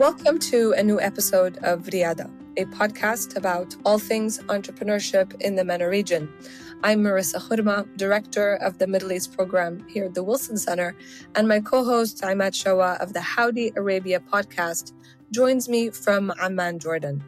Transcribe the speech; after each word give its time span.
Welcome 0.00 0.38
to 0.38 0.72
a 0.78 0.82
new 0.82 0.98
episode 0.98 1.58
of 1.58 1.82
Riyada, 1.82 2.30
a 2.56 2.64
podcast 2.64 3.36
about 3.36 3.76
all 3.84 3.98
things 3.98 4.38
entrepreneurship 4.44 5.38
in 5.42 5.56
the 5.56 5.62
MENA 5.62 5.90
region. 5.90 6.32
I'm 6.82 7.02
Merissa 7.02 7.38
Khurma, 7.38 7.86
Director 7.98 8.54
of 8.62 8.78
the 8.78 8.86
Middle 8.86 9.12
East 9.12 9.36
Program 9.36 9.86
here 9.90 10.06
at 10.06 10.14
the 10.14 10.22
Wilson 10.22 10.56
Center, 10.56 10.96
and 11.34 11.46
my 11.46 11.60
co-host 11.60 12.22
Imad 12.22 12.54
Shawa 12.54 12.98
of 12.98 13.12
the 13.12 13.20
Howdy 13.20 13.74
Arabia 13.76 14.20
podcast 14.20 14.94
joins 15.32 15.68
me 15.68 15.90
from 15.90 16.32
Amman, 16.40 16.78
Jordan. 16.78 17.22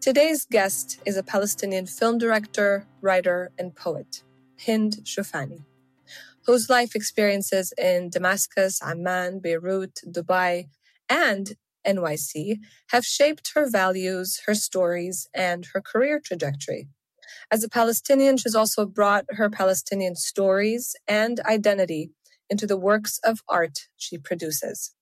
Today's 0.00 0.44
guest 0.44 1.00
is 1.04 1.16
a 1.16 1.24
Palestinian 1.24 1.86
film 1.86 2.18
director, 2.18 2.86
writer, 3.00 3.50
and 3.58 3.74
poet, 3.74 4.22
Hind 4.64 4.98
Shoufani, 5.02 5.64
whose 6.46 6.70
life 6.70 6.94
experiences 6.94 7.72
in 7.76 8.08
Damascus, 8.08 8.80
Amman, 8.84 9.40
Beirut, 9.40 10.00
Dubai, 10.06 10.68
and 11.10 11.56
NYC 11.86 12.58
have 12.90 13.04
shaped 13.04 13.52
her 13.54 13.68
values, 13.68 14.40
her 14.46 14.54
stories, 14.54 15.28
and 15.34 15.66
her 15.72 15.80
career 15.80 16.20
trajectory. 16.22 16.88
As 17.50 17.62
a 17.62 17.68
Palestinian, 17.68 18.36
she's 18.36 18.54
also 18.54 18.86
brought 18.86 19.24
her 19.30 19.50
Palestinian 19.50 20.16
stories 20.16 20.94
and 21.06 21.40
identity 21.40 22.10
into 22.50 22.66
the 22.66 22.76
works 22.76 23.18
of 23.24 23.42
art 23.48 23.88
she 23.96 24.18
produces. 24.18 24.94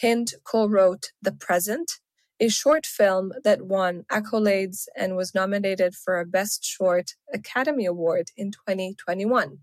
Hind 0.00 0.34
co-wrote 0.44 1.12
The 1.22 1.32
Present, 1.32 1.92
a 2.38 2.48
short 2.48 2.84
film 2.86 3.32
that 3.44 3.62
won 3.62 4.04
accolades 4.12 4.86
and 4.96 5.16
was 5.16 5.34
nominated 5.34 5.94
for 5.94 6.18
a 6.18 6.26
Best 6.26 6.64
Short 6.64 7.12
Academy 7.32 7.86
Award 7.86 8.30
in 8.36 8.50
2021. 8.50 9.58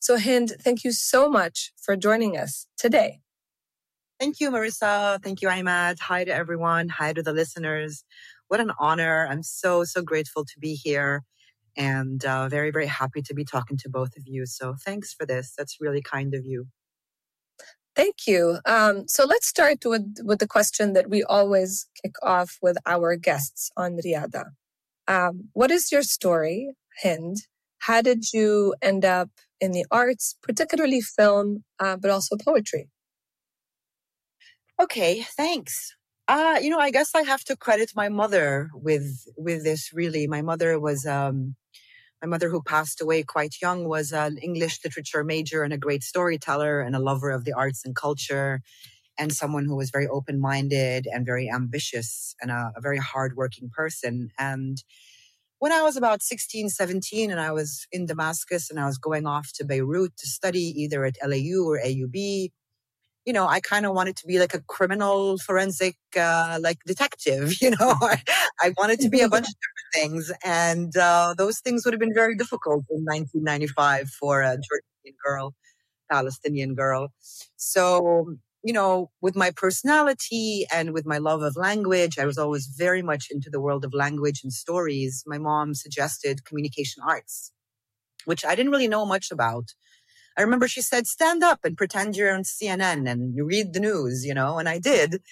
So 0.00 0.18
Hind, 0.18 0.52
thank 0.60 0.84
you 0.84 0.92
so 0.92 1.28
much 1.28 1.72
for 1.76 1.96
joining 1.96 2.36
us 2.36 2.66
today. 2.78 3.20
Thank 4.20 4.40
you, 4.40 4.50
Merissa. 4.50 5.22
Thank 5.22 5.42
you, 5.42 5.48
Imad. 5.48 5.98
Hi 6.00 6.24
to 6.24 6.32
everyone. 6.32 6.88
Hi 6.88 7.12
to 7.12 7.22
the 7.22 7.32
listeners. 7.32 8.04
What 8.48 8.60
an 8.60 8.70
honor. 8.78 9.26
I'm 9.28 9.42
so, 9.42 9.84
so 9.84 10.02
grateful 10.02 10.44
to 10.44 10.58
be 10.60 10.74
here 10.74 11.22
and 11.76 12.24
uh, 12.24 12.48
very, 12.48 12.70
very 12.70 12.86
happy 12.86 13.22
to 13.22 13.34
be 13.34 13.44
talking 13.44 13.76
to 13.78 13.88
both 13.88 14.16
of 14.16 14.22
you. 14.26 14.46
So 14.46 14.76
thanks 14.84 15.12
for 15.12 15.26
this. 15.26 15.52
That's 15.58 15.78
really 15.80 16.02
kind 16.02 16.34
of 16.34 16.44
you. 16.44 16.66
Thank 17.96 18.26
you. 18.26 18.58
Um, 18.66 19.06
so 19.08 19.24
let's 19.24 19.46
start 19.48 19.78
with, 19.84 20.16
with 20.22 20.38
the 20.38 20.48
question 20.48 20.92
that 20.94 21.10
we 21.10 21.22
always 21.22 21.86
kick 22.02 22.14
off 22.22 22.58
with 22.62 22.76
our 22.86 23.16
guests 23.16 23.70
on 23.76 23.98
Riyada. 24.04 24.46
Um, 25.06 25.50
what 25.52 25.70
is 25.70 25.92
your 25.92 26.02
story, 26.02 26.74
Hind? 27.02 27.36
How 27.78 28.00
did 28.00 28.32
you 28.32 28.74
end 28.80 29.04
up 29.04 29.30
in 29.60 29.72
the 29.72 29.84
arts, 29.90 30.36
particularly 30.42 31.00
film, 31.00 31.64
uh, 31.78 31.96
but 31.96 32.10
also 32.10 32.36
poetry? 32.36 32.88
Okay, 34.80 35.22
thanks. 35.22 35.94
Uh, 36.26 36.58
you 36.60 36.70
know, 36.70 36.78
I 36.78 36.90
guess 36.90 37.14
I 37.14 37.22
have 37.22 37.44
to 37.44 37.56
credit 37.56 37.92
my 37.94 38.08
mother 38.08 38.70
with 38.74 39.26
with 39.36 39.62
this 39.62 39.92
really. 39.92 40.26
My 40.26 40.42
mother 40.42 40.80
was 40.80 41.06
um 41.06 41.54
my 42.22 42.28
mother 42.28 42.48
who 42.48 42.62
passed 42.62 43.00
away 43.00 43.22
quite 43.22 43.56
young 43.62 43.88
was 43.88 44.12
an 44.12 44.38
English 44.38 44.80
literature 44.84 45.24
major 45.24 45.62
and 45.62 45.72
a 45.72 45.78
great 45.78 46.02
storyteller 46.02 46.80
and 46.80 46.96
a 46.96 46.98
lover 47.00 47.30
of 47.30 47.44
the 47.44 47.52
arts 47.52 47.84
and 47.84 47.94
culture 47.94 48.62
and 49.18 49.32
someone 49.32 49.66
who 49.66 49.76
was 49.76 49.90
very 49.90 50.08
open-minded 50.08 51.06
and 51.12 51.26
very 51.26 51.50
ambitious 51.50 52.34
and 52.40 52.50
a, 52.50 52.72
a 52.76 52.80
very 52.80 52.98
hardworking 52.98 53.70
person. 53.70 54.30
And 54.38 54.82
when 55.58 55.72
I 55.72 55.82
was 55.82 55.96
about 55.96 56.22
16, 56.22 56.70
17 56.70 57.30
and 57.30 57.40
I 57.40 57.52
was 57.52 57.86
in 57.92 58.06
Damascus 58.06 58.70
and 58.70 58.80
I 58.80 58.86
was 58.86 58.98
going 58.98 59.26
off 59.26 59.52
to 59.54 59.64
Beirut 59.64 60.16
to 60.18 60.26
study 60.26 60.72
either 60.82 61.04
at 61.04 61.16
LAU 61.24 61.64
or 61.64 61.78
AUB, 61.78 62.50
you 63.26 63.32
know, 63.32 63.46
I 63.46 63.60
kind 63.60 63.86
of 63.86 63.94
wanted 63.94 64.16
to 64.16 64.26
be 64.26 64.38
like 64.38 64.54
a 64.54 64.60
criminal 64.62 65.38
forensic, 65.38 65.96
uh, 66.18 66.58
like 66.60 66.78
detective, 66.86 67.54
you 67.62 67.70
know, 67.70 67.76
I, 68.00 68.22
I 68.60 68.74
wanted 68.78 69.00
to 69.00 69.08
be 69.08 69.20
a 69.20 69.28
bunch 69.28 69.46
of 69.48 69.54
different 69.54 70.12
things. 70.12 70.32
And, 70.44 70.96
uh, 70.96 71.34
those 71.36 71.60
things 71.60 71.84
would 71.84 71.94
have 71.94 72.00
been 72.00 72.14
very 72.14 72.36
difficult 72.36 72.84
in 72.90 73.04
1995 73.04 74.10
for 74.10 74.42
a 74.42 74.56
Jordanian 74.56 75.14
girl, 75.24 75.54
Palestinian 76.10 76.74
girl. 76.74 77.08
So, 77.56 78.36
you 78.64 78.72
know, 78.72 79.10
with 79.20 79.36
my 79.36 79.50
personality 79.50 80.66
and 80.72 80.92
with 80.92 81.06
my 81.06 81.18
love 81.18 81.42
of 81.42 81.56
language, 81.56 82.18
I 82.18 82.26
was 82.26 82.38
always 82.38 82.66
very 82.66 83.02
much 83.02 83.28
into 83.30 83.50
the 83.50 83.60
world 83.60 83.84
of 83.84 83.94
language 83.94 84.40
and 84.42 84.52
stories. 84.52 85.22
My 85.26 85.38
mom 85.38 85.74
suggested 85.74 86.44
communication 86.44 87.02
arts, 87.06 87.52
which 88.26 88.44
I 88.44 88.54
didn't 88.54 88.72
really 88.72 88.88
know 88.88 89.06
much 89.06 89.30
about. 89.30 89.74
I 90.36 90.42
remember 90.42 90.66
she 90.66 90.82
said, 90.82 91.06
stand 91.06 91.44
up 91.44 91.60
and 91.64 91.76
pretend 91.76 92.16
you're 92.16 92.34
on 92.34 92.42
CNN 92.42 93.08
and 93.08 93.34
read 93.36 93.72
the 93.72 93.80
news, 93.80 94.24
you 94.24 94.34
know, 94.34 94.58
and 94.58 94.68
I 94.68 94.78
did 94.78 95.22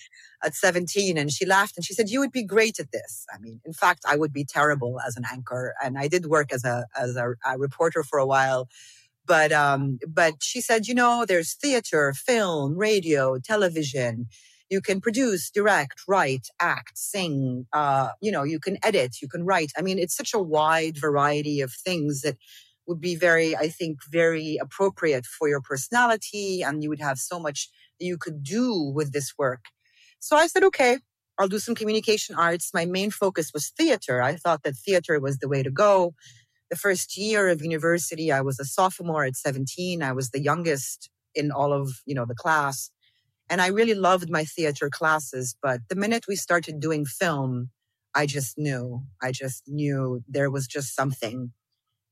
at 0.44 0.54
17 0.54 1.18
and 1.18 1.30
she 1.30 1.44
laughed 1.44 1.76
and 1.76 1.84
she 1.84 1.94
said, 1.94 2.08
you 2.08 2.20
would 2.20 2.32
be 2.32 2.44
great 2.44 2.78
at 2.78 2.92
this. 2.92 3.26
I 3.32 3.38
mean, 3.38 3.60
in 3.64 3.72
fact, 3.72 4.04
I 4.06 4.16
would 4.16 4.32
be 4.32 4.44
terrible 4.44 5.00
as 5.06 5.16
an 5.16 5.24
anchor. 5.30 5.74
And 5.82 5.98
I 5.98 6.08
did 6.08 6.26
work 6.26 6.52
as 6.52 6.64
a, 6.64 6.86
as 6.96 7.16
a, 7.16 7.34
a 7.44 7.58
reporter 7.58 8.02
for 8.04 8.18
a 8.18 8.26
while. 8.26 8.68
But, 9.26 9.52
um, 9.52 9.98
but 10.06 10.34
she 10.40 10.60
said, 10.60 10.86
you 10.86 10.94
know, 10.94 11.24
there's 11.26 11.54
theater, 11.54 12.12
film, 12.12 12.76
radio, 12.76 13.38
television. 13.38 14.26
You 14.68 14.80
can 14.80 15.00
produce, 15.00 15.50
direct, 15.50 16.00
write, 16.08 16.48
act, 16.58 16.96
sing. 16.96 17.66
Uh, 17.72 18.10
you 18.20 18.32
know, 18.32 18.42
you 18.42 18.58
can 18.58 18.78
edit, 18.82 19.16
you 19.20 19.28
can 19.28 19.44
write. 19.44 19.70
I 19.76 19.82
mean, 19.82 19.98
it's 19.98 20.16
such 20.16 20.32
a 20.34 20.42
wide 20.42 20.96
variety 20.96 21.60
of 21.60 21.72
things 21.72 22.22
that 22.22 22.36
would 22.92 23.00
be 23.00 23.16
very, 23.16 23.56
I 23.56 23.68
think, 23.68 24.00
very 24.10 24.58
appropriate 24.60 25.24
for 25.24 25.48
your 25.48 25.62
personality. 25.62 26.60
And 26.62 26.82
you 26.82 26.90
would 26.90 27.00
have 27.00 27.18
so 27.18 27.40
much 27.40 27.70
that 27.98 28.04
you 28.04 28.18
could 28.18 28.42
do 28.42 28.92
with 28.94 29.12
this 29.12 29.32
work. 29.38 29.64
So 30.18 30.36
I 30.36 30.46
said, 30.46 30.62
okay, 30.64 30.98
I'll 31.38 31.48
do 31.48 31.58
some 31.58 31.74
communication 31.74 32.36
arts. 32.36 32.74
My 32.74 32.84
main 32.84 33.10
focus 33.10 33.50
was 33.54 33.72
theater. 33.78 34.20
I 34.20 34.36
thought 34.36 34.62
that 34.64 34.76
theater 34.76 35.18
was 35.18 35.38
the 35.38 35.48
way 35.48 35.62
to 35.62 35.70
go. 35.70 36.14
The 36.70 36.76
first 36.76 37.16
year 37.16 37.48
of 37.48 37.62
university, 37.62 38.30
I 38.30 38.42
was 38.42 38.60
a 38.60 38.66
sophomore 38.66 39.24
at 39.24 39.36
17. 39.36 40.02
I 40.02 40.12
was 40.12 40.30
the 40.30 40.42
youngest 40.42 41.08
in 41.34 41.50
all 41.50 41.72
of, 41.72 41.88
you 42.04 42.14
know, 42.14 42.26
the 42.26 42.34
class. 42.34 42.90
And 43.48 43.62
I 43.62 43.68
really 43.68 43.94
loved 43.94 44.28
my 44.30 44.44
theater 44.44 44.90
classes. 44.90 45.56
But 45.62 45.80
the 45.88 45.96
minute 45.96 46.24
we 46.28 46.36
started 46.36 46.78
doing 46.78 47.06
film, 47.06 47.70
I 48.14 48.26
just 48.26 48.58
knew, 48.58 49.02
I 49.22 49.32
just 49.32 49.62
knew 49.66 50.22
there 50.28 50.50
was 50.50 50.66
just 50.66 50.94
something 50.94 51.52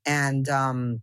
and 0.06 0.48
um, 0.48 1.02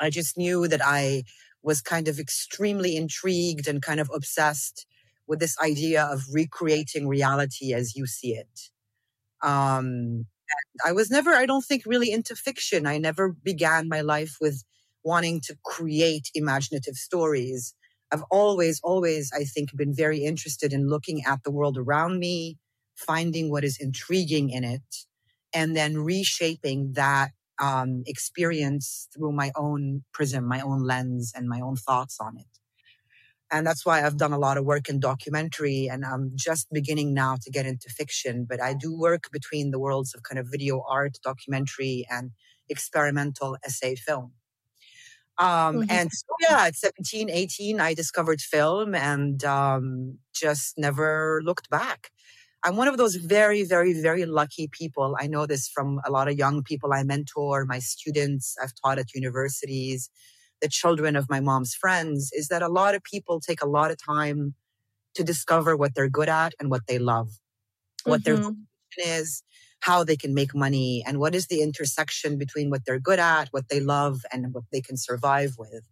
I 0.00 0.10
just 0.10 0.36
knew 0.36 0.68
that 0.68 0.80
I 0.84 1.24
was 1.62 1.80
kind 1.80 2.08
of 2.08 2.18
extremely 2.18 2.96
intrigued 2.96 3.68
and 3.68 3.82
kind 3.82 4.00
of 4.00 4.10
obsessed 4.14 4.86
with 5.26 5.40
this 5.40 5.56
idea 5.60 6.04
of 6.04 6.22
recreating 6.32 7.08
reality 7.08 7.74
as 7.74 7.94
you 7.94 8.06
see 8.06 8.32
it. 8.34 8.70
Um, 9.42 10.26
I 10.86 10.92
was 10.92 11.10
never, 11.10 11.32
I 11.32 11.46
don't 11.46 11.64
think, 11.64 11.82
really 11.86 12.10
into 12.10 12.34
fiction. 12.34 12.86
I 12.86 12.98
never 12.98 13.30
began 13.30 13.88
my 13.88 14.00
life 14.00 14.36
with 14.40 14.64
wanting 15.04 15.40
to 15.42 15.56
create 15.64 16.30
imaginative 16.34 16.94
stories. 16.94 17.74
I've 18.12 18.24
always, 18.30 18.80
always, 18.82 19.30
I 19.34 19.44
think, 19.44 19.76
been 19.76 19.94
very 19.94 20.24
interested 20.24 20.72
in 20.72 20.88
looking 20.88 21.22
at 21.26 21.42
the 21.44 21.50
world 21.50 21.76
around 21.76 22.18
me, 22.18 22.58
finding 22.96 23.50
what 23.50 23.64
is 23.64 23.78
intriguing 23.80 24.50
in 24.50 24.64
it, 24.64 25.06
and 25.52 25.76
then 25.76 25.98
reshaping 25.98 26.92
that 26.94 27.30
um, 27.60 28.02
experience 28.06 29.08
through 29.14 29.32
my 29.32 29.50
own 29.56 30.04
prism, 30.12 30.46
my 30.46 30.60
own 30.60 30.82
lens, 30.84 31.32
and 31.34 31.48
my 31.48 31.60
own 31.60 31.76
thoughts 31.76 32.18
on 32.20 32.38
it. 32.38 32.46
And 33.50 33.66
that's 33.66 33.86
why 33.86 34.04
I've 34.04 34.18
done 34.18 34.32
a 34.32 34.38
lot 34.38 34.58
of 34.58 34.64
work 34.64 34.88
in 34.88 35.00
documentary 35.00 35.88
and 35.90 36.04
I'm 36.04 36.32
just 36.34 36.66
beginning 36.70 37.14
now 37.14 37.36
to 37.42 37.50
get 37.50 37.64
into 37.64 37.88
fiction, 37.88 38.46
but 38.48 38.60
I 38.62 38.74
do 38.74 38.94
work 38.96 39.30
between 39.32 39.70
the 39.70 39.78
worlds 39.78 40.14
of 40.14 40.22
kind 40.22 40.38
of 40.38 40.48
video 40.50 40.84
art, 40.86 41.16
documentary, 41.24 42.06
and 42.10 42.32
experimental 42.68 43.56
essay 43.64 43.94
film. 43.94 44.32
Um, 45.38 45.46
mm-hmm. 45.46 45.90
and 45.90 46.10
so, 46.12 46.26
yeah, 46.40 46.66
at 46.66 46.76
17, 46.76 47.30
18, 47.30 47.80
I 47.80 47.94
discovered 47.94 48.40
film 48.40 48.94
and 48.94 49.42
um, 49.44 50.18
just 50.34 50.76
never 50.76 51.40
looked 51.44 51.70
back. 51.70 52.10
I'm 52.64 52.76
one 52.76 52.88
of 52.88 52.96
those 52.96 53.14
very, 53.14 53.62
very, 53.62 53.92
very 53.92 54.26
lucky 54.26 54.68
people. 54.70 55.16
I 55.18 55.28
know 55.28 55.46
this 55.46 55.68
from 55.68 56.00
a 56.04 56.10
lot 56.10 56.28
of 56.28 56.36
young 56.36 56.62
people 56.62 56.92
I 56.92 57.02
mentor, 57.04 57.64
my 57.64 57.78
students 57.78 58.56
I've 58.62 58.72
taught 58.84 58.98
at 58.98 59.14
universities, 59.14 60.10
the 60.60 60.68
children 60.68 61.14
of 61.14 61.30
my 61.30 61.40
mom's 61.40 61.74
friends, 61.74 62.30
is 62.32 62.48
that 62.48 62.62
a 62.62 62.68
lot 62.68 62.96
of 62.96 63.02
people 63.04 63.40
take 63.40 63.62
a 63.62 63.68
lot 63.68 63.90
of 63.92 63.96
time 64.04 64.54
to 65.14 65.22
discover 65.22 65.76
what 65.76 65.94
they're 65.94 66.08
good 66.08 66.28
at 66.28 66.52
and 66.58 66.70
what 66.70 66.86
they 66.88 66.98
love, 66.98 67.28
mm-hmm. 67.28 68.10
what 68.10 68.24
their 68.24 68.34
mm-hmm. 68.34 68.44
vocation 68.96 69.20
is, 69.20 69.42
how 69.80 70.02
they 70.02 70.16
can 70.16 70.34
make 70.34 70.54
money, 70.54 71.04
and 71.06 71.18
what 71.18 71.36
is 71.36 71.46
the 71.46 71.62
intersection 71.62 72.38
between 72.38 72.70
what 72.70 72.84
they're 72.84 72.98
good 72.98 73.20
at, 73.20 73.48
what 73.52 73.68
they 73.68 73.78
love, 73.78 74.22
and 74.32 74.52
what 74.52 74.64
they 74.72 74.80
can 74.80 74.96
survive 74.96 75.54
with. 75.58 75.84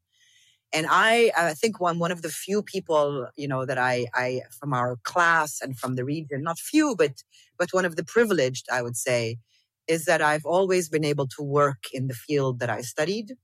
And 0.72 0.86
I, 0.90 1.32
I 1.36 1.54
think 1.54 1.80
one, 1.80 1.98
one 1.98 2.12
of 2.12 2.22
the 2.22 2.28
few 2.28 2.62
people, 2.62 3.28
you 3.36 3.48
know, 3.48 3.64
that 3.64 3.78
I, 3.78 4.06
I, 4.14 4.42
from 4.58 4.74
our 4.74 4.96
class 5.04 5.60
and 5.62 5.78
from 5.78 5.94
the 5.94 6.04
region, 6.04 6.42
not 6.42 6.58
few, 6.58 6.94
but, 6.96 7.22
but 7.58 7.68
one 7.72 7.84
of 7.84 7.96
the 7.96 8.04
privileged, 8.04 8.66
I 8.70 8.82
would 8.82 8.96
say, 8.96 9.38
is 9.86 10.04
that 10.06 10.20
I've 10.20 10.44
always 10.44 10.88
been 10.88 11.04
able 11.04 11.28
to 11.28 11.42
work 11.42 11.84
in 11.92 12.08
the 12.08 12.14
field 12.14 12.58
that 12.58 12.70
I 12.70 12.80
studied. 12.80 13.34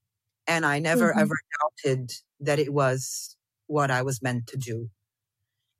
And 0.46 0.66
I 0.66 0.80
never 0.80 1.10
mm-hmm. 1.10 1.20
ever 1.20 1.36
doubted 1.84 2.12
that 2.40 2.58
it 2.58 2.72
was 2.72 3.36
what 3.66 3.90
I 3.90 4.02
was 4.02 4.20
meant 4.20 4.48
to 4.48 4.56
do. 4.56 4.90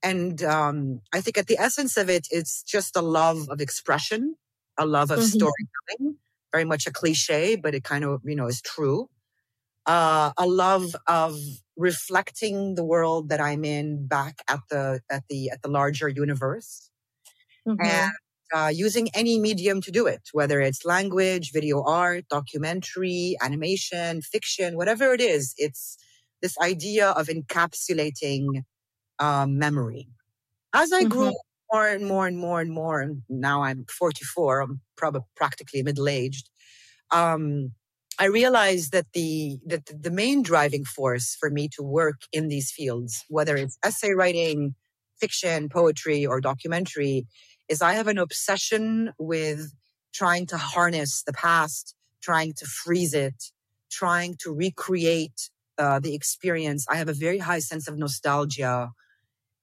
And 0.03 0.43
um, 0.43 1.01
I 1.13 1.21
think 1.21 1.39
at 1.39 1.47
the 1.49 1.59
essence 1.59 1.97
of 1.97 2.09
it, 2.09 2.27
it's 2.31 2.63
just 2.63 2.97
a 2.97 3.03
love 3.03 3.49
of 3.49 3.61
expression, 3.61 4.37
a 4.79 4.87
love 4.87 5.11
of 5.11 5.19
mm-hmm. 5.19 5.27
storytelling, 5.27 6.19
very 6.53 6.65
much 6.65 6.87
a 6.87 6.93
cliche, 6.93 7.57
but 7.57 7.75
it 7.75 7.85
kind 7.85 8.05
of, 8.05 8.21
you 8.25 8.37
know, 8.37 8.47
is 8.47 8.63
true. 8.63 9.09
Uh, 9.87 10.33
a 10.39 10.47
love 10.47 10.95
of 11.09 11.37
reflecting 11.77 12.77
the 12.77 12.85
world 12.85 13.29
that 13.31 13.41
I'm 13.41 13.65
in 13.65 14.07
back 14.07 14.43
at 14.49 14.61
the, 14.71 15.01
at 15.11 15.25
the, 15.29 15.51
at 15.51 15.63
the 15.63 15.69
larger 15.69 16.09
universe. 16.09 16.91
Mm-hmm. 17.67 17.85
And 17.85 18.13
uh, 18.55 18.69
using 18.69 19.09
any 19.15 19.39
medium 19.41 19.81
to 19.81 19.91
do 19.91 20.07
it, 20.07 20.29
whether 20.33 20.61
it's 20.61 20.85
language, 20.85 21.53
video 21.53 21.83
art, 21.83 22.29
documentary, 22.29 23.37
animation, 23.41 24.21
fiction, 24.21 24.77
whatever 24.77 25.13
it 25.13 25.21
is. 25.21 25.55
It's 25.57 25.97
this 26.43 26.59
idea 26.59 27.11
of 27.11 27.29
encapsulating 27.29 28.65
um, 29.19 29.59
memory. 29.59 30.09
As 30.75 30.93
I 30.93 31.01
mm-hmm. 31.01 31.09
grew 31.09 31.33
more 31.73 31.89
and 31.89 32.07
more 32.07 32.27
and 32.27 32.39
more 32.39 32.61
and 32.61 32.71
more, 32.71 33.01
and 33.01 33.23
now 33.29 33.63
I'm 33.63 33.87
44, 33.89 34.61
I'm 34.61 34.81
probably 34.97 35.23
practically 35.37 35.83
middle 35.83 36.09
aged. 36.09 36.51
Um, 37.11 37.73
I 38.19 38.27
realized 38.27 38.93
that 38.93 39.07
the 39.13 39.59
that 39.67 39.87
the 39.87 40.11
main 40.11 40.43
driving 40.43 40.85
force 40.85 41.37
for 41.39 41.51
me 41.51 41.69
to 41.77 41.83
work 41.83 42.23
in 42.33 42.49
these 42.49 42.71
fields, 42.71 43.25
whether 43.29 43.57
it's 43.57 43.79
essay 43.85 44.13
writing, 44.13 44.75
fiction, 45.19 45.69
poetry, 45.69 46.27
or 46.27 46.41
documentary, 46.41 47.27
is 47.69 47.81
I 47.83 47.95
have 47.95 48.09
an 48.09 48.19
obsession 48.19 49.13
with 49.19 49.73
trying 50.13 50.47
to 50.47 50.59
harness 50.59 51.23
the 51.23 51.33
past, 51.33 51.95
trying 52.23 52.53
to 52.55 52.67
freeze 52.67 53.15
it, 53.15 53.51
trying 53.91 54.37
to 54.41 54.53
recreate 54.53 55.51
uh, 55.79 56.01
the 56.01 56.15
experience. 56.15 56.87
I 56.89 56.97
have 56.97 57.09
a 57.09 57.15
very 57.15 57.39
high 57.39 57.61
sense 57.61 57.89
of 57.89 57.97
nostalgia. 57.97 58.91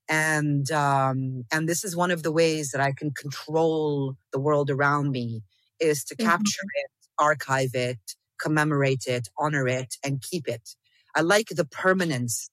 And, 0.09 0.71
um, 0.71 1.43
and 1.51 1.69
this 1.69 1.83
is 1.83 1.95
one 1.95 2.09
of 2.09 2.23
the 2.23 2.31
ways 2.31 2.71
that 2.71 2.81
I 2.81 2.93
can 2.93 3.11
control 3.11 4.15
the 4.33 4.39
world 4.39 4.71
around 4.71 5.11
me 5.11 5.43
is 5.79 6.03
to 6.05 6.15
mm-hmm. 6.15 6.27
capture 6.27 6.67
it, 6.75 6.91
archive 7.19 7.75
it, 7.75 7.99
commemorate 8.39 9.05
it, 9.07 9.27
honor 9.37 9.67
it, 9.67 9.95
and 10.03 10.21
keep 10.21 10.47
it. 10.47 10.75
I 11.15 11.21
like 11.21 11.49
the 11.49 11.65
permanence, 11.65 12.49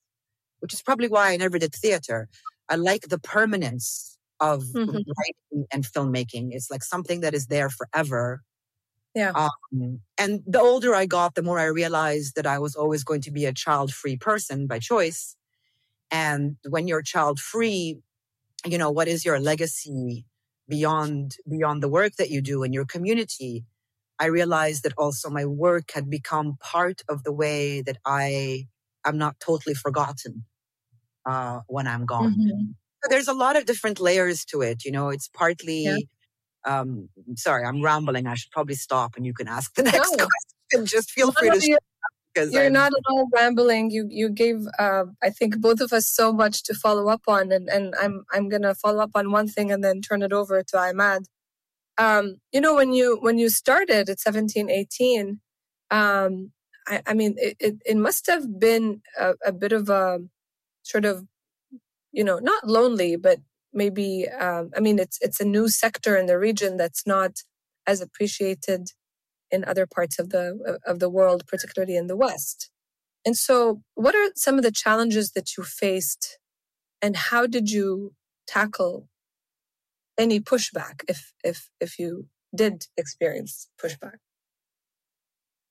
which 0.61 0.73
is 0.73 0.83
probably 0.83 1.09
why 1.09 1.33
I 1.33 1.37
never 1.37 1.59
did 1.59 1.75
theater. 1.75 2.29
I 2.69 2.77
like 2.77 3.09
the 3.09 3.19
permanence 3.19 4.19
of 4.41 4.65
mm-hmm. 4.65 4.91
writing 4.91 5.67
and 5.73 5.85
filmmaking. 5.85 6.49
It's 6.53 6.71
like 6.71 6.83
something 6.83 7.21
that 7.21 7.35
is 7.35 7.47
there 7.47 7.71
forever. 7.71 8.43
Yeah. 9.15 9.33
Um, 9.33 10.00
and 10.19 10.43
the 10.47 10.61
older 10.61 10.94
I 10.94 11.06
got, 11.06 11.35
the 11.35 11.43
more 11.43 11.59
I 11.59 11.65
realized 11.67 12.37
that 12.37 12.47
I 12.47 12.59
was 12.59 12.75
always 12.75 13.03
going 13.03 13.23
to 13.23 13.31
be 13.31 13.47
a 13.47 13.53
child 13.53 13.93
free 13.93 14.17
person 14.17 14.67
by 14.67 14.79
choice. 14.79 15.37
And 16.11 16.56
when 16.69 16.87
you're 16.87 17.03
child 17.03 17.41
free, 17.41 17.99
you 18.67 18.79
know, 18.79 18.91
what 18.91 19.09
is 19.09 19.25
your 19.25 19.41
legacy 19.41 20.27
beyond, 20.69 21.37
beyond 21.49 21.83
the 21.83 21.88
work 21.88 22.17
that 22.17 22.31
you 22.31 22.43
do 22.43 22.62
in 22.62 22.73
your 22.73 22.85
community? 22.85 23.65
I 24.19 24.27
realized 24.27 24.83
that 24.85 24.95
also 24.97 25.29
my 25.29 25.45
work 25.45 25.91
had 25.93 26.09
become 26.09 26.57
part 26.61 27.03
of 27.09 27.23
the 27.25 27.33
way 27.33 27.83
that 27.83 27.99
I 28.05 28.67
am 29.05 29.19
not 29.19 29.39
totally 29.41 29.75
forgotten 29.75 30.45
uh, 31.27 31.61
when 31.67 31.87
I'm 31.87 32.07
gone. 32.07 32.33
Mm-hmm 32.33 32.73
there's 33.09 33.29
a 33.29 33.33
lot 33.33 33.57
of 33.57 33.67
different 33.67 34.01
layers 34.01 34.45
to 34.47 34.63
it. 34.63 34.85
You 34.85 34.93
know, 34.93 35.09
it's 35.09 35.29
partly. 35.29 35.85
Yeah. 35.85 35.97
Um, 36.65 37.09
sorry, 37.37 37.65
I'm 37.65 37.81
rambling. 37.81 38.27
I 38.27 38.35
should 38.35 38.51
probably 38.51 38.75
stop 38.75 39.15
and 39.17 39.25
you 39.25 39.33
can 39.33 39.47
ask 39.47 39.73
the 39.75 39.83
next 39.85 40.17
no. 40.17 40.27
question. 40.27 40.87
Just 40.87 41.11
feel 41.11 41.33
free 41.33 41.51
to. 41.51 41.79
You're 42.51 42.67
I'm, 42.67 42.73
not 42.73 42.93
at 42.93 43.03
all 43.09 43.29
rambling. 43.35 43.91
You 43.91 44.09
you 44.11 44.29
gave 44.29 44.67
uh, 44.79 45.05
I 45.23 45.31
think 45.31 45.59
both 45.61 45.81
of 45.81 45.93
us 45.93 46.07
so 46.07 46.35
much 46.35 46.65
to 46.65 46.75
follow 46.75 47.09
up 47.09 47.23
on, 47.29 47.51
and, 47.51 47.69
and 47.69 47.95
I'm 47.99 48.25
I'm 48.31 48.51
gonna 48.51 48.75
follow 48.75 49.03
up 49.03 49.12
on 49.15 49.31
one 49.31 49.49
thing 49.49 49.73
and 49.73 49.83
then 49.83 50.03
turn 50.03 50.23
it 50.23 50.35
over 50.35 50.62
to 50.62 50.77
Imad. 50.77 51.25
Um, 51.99 52.41
you 52.53 52.61
know 52.61 52.75
when 52.75 52.93
you 52.93 53.19
when 53.21 53.39
you 53.39 53.49
started 53.49 54.11
at 54.11 54.21
17, 54.21 54.71
18, 54.71 55.41
um, 55.91 56.53
I, 56.87 57.03
I 57.07 57.15
mean 57.15 57.37
it, 57.39 57.57
it, 57.59 57.77
it 57.87 57.97
must 57.97 58.27
have 58.27 58.59
been 58.61 59.03
a, 59.19 59.35
a 59.45 59.53
bit 59.53 59.73
of 59.73 59.89
a 59.89 60.21
sort 60.83 61.05
of 61.05 61.27
you 62.17 62.25
know, 62.25 62.39
not 62.39 62.67
lonely, 62.67 63.15
but 63.15 63.41
maybe, 63.75 64.27
um, 64.29 64.71
I 64.75 64.81
mean, 64.81 64.99
it's, 64.99 65.19
it's 65.21 65.39
a 65.39 65.45
new 65.45 65.69
sector 65.69 66.17
in 66.17 66.25
the 66.25 66.39
region 66.39 66.79
that's 66.79 67.07
not 67.07 67.43
as 67.87 68.01
appreciated 68.01 68.89
in 69.51 69.65
other 69.65 69.87
parts 69.87 70.19
of 70.19 70.31
the, 70.31 70.79
of 70.87 70.99
the 70.99 71.11
world, 71.11 71.45
particularly 71.47 71.95
in 71.95 72.07
the 72.07 72.17
West. 72.17 72.71
And 73.27 73.37
so 73.37 73.83
what 73.95 74.15
are 74.15 74.31
some 74.35 74.57
of 74.57 74.63
the 74.63 74.73
challenges 74.73 75.33
that 75.33 75.57
you 75.57 75.63
faced 75.63 76.39
and 77.03 77.17
how 77.17 77.47
did 77.47 77.71
you 77.71 78.15
tackle 78.47 79.09
any 80.19 80.41
pushback 80.41 81.03
if, 81.09 81.33
if, 81.45 81.71
if 81.81 81.99
you 81.99 82.27
did 82.55 82.87
experience 82.97 83.69
pushback? 83.83 84.19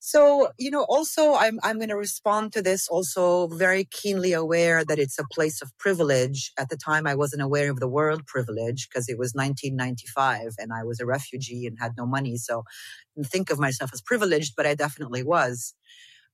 So, 0.08 0.50
you 0.60 0.70
know, 0.70 0.86
also 0.88 1.34
I'm, 1.34 1.60
I'm 1.64 1.78
going 1.78 1.90
to 1.90 1.98
respond 1.98 2.54
to 2.54 2.62
this 2.62 2.88
also 2.88 3.48
very 3.48 3.86
keenly 3.86 4.34
aware 4.34 4.86
that 4.86 5.00
it's 5.00 5.18
a 5.18 5.26
place 5.34 5.64
of 5.64 5.76
privilege. 5.80 6.52
At 6.60 6.70
the 6.70 6.78
time, 6.78 7.08
I 7.08 7.16
wasn't 7.16 7.42
aware 7.42 7.72
of 7.72 7.80
the 7.80 7.88
word 7.88 8.28
privilege 8.28 8.88
because 8.88 9.10
it 9.10 9.18
was 9.18 9.32
1995 9.34 10.54
and 10.60 10.72
I 10.72 10.84
was 10.84 11.00
a 11.00 11.08
refugee 11.08 11.66
and 11.66 11.80
had 11.80 11.94
no 11.98 12.06
money. 12.06 12.38
So 12.38 12.66
I 13.18 13.24
think 13.24 13.50
of 13.50 13.58
myself 13.58 13.90
as 13.96 14.02
privileged, 14.04 14.54
but 14.56 14.68
I 14.68 14.76
definitely 14.76 15.24
was. 15.24 15.74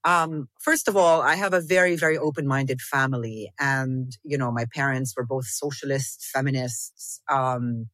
Um, 0.03 0.49
first 0.59 0.89
of 0.89 0.97
all, 0.97 1.21
I 1.21 1.35
have 1.35 1.53
a 1.53 1.61
very, 1.61 1.95
very 1.95 2.17
open-minded 2.17 2.81
family 2.81 3.53
and, 3.57 4.11
you 4.25 4.37
know, 4.37 4.51
my 4.51 4.65
parents 4.75 5.13
were 5.15 5.25
both 5.25 5.45
socialists, 5.45 6.29
feminists, 6.29 7.21
um, 7.29 7.87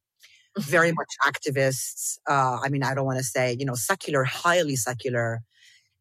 very 0.58 0.92
much 0.92 1.08
activists. 1.24 2.18
Uh, 2.28 2.58
I 2.62 2.68
mean, 2.68 2.82
I 2.82 2.94
don't 2.94 3.06
want 3.06 3.18
to 3.18 3.24
say, 3.24 3.56
you 3.58 3.64
know, 3.64 3.74
secular, 3.74 4.24
highly 4.24 4.76
secular 4.76 5.40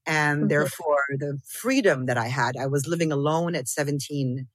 and 0.06 0.40
mm-hmm. 0.40 0.48
therefore 0.48 1.04
the 1.18 1.40
freedom 1.46 2.06
that 2.06 2.18
I 2.18 2.28
had. 2.28 2.56
I 2.58 2.68
was 2.68 2.88
living 2.88 3.12
alone 3.12 3.56
at 3.56 3.68
17 3.68 4.48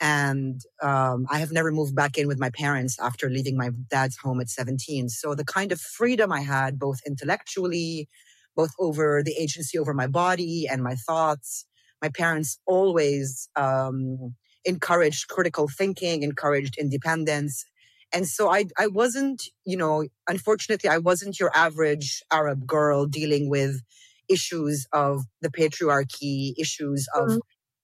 and 0.00 0.60
um, 0.82 1.26
I 1.30 1.38
have 1.38 1.52
never 1.52 1.70
moved 1.70 1.94
back 1.94 2.16
in 2.16 2.26
with 2.26 2.40
my 2.40 2.50
parents 2.50 2.98
after 2.98 3.28
leaving 3.28 3.56
my 3.56 3.70
dad's 3.90 4.16
home 4.16 4.40
at 4.40 4.48
17. 4.48 5.10
So 5.10 5.34
the 5.34 5.44
kind 5.44 5.72
of 5.72 5.80
freedom 5.80 6.32
I 6.32 6.40
had, 6.40 6.78
both 6.78 7.00
intellectually, 7.06 8.08
both 8.56 8.70
over 8.78 9.22
the 9.22 9.34
agency 9.38 9.78
over 9.78 9.92
my 9.92 10.06
body 10.06 10.66
and 10.70 10.82
my 10.82 10.94
thoughts, 10.94 11.66
my 12.02 12.08
parents 12.08 12.58
always 12.66 13.48
um, 13.56 14.34
encouraged 14.64 15.28
critical 15.28 15.68
thinking, 15.68 16.22
encouraged 16.22 16.78
independence. 16.78 17.64
And 18.12 18.26
so 18.26 18.50
I, 18.50 18.66
I 18.78 18.88
wasn't, 18.88 19.42
you 19.64 19.76
know, 19.76 20.04
unfortunately, 20.28 20.90
I 20.90 20.98
wasn't 20.98 21.38
your 21.38 21.50
average 21.54 22.22
Arab 22.32 22.66
girl 22.66 23.06
dealing 23.06 23.48
with 23.48 23.80
issues 24.28 24.86
of 24.92 25.22
the 25.40 25.50
patriarchy, 25.50 26.52
issues 26.58 27.06
of 27.14 27.28
mm-hmm. 27.28 27.38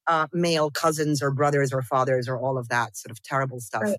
uh, 0.07 0.27
male 0.33 0.71
cousins 0.71 1.23
or 1.23 1.31
brothers 1.31 1.73
or 1.73 1.83
fathers 1.83 2.29
or 2.29 2.39
all 2.39 2.59
of 2.59 2.69
that 2.69 2.97
sort 2.97 3.11
of 3.11 3.23
terrible 3.23 3.61
stuff. 3.61 3.83
Right. 3.83 3.99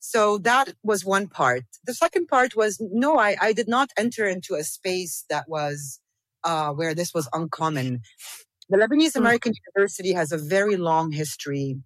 So 0.00 0.38
that 0.38 0.72
was 0.82 1.04
one 1.04 1.28
part. 1.28 1.64
The 1.84 1.94
second 1.94 2.26
part 2.26 2.56
was 2.56 2.78
no, 2.80 3.18
I, 3.18 3.36
I 3.40 3.52
did 3.52 3.68
not 3.68 3.90
enter 3.98 4.26
into 4.26 4.54
a 4.54 4.64
space 4.64 5.24
that 5.28 5.48
was 5.48 6.00
uh, 6.42 6.72
where 6.72 6.94
this 6.94 7.12
was 7.12 7.28
uncommon. 7.32 8.00
The 8.70 8.78
Lebanese 8.78 9.12
mm. 9.12 9.16
American 9.16 9.52
mm-hmm. 9.52 9.78
University 9.78 10.12
has 10.14 10.32
a 10.32 10.38
very 10.38 10.76
long 10.76 11.12
history 11.12 11.76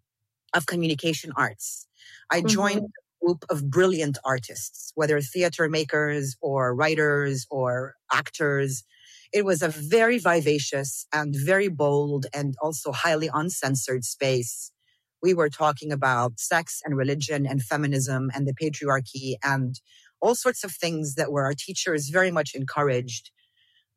of 0.55 0.67
communication 0.67 1.33
arts. 1.37 1.89
I 2.31 2.41
joined 2.41 2.83
mm-hmm. 2.83 3.04
Group 3.25 3.45
of 3.51 3.71
brilliant 3.71 4.19
artists, 4.25 4.93
whether 4.95 5.21
theater 5.21 5.69
makers 5.69 6.37
or 6.43 6.75
writers 6.75 7.47
or 7.51 7.95
actors 8.13 8.85
it 9.35 9.45
was 9.45 9.63
a 9.63 9.69
very 9.69 10.19
vivacious 10.19 11.09
and 11.13 11.35
very 11.37 11.67
bold 11.67 12.27
and 12.33 12.55
also 12.63 12.93
highly 12.93 13.29
uncensored 13.35 14.05
space. 14.05 14.71
We 15.25 15.35
were 15.35 15.51
talking 15.51 15.91
about 15.91 16.39
sex 16.39 16.81
and 16.85 16.97
religion 16.97 17.45
and 17.45 17.61
feminism 17.61 18.31
and 18.33 18.47
the 18.47 18.55
patriarchy 18.55 19.35
and 19.43 19.75
all 20.21 20.37
sorts 20.37 20.63
of 20.63 20.71
things 20.71 21.17
that 21.17 21.33
were 21.33 21.43
our 21.43 21.53
teachers 21.53 22.11
very 22.11 22.31
much 22.31 22.55
encouraged. 22.55 23.33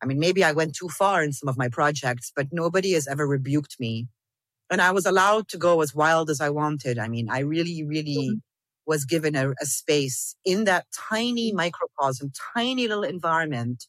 I 0.02 0.08
mean, 0.08 0.18
maybe 0.18 0.44
I 0.44 0.54
went 0.54 0.76
too 0.76 0.90
far 0.90 1.24
in 1.24 1.34
some 1.34 1.48
of 1.48 1.58
my 1.58 1.70
projects, 1.70 2.32
but 2.36 2.48
nobody 2.52 2.94
has 2.94 3.08
ever 3.08 3.28
rebuked 3.28 3.80
me. 3.80 4.08
And 4.72 4.82
I 4.82 4.90
was 4.90 5.06
allowed 5.06 5.50
to 5.50 5.58
go 5.60 5.82
as 5.82 5.94
wild 5.94 6.32
as 6.32 6.42
I 6.42 6.50
wanted. 6.50 6.98
I 6.98 7.10
mean, 7.10 7.30
I 7.30 7.40
really, 7.40 7.84
really 7.84 8.30
mm-hmm. 8.32 8.47
Was 8.88 9.06
given 9.06 9.36
a, 9.36 9.52
a 9.62 9.66
space 9.66 10.36
in 10.46 10.64
that 10.64 10.86
tiny 10.92 11.52
microcosm, 11.52 12.32
tiny 12.56 12.88
little 12.88 13.04
environment 13.04 13.86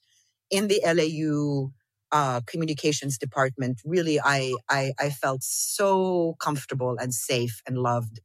in 0.51 0.69
the 0.69 0.81
LAU 0.85 1.71
uh, 2.11 2.41
communications 2.47 3.19
department, 3.19 3.81
really, 3.85 4.19
I, 4.21 4.55
I, 4.69 4.93
I 4.99 5.11
felt 5.11 5.43
so 5.43 6.37
comfortable 6.41 6.97
and 6.99 7.13
safe 7.13 7.61
and 7.67 7.79
loved. 7.79 8.21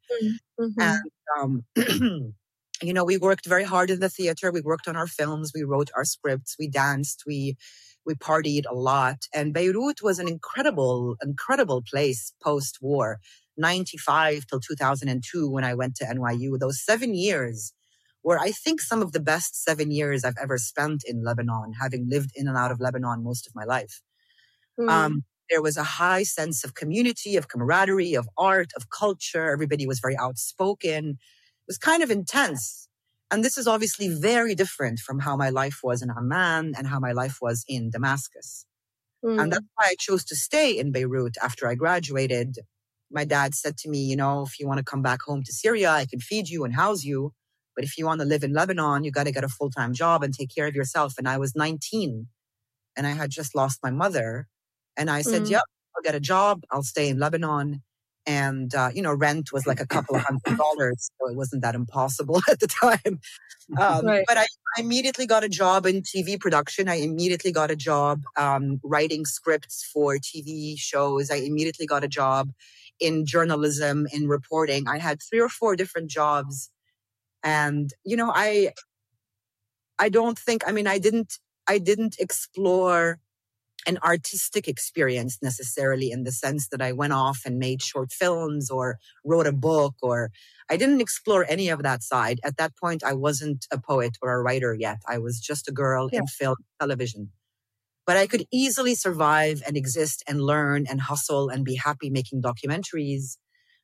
Mm-hmm. 0.59 0.81
And, 0.81 1.11
um, 1.37 1.63
you 2.81 2.93
know, 2.93 3.03
we 3.03 3.17
worked 3.17 3.45
very 3.45 3.63
hard 3.63 3.89
in 3.89 3.99
the 3.99 4.09
theater. 4.09 4.51
We 4.51 4.61
worked 4.61 4.87
on 4.87 4.95
our 4.95 5.07
films. 5.07 5.51
We 5.53 5.63
wrote 5.63 5.91
our 5.95 6.05
scripts. 6.05 6.55
We 6.57 6.69
danced. 6.69 7.23
We, 7.27 7.57
we 8.05 8.15
partied 8.15 8.63
a 8.69 8.75
lot. 8.75 9.27
And 9.33 9.53
Beirut 9.53 10.01
was 10.01 10.19
an 10.19 10.27
incredible, 10.27 11.15
incredible 11.21 11.81
place 11.81 12.33
post 12.41 12.79
war. 12.81 13.19
95 13.57 14.45
till 14.47 14.59
2002 14.59 15.49
when 15.49 15.63
I 15.63 15.73
went 15.73 15.95
to 15.95 16.05
NYU. 16.05 16.59
Those 16.59 16.83
seven 16.83 17.13
years 17.13 17.73
were, 18.23 18.39
I 18.39 18.51
think, 18.51 18.81
some 18.81 19.01
of 19.01 19.11
the 19.11 19.19
best 19.19 19.61
seven 19.61 19.91
years 19.91 20.23
I've 20.23 20.37
ever 20.41 20.57
spent 20.57 21.03
in 21.05 21.23
Lebanon, 21.23 21.73
having 21.81 22.07
lived 22.09 22.31
in 22.35 22.47
and 22.47 22.57
out 22.57 22.71
of 22.71 22.79
Lebanon 22.79 23.23
most 23.23 23.47
of 23.47 23.53
my 23.55 23.65
life. 23.65 24.01
Mm. 24.79 24.89
Um, 24.89 25.23
there 25.49 25.61
was 25.61 25.77
a 25.77 25.83
high 25.83 26.23
sense 26.23 26.63
of 26.63 26.73
community, 26.73 27.35
of 27.35 27.47
camaraderie, 27.47 28.15
of 28.15 28.27
art, 28.37 28.71
of 28.75 28.89
culture. 28.89 29.51
Everybody 29.51 29.85
was 29.85 29.99
very 29.99 30.17
outspoken. 30.17 31.09
It 31.09 31.67
was 31.67 31.77
kind 31.77 32.01
of 32.01 32.09
intense. 32.09 32.87
And 33.29 33.43
this 33.43 33.57
is 33.57 33.67
obviously 33.67 34.07
very 34.07 34.55
different 34.55 34.99
from 34.99 35.19
how 35.19 35.35
my 35.35 35.49
life 35.49 35.79
was 35.83 36.01
in 36.01 36.09
Amman 36.09 36.73
and 36.77 36.87
how 36.87 36.99
my 36.99 37.11
life 37.11 37.39
was 37.41 37.65
in 37.67 37.89
Damascus. 37.89 38.65
Mm. 39.23 39.41
And 39.41 39.51
that's 39.51 39.65
why 39.75 39.87
I 39.87 39.95
chose 39.99 40.23
to 40.25 40.35
stay 40.35 40.77
in 40.77 40.91
Beirut 40.91 41.35
after 41.41 41.67
I 41.67 41.75
graduated. 41.75 42.59
My 43.13 43.25
dad 43.25 43.53
said 43.53 43.77
to 43.77 43.89
me, 43.89 43.99
you 43.99 44.15
know, 44.15 44.41
if 44.41 44.59
you 44.59 44.67
want 44.67 44.79
to 44.79 44.83
come 44.83 45.01
back 45.01 45.21
home 45.21 45.43
to 45.43 45.53
Syria, 45.53 45.91
I 45.91 46.05
can 46.05 46.19
feed 46.19 46.49
you 46.49 46.65
and 46.65 46.73
house 46.73 47.03
you. 47.03 47.31
But 47.75 47.85
if 47.85 47.97
you 47.97 48.05
want 48.05 48.21
to 48.21 48.25
live 48.25 48.43
in 48.43 48.53
Lebanon, 48.53 49.03
you 49.03 49.11
got 49.11 49.25
to 49.25 49.31
get 49.31 49.43
a 49.43 49.49
full 49.49 49.69
time 49.69 49.93
job 49.93 50.23
and 50.23 50.33
take 50.33 50.53
care 50.53 50.67
of 50.67 50.75
yourself. 50.75 51.13
And 51.17 51.27
I 51.27 51.37
was 51.37 51.55
19 51.55 52.27
and 52.95 53.07
I 53.07 53.11
had 53.11 53.29
just 53.29 53.55
lost 53.55 53.79
my 53.83 53.91
mother. 53.91 54.47
And 54.97 55.09
I 55.09 55.21
said, 55.21 55.43
mm. 55.43 55.51
yep, 55.51 55.63
I'll 55.95 56.03
get 56.03 56.15
a 56.15 56.19
job. 56.19 56.63
I'll 56.71 56.83
stay 56.83 57.09
in 57.09 57.19
Lebanon. 57.19 57.81
And, 58.25 58.73
uh, 58.73 58.89
you 58.93 59.01
know, 59.01 59.13
rent 59.13 59.51
was 59.51 59.67
like 59.67 59.81
a 59.81 59.87
couple 59.87 60.15
of 60.15 60.21
hundred 60.21 60.57
dollars. 60.57 61.09
So 61.19 61.29
it 61.29 61.35
wasn't 61.35 61.61
that 61.63 61.75
impossible 61.75 62.41
at 62.49 62.59
the 62.59 62.67
time. 62.67 63.19
Um, 63.77 64.05
right. 64.05 64.23
But 64.27 64.37
I, 64.37 64.45
I, 64.77 64.81
immediately 64.81 65.25
got 65.25 65.43
a 65.43 65.49
job 65.49 65.85
in 65.85 66.01
TV 66.01 66.39
production. 66.39 66.87
I 66.87 66.95
immediately 66.95 67.51
got 67.51 67.71
a 67.71 67.75
job 67.75 68.21
um, 68.37 68.79
writing 68.83 69.25
scripts 69.25 69.83
for 69.91 70.17
TV 70.17 70.77
shows. 70.77 71.31
I 71.31 71.37
immediately 71.37 71.85
got 71.85 72.03
a 72.03 72.07
job 72.07 72.51
in 72.99 73.25
journalism, 73.25 74.07
in 74.11 74.27
reporting. 74.27 74.87
I 74.87 74.97
had 74.97 75.19
three 75.21 75.39
or 75.39 75.49
four 75.49 75.75
different 75.75 76.09
jobs. 76.09 76.69
And, 77.43 77.91
you 78.05 78.15
know, 78.15 78.31
I, 78.33 78.71
I 79.99 80.09
don't 80.09 80.37
think, 80.37 80.63
I 80.67 80.71
mean, 80.71 80.87
I 80.87 80.99
didn't, 80.99 81.39
I 81.67 81.77
didn't 81.77 82.17
explore 82.19 83.19
an 83.85 83.97
artistic 84.03 84.67
experience 84.67 85.39
necessarily 85.41 86.11
in 86.11 86.23
the 86.23 86.31
sense 86.31 86.69
that 86.69 86.81
I 86.81 86.93
went 86.93 87.13
off 87.13 87.41
and 87.45 87.59
made 87.59 87.81
short 87.81 88.11
films 88.11 88.69
or 88.69 88.97
wrote 89.25 89.47
a 89.47 89.51
book 89.51 89.95
or 90.01 90.31
I 90.69 90.77
didn't 90.77 91.01
explore 91.01 91.45
any 91.49 91.69
of 91.69 91.83
that 91.83 92.03
side. 92.03 92.39
At 92.43 92.57
that 92.57 92.77
point, 92.77 93.03
I 93.03 93.13
wasn't 93.13 93.67
a 93.71 93.77
poet 93.77 94.17
or 94.21 94.31
a 94.33 94.41
writer 94.41 94.73
yet. 94.73 95.01
I 95.07 95.17
was 95.17 95.39
just 95.39 95.67
a 95.67 95.73
girl 95.73 96.09
yeah. 96.11 96.19
in 96.19 96.27
film, 96.27 96.55
television. 96.79 97.31
But 98.05 98.17
I 98.17 98.27
could 98.27 98.45
easily 98.51 98.95
survive 98.95 99.63
and 99.65 99.77
exist 99.77 100.23
and 100.27 100.41
learn 100.41 100.85
and 100.89 100.99
hustle 100.99 101.49
and 101.49 101.63
be 101.63 101.75
happy 101.75 102.09
making 102.09 102.41
documentaries 102.41 103.37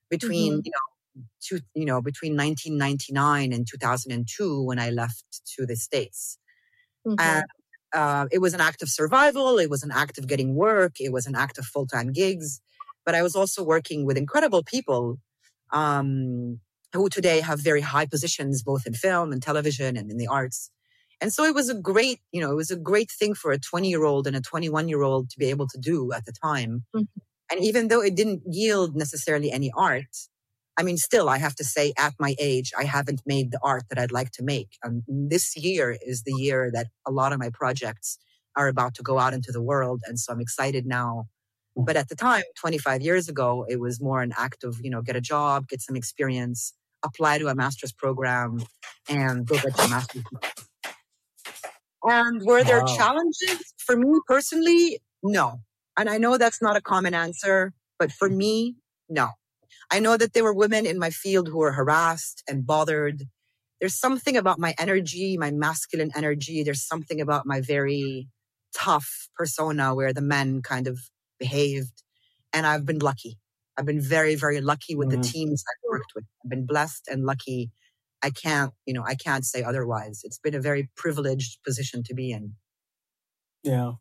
between, 0.10 0.54
mm-hmm. 0.54 0.62
you 0.66 0.72
know, 0.72 1.24
two, 1.42 1.60
you 1.74 1.86
know, 1.86 2.02
between 2.02 2.36
1999 2.36 3.54
and 3.54 3.68
2002 3.70 4.64
when 4.64 4.80
I 4.80 4.90
left 4.90 5.24
to 5.56 5.66
the 5.66 5.76
States. 5.76 6.38
Mm-hmm. 7.08 7.16
And 7.20 7.46
uh, 7.94 8.28
it 8.32 8.40
was 8.40 8.54
an 8.54 8.62
act 8.62 8.84
of 8.84 8.90
survival. 8.90 9.58
It 9.58 9.70
was 9.70 9.84
an 9.84 9.92
act 9.92 10.18
of 10.18 10.28
getting 10.28 10.56
work. 10.56 10.94
It 11.00 11.12
was 11.12 11.26
an 11.26 11.36
act 11.36 11.58
of 11.58 11.66
full 11.66 11.88
time 11.88 12.12
gigs. 12.12 12.62
But 13.06 13.16
I 13.16 13.22
was 13.24 13.36
also 13.36 13.64
working 13.64 14.06
with 14.06 14.18
incredible 14.18 14.64
people 14.64 15.18
um, 15.72 16.60
who 16.94 17.10
today 17.10 17.42
have 17.42 17.60
very 17.60 17.82
high 17.82 18.06
positions, 18.06 18.64
both 18.64 18.86
in 18.86 18.94
film 18.94 19.32
and 19.32 19.42
television 19.42 19.98
and 19.98 20.12
in 20.12 20.18
the 20.18 20.28
arts. 20.28 20.70
And 21.22 21.34
so 21.34 21.44
it 21.44 21.54
was 21.54 21.70
a 21.70 21.76
great, 21.76 22.20
you 22.32 22.42
know, 22.42 22.52
it 22.52 22.56
was 22.56 22.72
a 22.72 22.78
great 22.78 23.12
thing 23.12 23.34
for 23.34 23.52
a 23.52 23.60
20 23.60 23.90
year 23.90 24.06
old 24.06 24.28
and 24.28 24.36
a 24.36 24.42
21 24.42 24.88
year 24.88 25.02
old 25.02 25.30
to 25.32 25.40
be 25.40 25.50
able 25.50 25.68
to 25.68 25.78
do 25.78 26.14
at 26.14 26.26
the 26.26 26.32
time. 26.32 26.86
Mm-hmm. 26.96 27.04
And 27.52 27.64
even 27.64 27.88
though 27.88 28.02
it 28.02 28.16
didn't 28.16 28.44
yield 28.46 28.96
necessarily 28.96 29.52
any 29.52 29.72
art, 29.76 30.16
I 30.78 30.84
mean, 30.84 30.96
still, 30.98 31.28
I 31.28 31.40
have 31.40 31.56
to 31.56 31.66
say, 31.66 31.94
at 31.98 32.14
my 32.20 32.36
age, 32.40 32.72
I 32.78 32.86
haven't 32.86 33.22
made 33.26 33.52
the 33.52 33.60
art 33.62 33.84
that 33.90 34.00
I'd 34.00 34.14
like 34.14 34.32
to 34.32 34.44
make. 34.44 34.78
And 34.82 35.04
this 35.08 35.58
year 35.58 35.98
is 36.02 36.24
the 36.24 36.32
year 36.32 36.72
that 36.74 36.88
a 37.06 37.12
lot 37.12 37.34
of 37.34 37.40
my 37.40 37.50
projects 37.50 38.18
are 38.56 38.70
about 38.70 38.94
to 38.96 39.04
go 39.04 39.20
out 39.20 39.34
into 39.34 39.52
the 39.52 39.62
world. 39.62 40.02
And 40.06 40.18
so 40.18 40.32
I'm 40.32 40.40
excited 40.40 40.86
now. 40.86 41.28
Mm. 41.78 41.86
But 41.86 41.98
at 41.98 42.08
the 42.08 42.16
time, 42.16 42.44
25 42.62 43.02
years 43.02 43.28
ago, 43.28 43.66
it 43.68 43.80
was 43.80 44.00
more 44.00 44.22
an 44.22 44.32
act 44.38 44.64
of, 44.64 44.80
you 44.82 44.90
know, 44.90 45.02
get 45.02 45.18
a 45.18 45.22
job, 45.22 45.68
get 45.68 45.82
some 45.82 45.98
experience, 45.98 46.74
apply 47.04 47.40
to 47.40 47.48
a 47.48 47.56
master's 47.56 47.92
program, 47.92 48.64
and 49.10 49.46
go 49.46 49.56
get 49.56 49.78
your 49.78 49.90
master's. 49.90 50.24
And 52.04 52.42
were 52.46 52.64
there 52.64 52.82
wow. 52.82 52.98
challenges 52.98 53.74
for 53.78 53.96
me 53.98 54.20
personally? 54.28 55.00
No. 55.24 55.60
And 55.98 56.10
I 56.10 56.18
know 56.18 56.38
that's 56.38 56.62
not 56.62 56.78
a 56.78 56.82
common 56.82 57.14
answer, 57.14 57.74
but 57.98 58.12
for 58.12 58.30
me, 58.30 58.76
no. 59.10 59.30
I 59.92 60.00
know 60.00 60.18
that 60.18 60.34
there 60.34 60.44
were 60.44 60.54
women 60.54 60.86
in 60.86 61.00
my 61.00 61.10
field 61.10 61.48
who 61.48 61.58
were 61.58 61.74
harassed 61.74 62.44
and 62.48 62.66
bothered. 62.66 63.24
There's 63.80 64.00
something 64.00 64.38
about 64.38 64.60
my 64.60 64.76
energy, 64.80 65.38
my 65.38 65.52
masculine 65.52 66.12
energy. 66.16 66.64
There's 66.64 66.86
something 66.86 67.20
about 67.20 67.46
my 67.46 67.60
very 67.62 68.28
tough 68.74 69.30
persona 69.36 69.96
where 69.96 70.14
the 70.14 70.22
men 70.22 70.62
kind 70.62 70.88
of 70.88 71.00
behaved. 71.40 72.04
And 72.54 72.66
I've 72.66 72.86
been 72.86 73.00
lucky. 73.00 73.38
I've 73.78 73.86
been 73.86 74.02
very, 74.02 74.36
very 74.36 74.62
lucky 74.62 74.96
with 74.96 75.10
mm-hmm. 75.10 75.22
the 75.22 75.28
teams 75.28 75.64
I've 75.68 75.90
worked 75.90 76.12
with. 76.14 76.26
I've 76.44 76.50
been 76.50 76.66
blessed 76.66 77.08
and 77.10 77.26
lucky. 77.26 77.72
I 78.22 78.30
can't, 78.32 78.74
you 78.86 78.94
know, 78.94 79.04
I 79.06 79.16
can't 79.16 79.46
say 79.46 79.64
otherwise. 79.64 80.22
It's 80.24 80.40
been 80.40 80.56
a 80.56 80.62
very 80.62 80.90
privileged 80.96 81.64
position 81.66 82.04
to 82.04 82.14
be 82.14 82.32
in. 82.32 82.54
Yeah. 83.64 83.94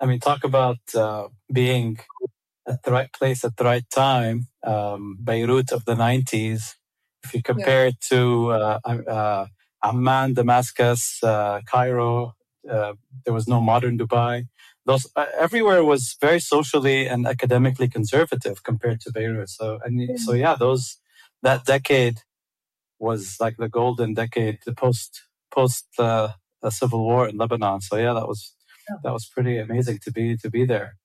I 0.00 0.06
mean, 0.06 0.20
talk 0.20 0.44
about 0.44 0.78
uh, 0.94 1.28
being 1.52 1.98
at 2.66 2.82
the 2.82 2.92
right 2.92 3.12
place 3.12 3.44
at 3.44 3.56
the 3.56 3.64
right 3.64 3.88
time. 3.90 4.48
Um, 4.64 5.18
Beirut 5.22 5.72
of 5.72 5.84
the 5.84 5.94
90s, 5.94 6.74
if 7.24 7.34
you 7.34 7.42
compare 7.42 7.84
yeah. 7.84 7.90
it 7.90 8.00
to 8.10 8.50
uh, 8.52 8.78
uh, 8.84 9.46
Amman, 9.82 10.34
Damascus, 10.34 11.22
uh, 11.22 11.60
Cairo, 11.66 12.34
uh, 12.70 12.94
there 13.24 13.34
was 13.34 13.48
no 13.48 13.60
modern 13.60 13.98
Dubai. 13.98 14.46
Those 14.86 15.06
uh, 15.16 15.26
everywhere 15.38 15.84
was 15.84 16.16
very 16.20 16.40
socially 16.40 17.06
and 17.06 17.26
academically 17.26 17.88
conservative 17.88 18.62
compared 18.62 19.00
to 19.02 19.12
Beirut. 19.12 19.48
So 19.48 19.78
and 19.84 20.18
so 20.18 20.32
yeah, 20.32 20.56
those 20.56 20.98
that 21.42 21.64
decade 21.64 22.22
was 23.00 23.36
like 23.40 23.56
the 23.56 23.68
golden 23.68 24.14
decade, 24.14 24.58
the 24.64 24.74
post 24.74 25.22
post 25.50 25.86
uh, 25.98 26.28
civil 26.68 27.02
war 27.02 27.28
in 27.28 27.36
Lebanon. 27.36 27.80
So 27.80 27.96
yeah, 27.96 28.12
that 28.12 28.28
was 28.28 28.54
that 29.02 29.12
was 29.12 29.26
pretty 29.26 29.58
amazing 29.58 29.98
to 30.04 30.12
be 30.12 30.36
to 30.36 30.50
be 30.50 30.64
there. 30.64 30.96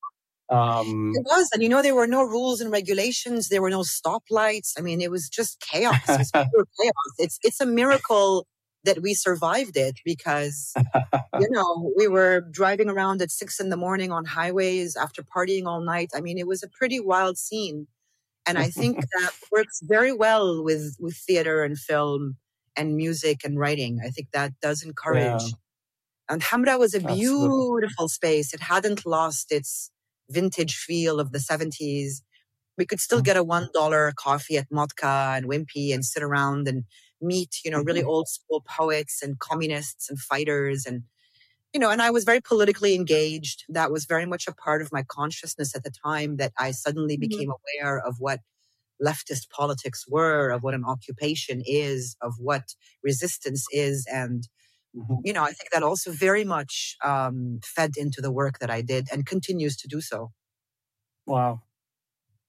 Um, 0.49 1.13
it 1.15 1.23
was, 1.25 1.49
and 1.53 1.63
you 1.63 1.69
know, 1.69 1.81
there 1.81 1.95
were 1.95 2.07
no 2.07 2.23
rules 2.23 2.61
and 2.61 2.71
regulations. 2.71 3.49
There 3.49 3.61
were 3.61 3.71
no 3.71 3.81
stoplights. 3.81 4.73
I 4.77 4.81
mean, 4.81 5.01
it 5.01 5.09
was 5.09 5.27
just 5.27 5.59
chaos. 5.59 5.97
It 6.07 6.19
was 6.31 6.31
chaos. 6.79 6.93
It's 7.17 7.39
it's 7.41 7.61
a 7.61 7.65
miracle 7.65 8.45
that 8.83 9.01
we 9.01 9.15
survived 9.15 9.75
it 9.75 9.95
because 10.05 10.73
you 11.39 11.49
know 11.49 11.91
we 11.97 12.07
were 12.07 12.41
driving 12.41 12.89
around 12.89 13.21
at 13.21 13.31
six 13.31 13.59
in 13.59 13.69
the 13.69 13.77
morning 13.77 14.11
on 14.11 14.25
highways 14.25 14.95
after 14.95 15.23
partying 15.23 15.65
all 15.65 15.81
night. 15.81 16.11
I 16.15 16.21
mean, 16.21 16.37
it 16.37 16.47
was 16.47 16.61
a 16.61 16.67
pretty 16.67 16.99
wild 16.99 17.37
scene, 17.37 17.87
and 18.47 18.57
I 18.57 18.69
think 18.69 19.01
that 19.19 19.31
works 19.51 19.79
very 19.83 20.13
well 20.13 20.63
with 20.63 20.95
with 20.99 21.15
theater 21.15 21.63
and 21.63 21.77
film 21.77 22.37
and 22.75 22.95
music 22.95 23.41
and 23.43 23.59
writing. 23.59 23.99
I 24.05 24.09
think 24.09 24.29
that 24.31 24.53
does 24.61 24.83
encourage. 24.83 25.43
Yeah. 25.43 25.57
And 26.27 26.41
Hamra 26.41 26.79
was 26.79 26.93
a 26.93 26.99
beautiful 26.99 28.05
Absolutely. 28.05 28.07
space. 28.07 28.53
It 28.53 28.61
hadn't 28.61 29.05
lost 29.05 29.51
its 29.51 29.91
vintage 30.29 30.75
feel 30.75 31.19
of 31.19 31.31
the 31.31 31.37
70s. 31.37 32.21
We 32.77 32.85
could 32.85 32.99
still 32.99 33.21
mm. 33.21 33.25
get 33.25 33.37
a 33.37 33.45
$1 33.45 34.15
coffee 34.15 34.57
at 34.57 34.69
Modca 34.69 35.37
and 35.37 35.47
Wimpy 35.47 35.93
and 35.93 36.03
sit 36.03 36.23
around 36.23 36.67
and 36.67 36.83
meet, 37.21 37.57
you 37.63 37.71
know, 37.71 37.81
really 37.81 38.01
mm-hmm. 38.01 38.09
old 38.09 38.27
school 38.27 38.63
poets 38.67 39.21
and 39.21 39.39
communists 39.39 40.09
and 40.09 40.19
fighters 40.19 40.85
and 40.85 41.03
you 41.75 41.79
know, 41.79 41.91
and 41.91 42.01
I 42.01 42.09
was 42.09 42.23
very 42.23 42.39
politically 42.39 42.95
engaged. 42.95 43.65
That 43.67 43.91
was 43.91 44.05
very 44.05 44.25
much 44.25 44.47
a 44.47 44.53
part 44.53 44.81
of 44.81 44.93
my 44.93 45.03
consciousness 45.03 45.75
at 45.75 45.83
the 45.83 45.91
time 45.91 46.37
that 46.37 46.53
I 46.57 46.71
suddenly 46.71 47.15
mm-hmm. 47.15 47.27
became 47.27 47.51
aware 47.51 47.99
of 47.99 48.15
what 48.19 48.39
leftist 49.05 49.49
politics 49.49 50.05
were, 50.07 50.51
of 50.51 50.63
what 50.63 50.73
an 50.73 50.85
occupation 50.85 51.61
is, 51.65 52.15
of 52.21 52.35
what 52.39 52.63
resistance 53.03 53.65
is, 53.71 54.07
and 54.09 54.47
Mm-hmm. 54.95 55.15
You 55.25 55.33
know, 55.33 55.43
I 55.43 55.51
think 55.51 55.71
that 55.73 55.83
also 55.83 56.13
very 56.13 56.45
much 56.45 56.95
um, 57.03 57.59
fed 57.65 57.95
into 57.97 58.21
the 58.21 58.31
work 58.31 58.59
that 58.59 58.69
I 58.69 58.81
did 58.81 59.09
and 59.11 59.25
continues 59.25 59.75
to 59.75 59.89
do 59.89 59.99
so. 59.99 60.31
Wow. 61.25 61.63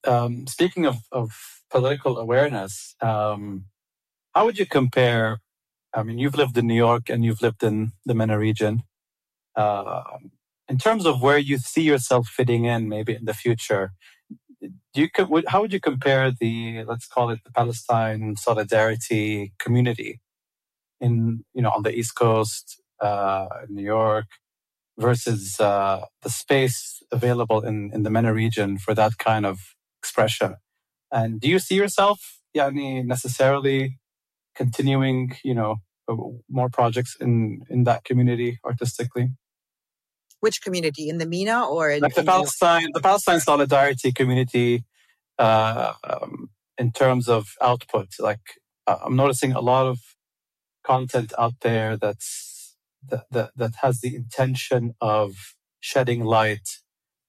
Um, 0.06 0.46
speaking 0.46 0.86
of, 0.86 0.98
of 1.10 1.32
political 1.72 2.18
awareness, 2.18 2.94
um, 3.00 3.64
how 4.32 4.44
would 4.44 4.60
you 4.60 4.66
compare? 4.66 5.40
I 5.92 6.04
mean, 6.04 6.20
you've 6.20 6.36
lived 6.36 6.56
in 6.56 6.68
New 6.68 6.76
York 6.76 7.10
and 7.10 7.24
you've 7.24 7.42
lived 7.42 7.64
in 7.64 7.90
the 8.04 8.14
MENA 8.14 8.38
region. 8.38 8.84
Uh, 9.56 10.02
in 10.68 10.78
terms 10.78 11.06
of 11.06 11.22
where 11.22 11.38
you 11.38 11.58
see 11.58 11.82
yourself 11.82 12.26
fitting 12.28 12.64
in, 12.64 12.88
maybe 12.88 13.14
in 13.14 13.24
the 13.24 13.34
future, 13.34 13.92
do 14.60 15.02
you 15.02 15.08
how 15.48 15.60
would 15.60 15.72
you 15.72 15.80
compare 15.80 16.30
the 16.30 16.84
let's 16.84 17.06
call 17.06 17.30
it 17.30 17.40
the 17.44 17.52
Palestine 17.52 18.36
solidarity 18.36 19.52
community 19.58 20.20
in 21.00 21.44
you 21.54 21.62
know 21.62 21.70
on 21.70 21.82
the 21.82 21.94
East 21.94 22.14
Coast, 22.16 22.80
uh, 23.00 23.46
New 23.68 23.84
York, 23.84 24.26
versus 24.98 25.60
uh, 25.60 26.04
the 26.22 26.30
space 26.30 27.02
available 27.12 27.60
in 27.60 27.90
in 27.92 28.02
the 28.02 28.10
MENA 28.10 28.32
region 28.32 28.78
for 28.78 28.94
that 28.94 29.18
kind 29.18 29.46
of 29.46 29.58
expression. 30.00 30.56
And 31.12 31.40
do 31.40 31.48
you 31.48 31.58
see 31.58 31.76
yourself, 31.76 32.40
yani, 32.56 33.04
necessarily 33.04 33.98
continuing, 34.56 35.36
you 35.44 35.54
know, 35.54 35.76
uh, 36.08 36.16
more 36.48 36.70
projects 36.70 37.16
in 37.20 37.62
in 37.70 37.84
that 37.84 38.04
community 38.04 38.58
artistically? 38.64 39.30
Which 40.40 40.62
community 40.62 41.08
in 41.08 41.18
the 41.18 41.26
MENA 41.26 41.66
or 41.66 41.90
in, 41.90 42.00
like 42.00 42.14
the 42.14 42.20
in 42.20 42.26
Palestine, 42.26 42.88
the 42.92 43.00
Palestine 43.00 43.40
Solidarity 43.40 44.12
community, 44.12 44.84
uh, 45.38 45.94
um, 46.04 46.50
in 46.78 46.92
terms 46.92 47.28
of 47.28 47.54
output? 47.60 48.08
Like 48.18 48.40
uh, 48.86 48.98
I'm 49.04 49.16
noticing 49.16 49.52
a 49.52 49.60
lot 49.60 49.86
of 49.86 49.98
content 50.84 51.32
out 51.38 51.54
there 51.62 51.96
that's 51.96 52.76
that, 53.08 53.24
that 53.30 53.50
that 53.56 53.72
has 53.82 54.00
the 54.00 54.14
intention 54.14 54.94
of 55.00 55.54
shedding 55.80 56.24
light 56.24 56.68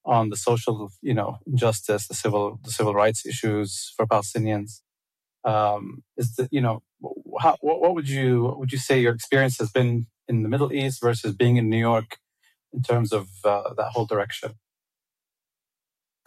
on 0.06 0.30
the 0.30 0.38
social, 0.38 0.90
you 1.02 1.14
know, 1.14 1.38
injustice, 1.46 2.08
the 2.08 2.14
civil, 2.14 2.60
the 2.64 2.72
civil 2.72 2.94
rights 2.94 3.26
issues 3.26 3.94
for 3.96 4.08
Palestinians. 4.08 4.82
Um, 5.44 6.04
is 6.18 6.36
that 6.36 6.50
you 6.52 6.62
know, 6.62 6.82
how, 7.40 7.58
what, 7.62 7.80
what 7.82 7.94
would 7.96 8.10
you 8.10 8.44
what 8.44 8.60
would 8.60 8.72
you 8.72 8.78
say 8.78 9.00
your 9.00 9.14
experience 9.14 9.58
has 9.60 9.70
been 9.72 10.08
in 10.28 10.44
the 10.44 10.50
Middle 10.50 10.74
East 10.74 11.02
versus 11.02 11.36
being 11.36 11.58
in 11.58 11.70
New 11.70 11.78
York 11.78 12.18
in 12.74 12.82
terms 12.82 13.12
of 13.12 13.30
uh, 13.44 13.74
that 13.76 13.92
whole 13.92 14.06
direction? 14.06 14.54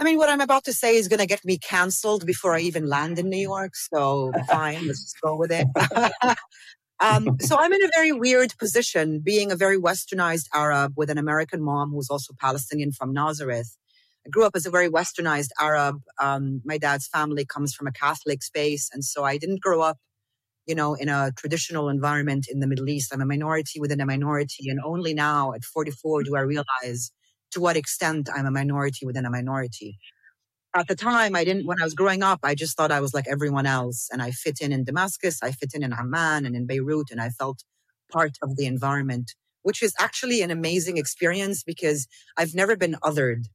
I 0.00 0.04
mean, 0.04 0.16
what 0.16 0.30
I'm 0.30 0.40
about 0.40 0.64
to 0.64 0.72
say 0.72 0.96
is 0.96 1.08
going 1.08 1.20
to 1.20 1.26
get 1.26 1.44
me 1.44 1.58
canceled 1.58 2.24
before 2.24 2.54
I 2.54 2.60
even 2.60 2.88
land 2.88 3.18
in 3.18 3.28
New 3.28 3.36
York. 3.36 3.76
So 3.76 4.32
fine, 4.48 4.86
let's 4.86 5.02
just 5.02 5.20
go 5.20 5.36
with 5.36 5.52
it. 5.52 5.66
um, 7.00 7.36
so 7.38 7.58
I'm 7.58 7.70
in 7.70 7.82
a 7.82 7.90
very 7.94 8.10
weird 8.10 8.56
position, 8.58 9.20
being 9.20 9.52
a 9.52 9.56
very 9.56 9.78
westernized 9.78 10.46
Arab 10.54 10.94
with 10.96 11.10
an 11.10 11.18
American 11.18 11.62
mom 11.62 11.90
who's 11.90 12.08
also 12.08 12.32
Palestinian 12.40 12.92
from 12.92 13.12
Nazareth. 13.12 13.76
I 14.26 14.30
grew 14.30 14.46
up 14.46 14.52
as 14.54 14.64
a 14.64 14.70
very 14.70 14.88
westernized 14.88 15.50
Arab. 15.60 16.00
Um, 16.18 16.62
my 16.64 16.78
dad's 16.78 17.06
family 17.06 17.44
comes 17.44 17.74
from 17.74 17.86
a 17.86 17.92
Catholic 17.92 18.42
space, 18.42 18.88
and 18.94 19.04
so 19.04 19.24
I 19.24 19.36
didn't 19.36 19.60
grow 19.60 19.82
up, 19.82 19.98
you 20.66 20.74
know, 20.74 20.94
in 20.94 21.08
a 21.08 21.32
traditional 21.36 21.88
environment 21.88 22.46
in 22.50 22.60
the 22.60 22.66
Middle 22.66 22.88
East. 22.88 23.12
I'm 23.12 23.20
a 23.20 23.26
minority 23.26 23.80
within 23.80 24.00
a 24.00 24.06
minority, 24.06 24.68
and 24.68 24.80
only 24.84 25.14
now 25.14 25.52
at 25.52 25.64
44 25.64 26.24
do 26.24 26.36
I 26.36 26.40
realize 26.40 27.12
to 27.52 27.60
what 27.60 27.76
extent 27.76 28.28
I'm 28.34 28.46
a 28.46 28.50
minority 28.50 29.06
within 29.06 29.26
a 29.26 29.30
minority. 29.30 29.98
At 30.74 30.86
the 30.86 30.94
time, 30.94 31.34
I 31.34 31.42
didn't, 31.42 31.66
when 31.66 31.80
I 31.80 31.84
was 31.84 31.94
growing 31.94 32.22
up, 32.22 32.40
I 32.44 32.54
just 32.54 32.76
thought 32.76 32.92
I 32.92 33.00
was 33.00 33.12
like 33.12 33.26
everyone 33.26 33.66
else. 33.66 34.08
And 34.12 34.22
I 34.22 34.30
fit 34.30 34.60
in 34.60 34.72
in 34.72 34.84
Damascus, 34.84 35.38
I 35.42 35.50
fit 35.50 35.72
in 35.74 35.82
in 35.82 35.92
Amman 35.92 36.46
and 36.46 36.54
in 36.54 36.66
Beirut, 36.66 37.10
and 37.10 37.20
I 37.20 37.30
felt 37.30 37.64
part 38.12 38.32
of 38.42 38.56
the 38.56 38.66
environment, 38.66 39.34
which 39.62 39.82
is 39.82 39.94
actually 39.98 40.42
an 40.42 40.50
amazing 40.50 40.96
experience 40.96 41.64
because 41.64 42.06
I've 42.36 42.54
never 42.54 42.76
been 42.76 42.96
othered. 43.02 43.46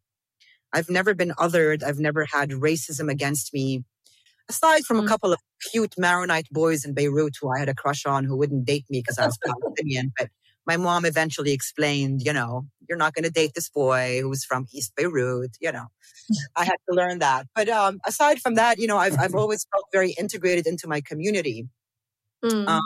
I've 0.73 0.89
never 0.89 1.13
been 1.13 1.31
othered. 1.39 1.83
I've 1.83 1.99
never 1.99 2.25
had 2.25 2.49
racism 2.49 3.09
against 3.09 3.53
me. 3.53 3.85
Aside 4.49 4.83
from 4.83 4.97
mm. 4.97 5.05
a 5.05 5.07
couple 5.07 5.33
of 5.33 5.39
cute 5.71 5.95
Maronite 5.97 6.49
boys 6.51 6.85
in 6.85 6.93
Beirut 6.93 7.33
who 7.41 7.51
I 7.51 7.59
had 7.59 7.69
a 7.69 7.73
crush 7.73 8.05
on 8.05 8.25
who 8.25 8.37
wouldn't 8.37 8.65
date 8.65 8.85
me 8.89 8.99
because 8.99 9.17
I 9.17 9.25
was 9.25 9.37
Palestinian, 9.43 10.11
but 10.17 10.29
my 10.67 10.77
mom 10.77 11.05
eventually 11.05 11.51
explained, 11.51 12.21
you 12.23 12.33
know, 12.33 12.65
you're 12.87 12.97
not 12.97 13.13
going 13.13 13.23
to 13.23 13.31
date 13.31 13.53
this 13.55 13.69
boy 13.69 14.19
who's 14.21 14.43
from 14.43 14.65
East 14.73 14.93
Beirut. 14.95 15.57
You 15.59 15.71
know, 15.71 15.85
I 16.55 16.65
had 16.65 16.77
to 16.89 16.95
learn 16.95 17.19
that. 17.19 17.47
But 17.55 17.69
um, 17.69 17.99
aside 18.05 18.39
from 18.41 18.55
that, 18.55 18.79
you 18.79 18.87
know, 18.87 18.97
I've, 18.97 19.17
I've 19.19 19.35
always 19.35 19.65
felt 19.71 19.85
very 19.91 20.11
integrated 20.11 20.67
into 20.67 20.87
my 20.87 21.01
community. 21.01 21.67
Mm. 22.43 22.67
Um, 22.67 22.81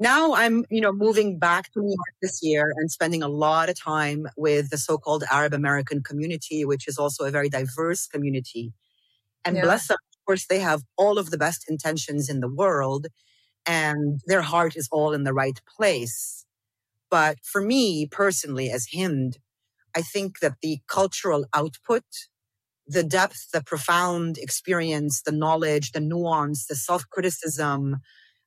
now 0.00 0.34
I'm, 0.34 0.64
you 0.70 0.80
know, 0.80 0.92
moving 0.92 1.38
back 1.38 1.72
to 1.72 1.80
New 1.80 1.88
York 1.88 2.14
this 2.20 2.40
year 2.42 2.72
and 2.76 2.90
spending 2.90 3.22
a 3.22 3.28
lot 3.28 3.68
of 3.68 3.78
time 3.78 4.26
with 4.36 4.70
the 4.70 4.78
so-called 4.78 5.24
Arab 5.30 5.54
American 5.54 6.02
community, 6.02 6.64
which 6.64 6.88
is 6.88 6.98
also 6.98 7.24
a 7.24 7.30
very 7.30 7.48
diverse 7.48 8.06
community. 8.06 8.72
And 9.44 9.56
yeah. 9.56 9.62
bless 9.62 9.88
them, 9.88 9.98
course, 10.24 10.46
they 10.46 10.60
have 10.60 10.82
all 10.96 11.18
of 11.18 11.30
the 11.30 11.38
best 11.38 11.64
intentions 11.68 12.28
in 12.28 12.40
the 12.40 12.48
world 12.52 13.06
and 13.66 14.20
their 14.26 14.42
heart 14.42 14.76
is 14.76 14.88
all 14.92 15.12
in 15.12 15.24
the 15.24 15.34
right 15.34 15.60
place. 15.76 16.44
But 17.10 17.38
for 17.44 17.60
me 17.60 18.06
personally, 18.10 18.70
as 18.70 18.88
Hind, 18.94 19.38
I 19.96 20.02
think 20.02 20.40
that 20.40 20.56
the 20.62 20.80
cultural 20.88 21.46
output, 21.54 22.04
the 22.86 23.04
depth, 23.04 23.50
the 23.52 23.62
profound 23.62 24.38
experience, 24.38 25.22
the 25.22 25.32
knowledge, 25.32 25.92
the 25.92 26.00
nuance, 26.00 26.66
the 26.66 26.76
self 26.76 27.04
criticism 27.10 27.98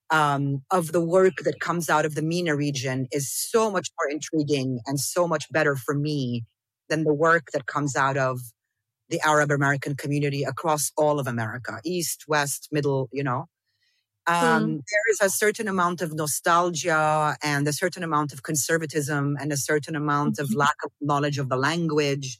um, 0.09 0.63
of 0.71 0.91
the 0.91 1.01
work 1.03 1.37
that 1.43 1.59
comes 1.59 1.89
out 1.89 2.05
of 2.05 2.15
the 2.15 2.21
MENA 2.21 2.55
region 2.55 3.07
is 3.11 3.31
so 3.33 3.71
much 3.71 3.89
more 3.99 4.09
intriguing 4.11 4.79
and 4.87 4.99
so 4.99 5.27
much 5.27 5.51
better 5.51 5.75
for 5.75 5.95
me 5.95 6.45
than 6.89 7.03
the 7.03 7.13
work 7.13 7.49
that 7.53 7.65
comes 7.65 7.95
out 7.95 8.17
of 8.17 8.39
the 9.09 9.21
Arab 9.25 9.51
American 9.51 9.95
community 9.95 10.43
across 10.43 10.91
all 10.97 11.19
of 11.19 11.27
America, 11.27 11.79
East, 11.85 12.25
West, 12.27 12.69
Middle, 12.71 13.09
you 13.11 13.23
know. 13.23 13.45
Um, 14.27 14.35
mm. 14.35 14.73
There 14.75 15.11
is 15.11 15.21
a 15.21 15.29
certain 15.29 15.69
amount 15.69 16.01
of 16.01 16.13
nostalgia 16.13 17.37
and 17.41 17.65
a 17.67 17.73
certain 17.73 18.03
amount 18.03 18.33
of 18.33 18.43
conservatism 18.43 19.37
and 19.39 19.53
a 19.53 19.57
certain 19.57 19.95
amount 19.95 20.35
mm-hmm. 20.35 20.43
of 20.43 20.53
lack 20.53 20.75
of 20.83 20.91
knowledge 20.99 21.37
of 21.37 21.47
the 21.47 21.55
language 21.55 22.39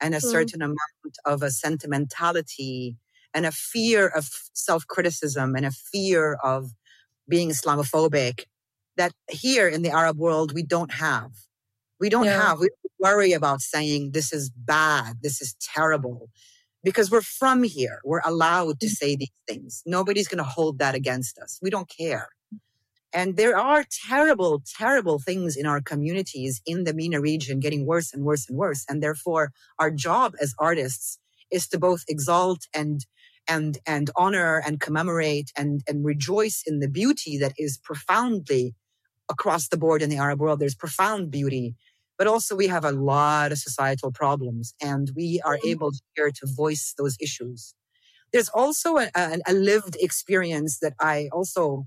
and 0.00 0.14
a 0.14 0.18
mm. 0.18 0.30
certain 0.30 0.62
amount 0.62 1.18
of 1.26 1.42
a 1.42 1.50
sentimentality 1.50 2.96
and 3.34 3.44
a 3.44 3.52
fear 3.52 4.08
of 4.08 4.28
self 4.54 4.86
criticism 4.86 5.54
and 5.54 5.66
a 5.66 5.70
fear 5.70 6.38
of 6.42 6.70
being 7.28 7.50
Islamophobic 7.50 8.44
that 8.96 9.12
here 9.30 9.68
in 9.68 9.82
the 9.82 9.90
Arab 9.90 10.16
world 10.16 10.54
we 10.54 10.62
don't 10.62 10.92
have. 10.92 11.32
We 12.00 12.08
don't 12.08 12.24
yeah. 12.24 12.48
have. 12.48 12.60
We 12.60 12.68
don't 12.68 13.12
worry 13.12 13.32
about 13.32 13.60
saying 13.60 14.12
this 14.12 14.32
is 14.32 14.50
bad, 14.50 15.16
this 15.22 15.40
is 15.40 15.54
terrible 15.60 16.30
because 16.86 17.10
we're 17.10 17.20
from 17.20 17.64
here. 17.64 18.00
We're 18.04 18.20
allowed 18.24 18.78
to 18.78 18.86
mm. 18.86 18.90
say 18.90 19.16
these 19.16 19.32
things. 19.48 19.82
Nobody's 19.86 20.28
going 20.28 20.38
to 20.38 20.44
hold 20.44 20.78
that 20.78 20.94
against 20.94 21.36
us. 21.38 21.58
We 21.60 21.68
don't 21.68 21.90
care. 21.90 22.28
And 23.12 23.36
there 23.36 23.58
are 23.58 23.84
terrible, 24.08 24.62
terrible 24.78 25.18
things 25.18 25.56
in 25.56 25.66
our 25.66 25.80
communities 25.80 26.60
in 26.64 26.84
the 26.84 26.94
MENA 26.94 27.20
region 27.20 27.58
getting 27.58 27.86
worse 27.86 28.12
and 28.12 28.24
worse 28.24 28.48
and 28.48 28.56
worse. 28.56 28.84
And 28.88 29.02
therefore, 29.02 29.50
our 29.78 29.90
job 29.90 30.34
as 30.40 30.54
artists 30.60 31.18
is 31.50 31.66
to 31.68 31.78
both 31.78 32.04
exalt 32.08 32.66
and 32.72 33.04
and 33.48 33.78
and 33.86 34.10
honor 34.16 34.62
and 34.64 34.80
commemorate 34.80 35.50
and 35.56 35.82
and 35.88 36.04
rejoice 36.04 36.62
in 36.66 36.80
the 36.80 36.88
beauty 36.88 37.38
that 37.38 37.54
is 37.58 37.78
profoundly 37.78 38.74
across 39.28 39.68
the 39.68 39.76
board 39.76 40.02
in 40.02 40.10
the 40.10 40.18
Arab 40.18 40.40
world. 40.40 40.60
There's 40.60 40.74
profound 40.74 41.30
beauty 41.30 41.74
but 42.18 42.26
also 42.26 42.56
we 42.56 42.66
have 42.66 42.84
a 42.84 42.92
lot 42.92 43.52
of 43.52 43.58
societal 43.58 44.12
problems 44.12 44.74
and 44.82 45.10
we 45.16 45.40
are 45.44 45.56
mm-hmm. 45.56 45.68
able 45.68 45.92
here 46.14 46.30
to 46.30 46.46
voice 46.46 46.94
those 46.96 47.16
issues. 47.20 47.74
There's 48.32 48.48
also 48.48 48.98
a, 48.98 49.10
a, 49.14 49.38
a 49.46 49.52
lived 49.52 49.96
experience 50.00 50.78
that 50.80 50.94
I 51.00 51.28
also 51.32 51.86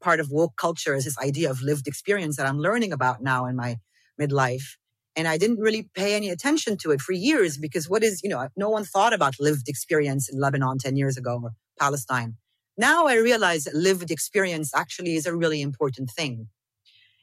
part 0.00 0.20
of 0.20 0.30
woke 0.30 0.56
culture 0.56 0.94
is 0.94 1.04
this 1.04 1.18
idea 1.18 1.50
of 1.50 1.60
lived 1.60 1.86
experience 1.86 2.36
that 2.36 2.46
I'm 2.46 2.58
learning 2.58 2.92
about 2.92 3.22
now 3.22 3.46
in 3.46 3.56
my 3.56 3.76
midlife. 4.20 4.76
And 5.16 5.26
I 5.26 5.36
didn't 5.36 5.58
really 5.58 5.88
pay 5.94 6.14
any 6.14 6.30
attention 6.30 6.76
to 6.78 6.92
it 6.92 7.00
for 7.00 7.12
years 7.12 7.58
because 7.58 7.88
what 7.88 8.04
is, 8.04 8.22
you 8.22 8.30
know, 8.30 8.48
no 8.56 8.70
one 8.70 8.84
thought 8.84 9.12
about 9.12 9.34
lived 9.40 9.68
experience 9.68 10.28
in 10.28 10.38
Lebanon 10.38 10.78
10 10.78 10.96
years 10.96 11.16
ago 11.16 11.40
or 11.42 11.50
Palestine. 11.78 12.36
Now 12.76 13.08
I 13.08 13.16
realize 13.16 13.64
that 13.64 13.74
lived 13.74 14.12
experience 14.12 14.72
actually 14.74 15.16
is 15.16 15.26
a 15.26 15.34
really 15.34 15.60
important 15.60 16.10
thing. 16.10 16.48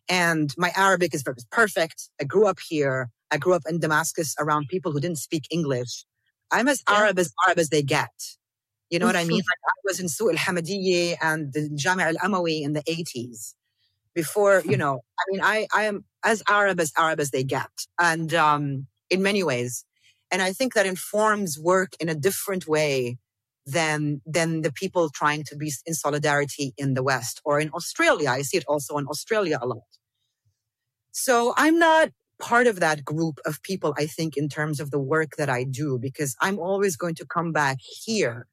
And 0.07 0.53
my 0.57 0.71
Arabic 0.75 1.13
is 1.15 1.23
perfect. 1.51 2.09
I 2.21 2.25
grew 2.25 2.47
up 2.47 2.59
here. 2.59 3.09
I 3.31 3.37
grew 3.37 3.53
up 3.53 3.63
in 3.67 3.79
Damascus 3.79 4.35
around 4.39 4.67
people 4.69 4.91
who 4.91 4.99
didn't 4.99 5.17
speak 5.17 5.45
English. 5.49 6.05
I'm 6.51 6.67
as 6.67 6.83
yeah. 6.87 6.97
Arab 6.97 7.19
as 7.19 7.33
Arab 7.45 7.59
as 7.59 7.69
they 7.69 7.81
get. 7.81 8.11
You 8.91 8.99
know 8.99 9.07
what 9.07 9.15
I 9.15 9.25
mean? 9.25 9.37
Like 9.37 9.63
I 9.67 9.73
was 9.83 9.99
in 9.99 10.07
Su 10.07 10.29
al 10.29 10.35
Hamadiyya 10.35 11.17
and 11.21 11.51
the 11.53 11.69
Jami' 11.73 12.03
al 12.03 12.15
Amawi 12.15 12.61
in 12.61 12.73
the 12.73 12.83
80s. 12.83 13.55
Before, 14.13 14.61
you 14.63 14.77
know, 14.77 15.01
I 15.19 15.23
mean, 15.29 15.41
I, 15.43 15.67
I 15.75 15.83
am 15.83 16.05
as 16.23 16.41
Arab 16.47 16.79
as 16.79 16.93
Arab 16.97 17.19
as 17.19 17.31
they 17.31 17.43
get. 17.43 17.67
And 17.99 18.33
um, 18.33 18.87
in 19.09 19.21
many 19.21 19.43
ways. 19.43 19.85
And 20.31 20.41
I 20.41 20.53
think 20.53 20.73
that 20.73 20.85
informs 20.85 21.59
work 21.59 21.93
in 21.99 22.09
a 22.09 22.15
different 22.15 22.67
way 22.67 23.17
than 23.65 24.21
than 24.25 24.62
the 24.62 24.71
people 24.71 25.10
trying 25.10 25.43
to 25.45 25.56
be 25.56 25.71
in 25.86 25.93
solidarity 25.93 26.73
in 26.78 26.93
the 26.93 27.04
West 27.04 27.41
or 27.43 27.60
in 27.60 27.69
Australia. 27.71 28.30
I 28.30 28.43
see 28.43 28.58
it 28.58 28.65
also 28.67 28.97
in 28.97 29.08
Australia 29.08 29.58
a 29.62 29.67
lot. 29.67 29.84
So 31.12 31.54
I'm 31.58 31.80
not 31.80 32.10
part 32.39 32.67
of 32.67 32.80
that 32.80 33.06
group 33.06 33.39
of 33.45 33.62
people, 33.63 33.93
I 33.97 34.06
think, 34.06 34.38
in 34.38 34.49
terms 34.49 34.80
of 34.80 34.91
the 34.91 34.99
work 34.99 35.38
that 35.38 35.49
I 35.49 35.63
do, 35.63 35.97
because 35.99 36.36
I'm 36.41 36.60
always 36.60 36.97
going 36.97 37.15
to 37.15 37.25
come 37.25 37.51
back 37.51 37.78
here 37.82 38.47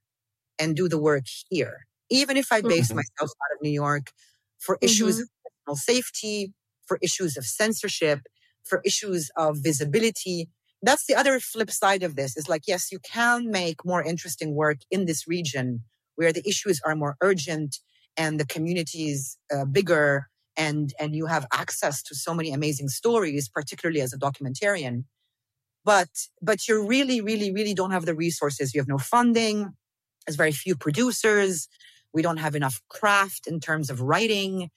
and 0.58 0.76
do 0.76 0.88
the 0.88 0.98
work 0.98 1.24
here. 1.48 1.86
Even 2.10 2.36
if 2.36 2.52
I 2.52 2.60
base 2.60 2.88
mm-hmm. 2.88 2.96
myself 2.96 3.30
out 3.30 3.56
of 3.56 3.62
New 3.62 3.70
York 3.70 4.10
for 4.58 4.78
issues 4.80 5.16
mm-hmm. 5.16 5.22
of 5.22 5.52
personal 5.66 5.76
safety, 5.76 6.52
for 6.86 6.98
issues 7.02 7.36
of 7.36 7.44
censorship, 7.44 8.20
for 8.64 8.80
issues 8.84 9.30
of 9.36 9.58
visibility, 9.60 10.48
that's 10.82 11.06
the 11.06 11.14
other 11.14 11.38
flip 11.40 11.70
side 11.70 12.02
of 12.02 12.16
this 12.16 12.36
is 12.36 12.48
like, 12.48 12.62
yes, 12.66 12.90
you 12.90 12.98
can 12.98 13.50
make 13.50 13.84
more 13.84 14.02
interesting 14.02 14.54
work 14.54 14.78
in 14.90 15.06
this 15.06 15.28
region 15.28 15.84
where 16.16 16.32
the 16.32 16.46
issues 16.46 16.80
are 16.84 16.96
more 16.96 17.16
urgent 17.20 17.78
and 18.16 18.38
the 18.38 18.46
community 18.46 19.08
is 19.08 19.36
uh, 19.54 19.64
bigger 19.64 20.28
and, 20.56 20.92
and 20.98 21.14
you 21.14 21.26
have 21.26 21.46
access 21.52 22.02
to 22.02 22.14
so 22.14 22.34
many 22.34 22.52
amazing 22.52 22.88
stories, 22.88 23.48
particularly 23.48 24.00
as 24.00 24.12
a 24.12 24.18
documentarian. 24.18 25.04
But, 25.84 26.10
but 26.40 26.68
you 26.68 26.86
really, 26.86 27.20
really, 27.20 27.52
really 27.52 27.74
don't 27.74 27.90
have 27.90 28.04
the 28.04 28.14
resources. 28.14 28.74
You 28.74 28.80
have 28.80 28.88
no 28.88 28.98
funding. 28.98 29.72
There's 30.26 30.36
very 30.36 30.52
few 30.52 30.76
producers. 30.76 31.68
We 32.12 32.22
don't 32.22 32.36
have 32.36 32.54
enough 32.54 32.80
craft 32.88 33.46
in 33.46 33.60
terms 33.60 33.88
of 33.88 34.00
writing. 34.00 34.70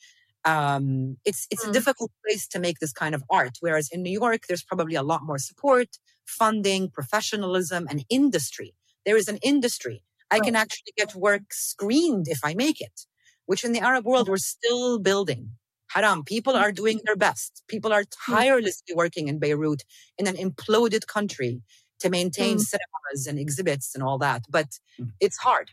Um, 0.45 1.17
it's 1.25 1.47
it's 1.49 1.65
mm. 1.65 1.69
a 1.69 1.73
difficult 1.73 2.11
place 2.23 2.47
to 2.49 2.59
make 2.59 2.79
this 2.79 2.93
kind 2.93 3.15
of 3.15 3.23
art. 3.29 3.57
Whereas 3.61 3.89
in 3.91 4.03
New 4.03 4.11
York, 4.11 4.41
there's 4.47 4.63
probably 4.63 4.95
a 4.95 5.03
lot 5.03 5.23
more 5.23 5.39
support, 5.39 5.97
funding, 6.25 6.89
professionalism, 6.89 7.87
and 7.89 8.05
industry. 8.09 8.75
There 9.05 9.17
is 9.17 9.27
an 9.27 9.37
industry. 9.37 10.03
I 10.31 10.39
can 10.39 10.55
actually 10.55 10.93
get 10.97 11.15
work 11.15 11.53
screened 11.53 12.27
if 12.27 12.39
I 12.43 12.55
make 12.55 12.81
it, 12.81 13.05
which 13.45 13.63
in 13.63 13.71
the 13.73 13.79
Arab 13.79 14.05
world 14.05 14.27
we're 14.27 14.37
still 14.37 14.99
building. 14.99 15.51
Haram. 15.89 16.23
People 16.23 16.55
are 16.55 16.71
doing 16.71 16.99
their 17.05 17.15
best. 17.15 17.63
People 17.67 17.93
are 17.93 18.03
mm. 18.03 18.11
tirelessly 18.25 18.93
working 18.95 19.27
in 19.27 19.39
Beirut 19.39 19.83
in 20.17 20.27
an 20.27 20.35
imploded 20.35 21.07
country 21.07 21.61
to 21.99 22.09
maintain 22.09 22.57
mm. 22.57 22.61
cinemas 22.61 23.27
and 23.27 23.39
exhibits 23.39 23.95
and 23.95 24.03
all 24.03 24.17
that. 24.17 24.43
But 24.49 24.79
mm. 24.99 25.11
it's 25.19 25.37
hard. 25.37 25.71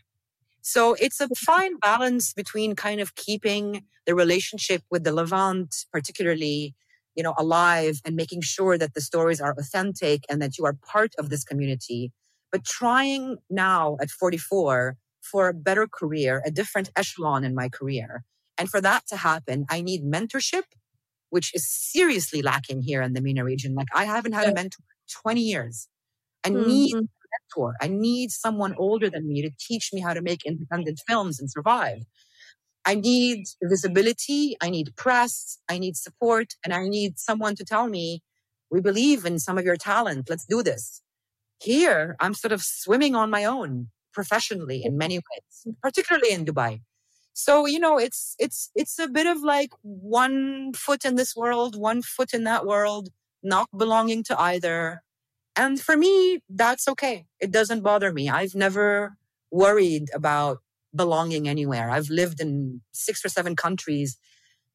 So 0.63 0.93
it's 0.93 1.19
a 1.19 1.27
fine 1.35 1.77
balance 1.77 2.33
between 2.33 2.73
kind 2.73 3.01
of 3.01 3.15
keeping 3.15 3.83
the 4.07 4.15
relationship 4.15 4.81
with 4.89 5.03
the 5.03 5.11
Levant, 5.11 5.75
particularly, 5.91 6.73
you 7.15 7.21
know, 7.21 7.33
alive 7.37 7.99
and 8.05 8.15
making 8.15 8.41
sure 8.41 8.77
that 8.77 8.93
the 8.93 9.01
stories 9.01 9.41
are 9.41 9.53
authentic 9.59 10.23
and 10.29 10.41
that 10.41 10.57
you 10.57 10.65
are 10.65 10.73
part 10.73 11.13
of 11.19 11.29
this 11.29 11.43
community. 11.43 12.13
But 12.49 12.63
trying 12.63 13.39
now 13.49 13.97
at 14.01 14.09
44 14.09 14.95
for 15.21 15.49
a 15.49 15.53
better 15.53 15.85
career, 15.85 16.41
a 16.45 16.51
different 16.51 16.89
echelon 16.95 17.43
in 17.43 17.53
my 17.53 17.67
career. 17.67 18.23
And 18.57 18.69
for 18.69 18.79
that 18.79 19.05
to 19.07 19.17
happen, 19.17 19.65
I 19.69 19.81
need 19.81 20.05
mentorship, 20.05 20.63
which 21.29 21.53
is 21.53 21.69
seriously 21.69 22.41
lacking 22.41 22.83
here 22.83 23.01
in 23.01 23.11
the 23.11 23.21
MENA 23.21 23.43
region. 23.43 23.75
Like 23.75 23.87
I 23.93 24.05
haven't 24.05 24.33
had 24.33 24.47
a 24.47 24.53
mentor 24.53 24.79
in 24.79 25.21
20 25.23 25.41
years. 25.41 25.89
I 26.45 26.51
mm-hmm. 26.51 26.67
need 26.69 26.95
mentor. 27.33 27.75
I 27.81 27.87
need 27.87 28.31
someone 28.31 28.75
older 28.77 29.09
than 29.09 29.27
me 29.27 29.41
to 29.41 29.51
teach 29.59 29.91
me 29.93 30.01
how 30.01 30.13
to 30.13 30.21
make 30.21 30.45
independent 30.45 30.99
films 31.07 31.39
and 31.39 31.49
survive. 31.49 31.99
I 32.85 32.95
need 32.95 33.45
visibility. 33.63 34.55
I 34.61 34.69
need 34.69 34.95
press. 34.95 35.57
I 35.69 35.77
need 35.77 35.95
support. 35.95 36.53
And 36.63 36.73
I 36.73 36.87
need 36.87 37.17
someone 37.17 37.55
to 37.55 37.63
tell 37.63 37.87
me, 37.87 38.21
we 38.69 38.81
believe 38.81 39.25
in 39.25 39.39
some 39.39 39.57
of 39.57 39.65
your 39.65 39.77
talent. 39.77 40.29
Let's 40.29 40.45
do 40.45 40.63
this. 40.63 41.01
Here, 41.61 42.15
I'm 42.19 42.33
sort 42.33 42.51
of 42.51 42.61
swimming 42.61 43.15
on 43.15 43.29
my 43.29 43.45
own 43.45 43.87
professionally 44.13 44.81
in 44.83 44.97
many 44.97 45.15
ways, 45.15 45.75
particularly 45.81 46.31
in 46.31 46.45
Dubai. 46.45 46.81
So, 47.33 47.65
you 47.65 47.79
know, 47.79 47.97
it's, 47.97 48.35
it's, 48.37 48.69
it's 48.75 48.99
a 48.99 49.07
bit 49.07 49.27
of 49.27 49.41
like 49.41 49.71
one 49.81 50.73
foot 50.73 51.03
in 51.05 51.15
this 51.15 51.35
world, 51.35 51.79
one 51.79 52.01
foot 52.01 52.33
in 52.33 52.43
that 52.43 52.65
world, 52.65 53.09
not 53.41 53.67
belonging 53.75 54.23
to 54.25 54.39
either. 54.39 55.01
And 55.55 55.79
for 55.79 55.95
me, 55.95 56.39
that's 56.49 56.87
okay. 56.87 57.25
It 57.39 57.51
doesn't 57.51 57.81
bother 57.81 58.11
me. 58.11 58.29
I've 58.29 58.55
never 58.55 59.17
worried 59.51 60.09
about 60.13 60.59
belonging 60.95 61.47
anywhere. 61.47 61.89
I've 61.89 62.09
lived 62.09 62.39
in 62.41 62.81
six 62.91 63.23
or 63.23 63.29
seven 63.29 63.55
countries. 63.55 64.17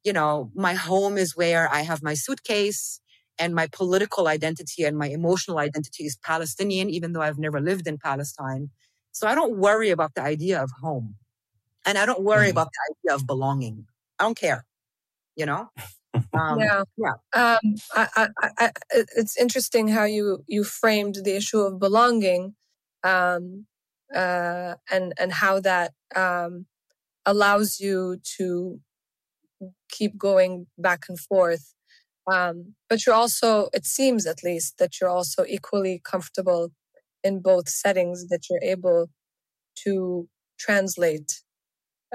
You 0.05 0.13
know, 0.13 0.51
my 0.55 0.75
home 0.75 1.19
is 1.19 1.37
where 1.37 1.73
I 1.73 1.83
have 1.83 2.03
my 2.03 2.15
suitcase 2.15 3.01
and 3.39 3.55
my 3.55 3.69
political 3.69 4.29
identity 4.29 4.85
and 4.85 4.97
my 4.99 5.09
emotional 5.09 5.59
identity 5.59 6.05
is 6.05 6.17
Palestinian, 6.25 6.91
even 6.91 7.13
though 7.13 7.23
I've 7.23 7.39
never 7.39 7.61
lived 7.61 7.87
in 7.87 7.99
Palestine. 7.99 8.71
So 9.13 9.27
I 9.29 9.35
don't 9.35 9.59
worry 9.59 9.91
about 9.91 10.15
the 10.15 10.23
idea 10.23 10.63
of 10.63 10.71
home 10.83 11.17
and 11.87 11.99
I 11.99 12.07
don't 12.07 12.23
worry 12.23 12.49
mm 12.49 12.51
about 12.51 12.69
the 12.73 12.81
idea 12.95 13.17
of 13.17 13.27
belonging. 13.27 13.87
I 14.19 14.25
don't 14.25 14.39
care, 14.39 14.65
you 15.37 15.47
know? 15.47 15.71
Um, 16.33 16.59
yeah, 16.59 16.83
yeah. 16.97 17.13
Um, 17.35 17.75
I, 17.95 18.29
I, 18.39 18.51
I, 18.59 18.71
it's 18.91 19.37
interesting 19.37 19.89
how 19.89 20.05
you 20.05 20.45
you 20.47 20.65
framed 20.65 21.17
the 21.25 21.37
issue 21.37 21.61
of 21.61 21.79
belonging, 21.79 22.55
um, 23.03 23.67
uh, 24.15 24.75
and 24.91 25.13
and 25.19 25.33
how 25.33 25.61
that 25.61 25.93
um, 26.15 26.67
allows 27.25 27.81
you 27.81 28.19
to 28.39 28.81
keep 29.91 30.19
going 30.19 30.67
back 30.77 31.07
and 31.09 31.19
forth. 31.19 31.75
Um, 32.31 32.75
but 32.91 33.07
you're 33.07 33.15
also, 33.15 33.71
it 33.73 33.87
seems 33.87 34.27
at 34.27 34.45
least, 34.45 34.77
that 34.79 35.01
you're 35.01 35.09
also 35.09 35.45
equally 35.49 36.01
comfortable 36.05 36.73
in 37.25 37.41
both 37.41 37.69
settings. 37.69 38.29
That 38.29 38.43
you're 38.51 38.63
able 38.63 39.09
to 39.85 40.29
translate 40.59 41.43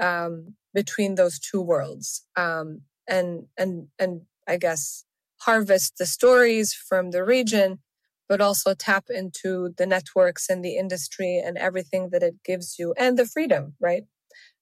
um, 0.00 0.54
between 0.72 1.16
those 1.16 1.38
two 1.38 1.60
worlds. 1.60 2.26
Um, 2.36 2.82
and 3.08 3.46
and 3.56 3.88
and 3.98 4.22
I 4.46 4.56
guess 4.56 5.04
harvest 5.40 5.98
the 5.98 6.06
stories 6.06 6.72
from 6.72 7.10
the 7.10 7.24
region, 7.24 7.80
but 8.28 8.40
also 8.40 8.74
tap 8.74 9.04
into 9.08 9.74
the 9.76 9.86
networks 9.86 10.48
and 10.48 10.64
the 10.64 10.76
industry 10.76 11.42
and 11.44 11.58
everything 11.58 12.10
that 12.10 12.22
it 12.22 12.36
gives 12.44 12.78
you 12.78 12.94
and 12.96 13.18
the 13.18 13.26
freedom, 13.26 13.74
right? 13.80 14.04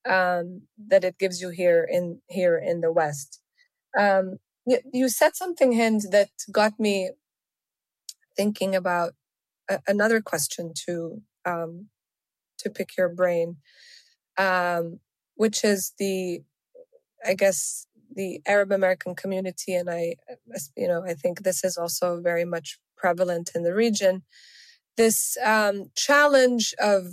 Um, 0.09 0.62
that 0.88 1.05
it 1.05 1.18
gives 1.18 1.40
you 1.40 1.50
here 1.50 1.87
in 1.88 2.20
here 2.28 2.59
in 2.59 2.81
the 2.81 2.92
West. 2.92 3.40
Um, 3.98 4.38
you, 4.66 4.78
you, 4.92 5.09
said 5.09 5.37
something, 5.37 5.76
Hind, 5.76 6.02
that 6.11 6.31
got 6.50 6.78
me 6.78 7.11
thinking 8.37 8.74
about 8.74 9.12
a, 9.68 9.81
another 9.87 10.20
question 10.20 10.72
to 10.87 11.22
um, 11.44 11.88
to 12.59 12.70
pick 12.70 12.96
your 12.96 13.09
brain, 13.09 13.57
um, 14.38 15.00
which 15.35 15.64
is 15.64 15.92
the, 15.98 16.42
I 17.24 17.35
guess, 17.35 17.87
the 18.14 18.40
Arab 18.46 18.72
American 18.72 19.14
community, 19.14 19.75
and 19.75 19.88
I, 19.90 20.14
you 20.77 20.88
know, 20.88 21.03
I 21.05 21.14
think 21.14 21.42
this 21.42 21.64
is 21.64 21.77
also 21.77 22.20
very 22.20 22.44
much 22.44 22.79
prevalent 22.96 23.51
in 23.55 23.62
the 23.62 23.75
region. 23.75 24.22
This 24.96 25.37
um, 25.44 25.90
challenge 25.96 26.75
of 26.79 27.07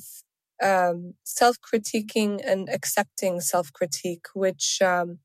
um, 0.61 1.13
self-critiquing 1.23 2.41
and 2.45 2.69
accepting 2.69 3.39
self-critique, 3.39 4.27
which 4.33 4.81
um, 4.81 5.19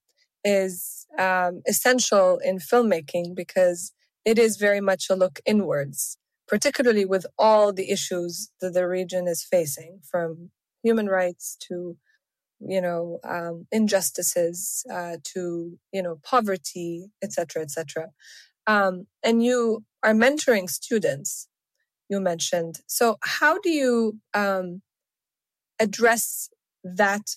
is 0.45 1.07
um, 1.19 1.63
essential 1.67 2.39
in 2.39 2.59
filmmaking 2.59 3.35
because 3.35 3.93
it 4.25 4.39
is 4.39 4.57
very 4.57 4.81
much 4.81 5.11
a 5.11 5.17
look 5.17 5.41
inwards, 5.45 6.17
particularly 6.47 7.05
with 7.05 7.27
all 7.39 7.73
the 7.73 7.91
issues 7.91 8.51
that 8.61 8.75
the 8.75 8.87
region 8.87 9.27
is 9.27 9.43
facing, 9.43 10.01
from 10.09 10.51
human 10.83 11.09
rights 11.09 11.57
to 11.69 11.97
you 12.67 12.81
know 12.81 13.19
um, 13.25 13.67
injustices 13.73 14.85
uh, 14.93 15.17
to 15.23 15.79
you 15.93 16.03
know 16.03 16.19
poverty 16.25 17.07
etc 17.23 17.63
etc 17.63 18.09
um, 18.67 19.07
and 19.23 19.45
you 19.45 19.85
are 20.03 20.15
mentoring 20.15 20.69
students 20.69 21.49
you 22.09 22.21
mentioned. 22.21 22.81
So 22.87 23.17
how 23.23 23.59
do 23.59 23.71
you 23.71 24.19
um, 24.35 24.83
address 25.81 26.49
that 26.83 27.37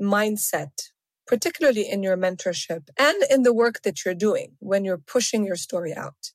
mindset 0.00 0.90
particularly 1.26 1.88
in 1.88 2.02
your 2.02 2.16
mentorship 2.16 2.88
and 2.98 3.22
in 3.30 3.42
the 3.42 3.52
work 3.54 3.82
that 3.82 4.04
you're 4.04 4.14
doing 4.14 4.56
when 4.58 4.84
you're 4.84 4.98
pushing 4.98 5.44
your 5.44 5.56
story 5.56 5.94
out 5.94 6.32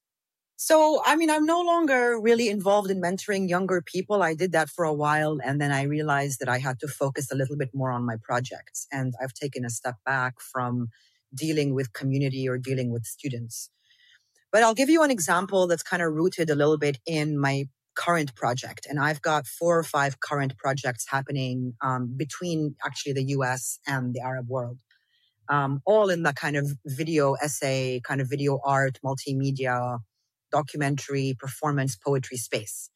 so, 0.60 1.04
I 1.06 1.16
mean, 1.16 1.30
I'm 1.30 1.46
no 1.46 1.62
longer 1.62 2.20
really 2.20 2.50
involved 2.50 2.90
in 2.90 3.00
mentoring 3.00 3.48
younger 3.48 3.80
people. 3.80 4.24
I 4.24 4.34
did 4.34 4.54
that 4.54 4.70
for 4.70 4.86
a 4.86 4.94
while. 4.94 5.38
And 5.46 5.62
then 5.62 5.72
I 5.72 5.84
realized 5.84 6.40
that 6.40 6.50
I 6.50 6.58
had 6.58 6.80
to 6.80 6.88
focus 6.88 7.32
a 7.32 7.36
little 7.36 7.56
bit 7.56 7.70
more 7.76 7.92
on 7.92 8.08
my 8.08 8.16
projects. 8.24 8.88
And 8.92 9.14
I've 9.22 9.34
taken 9.34 9.64
a 9.66 9.70
step 9.70 9.98
back 10.04 10.42
from 10.42 10.88
dealing 11.32 11.76
with 11.76 11.94
community 11.94 12.50
or 12.50 12.58
dealing 12.58 12.92
with 12.92 13.06
students. 13.06 13.70
But 14.52 14.64
I'll 14.64 14.74
give 14.74 14.90
you 14.90 15.04
an 15.04 15.12
example 15.12 15.68
that's 15.68 15.84
kind 15.84 16.02
of 16.02 16.12
rooted 16.14 16.50
a 16.50 16.56
little 16.56 16.80
bit 16.80 16.98
in 17.06 17.38
my 17.38 17.66
current 17.96 18.34
project. 18.34 18.88
And 18.90 19.00
I've 19.00 19.22
got 19.22 19.46
four 19.46 19.78
or 19.78 19.84
five 19.84 20.20
current 20.22 20.58
projects 20.58 21.06
happening 21.08 21.76
um, 21.84 22.16
between 22.18 22.76
actually 22.84 23.14
the 23.14 23.26
US 23.38 23.78
and 23.86 24.12
the 24.12 24.22
Arab 24.22 24.48
world. 24.50 24.80
Um, 25.50 25.82
all 25.86 26.10
in 26.10 26.24
the 26.24 26.34
kind 26.34 26.58
of 26.58 26.68
video 26.84 27.34
essay, 27.36 28.02
kind 28.04 28.22
of 28.22 28.28
video 28.30 28.60
art, 28.66 28.98
multimedia, 29.06 30.00
documentary, 30.52 31.36
performance, 31.40 31.96
poetry 31.96 32.38
space. 32.38 32.90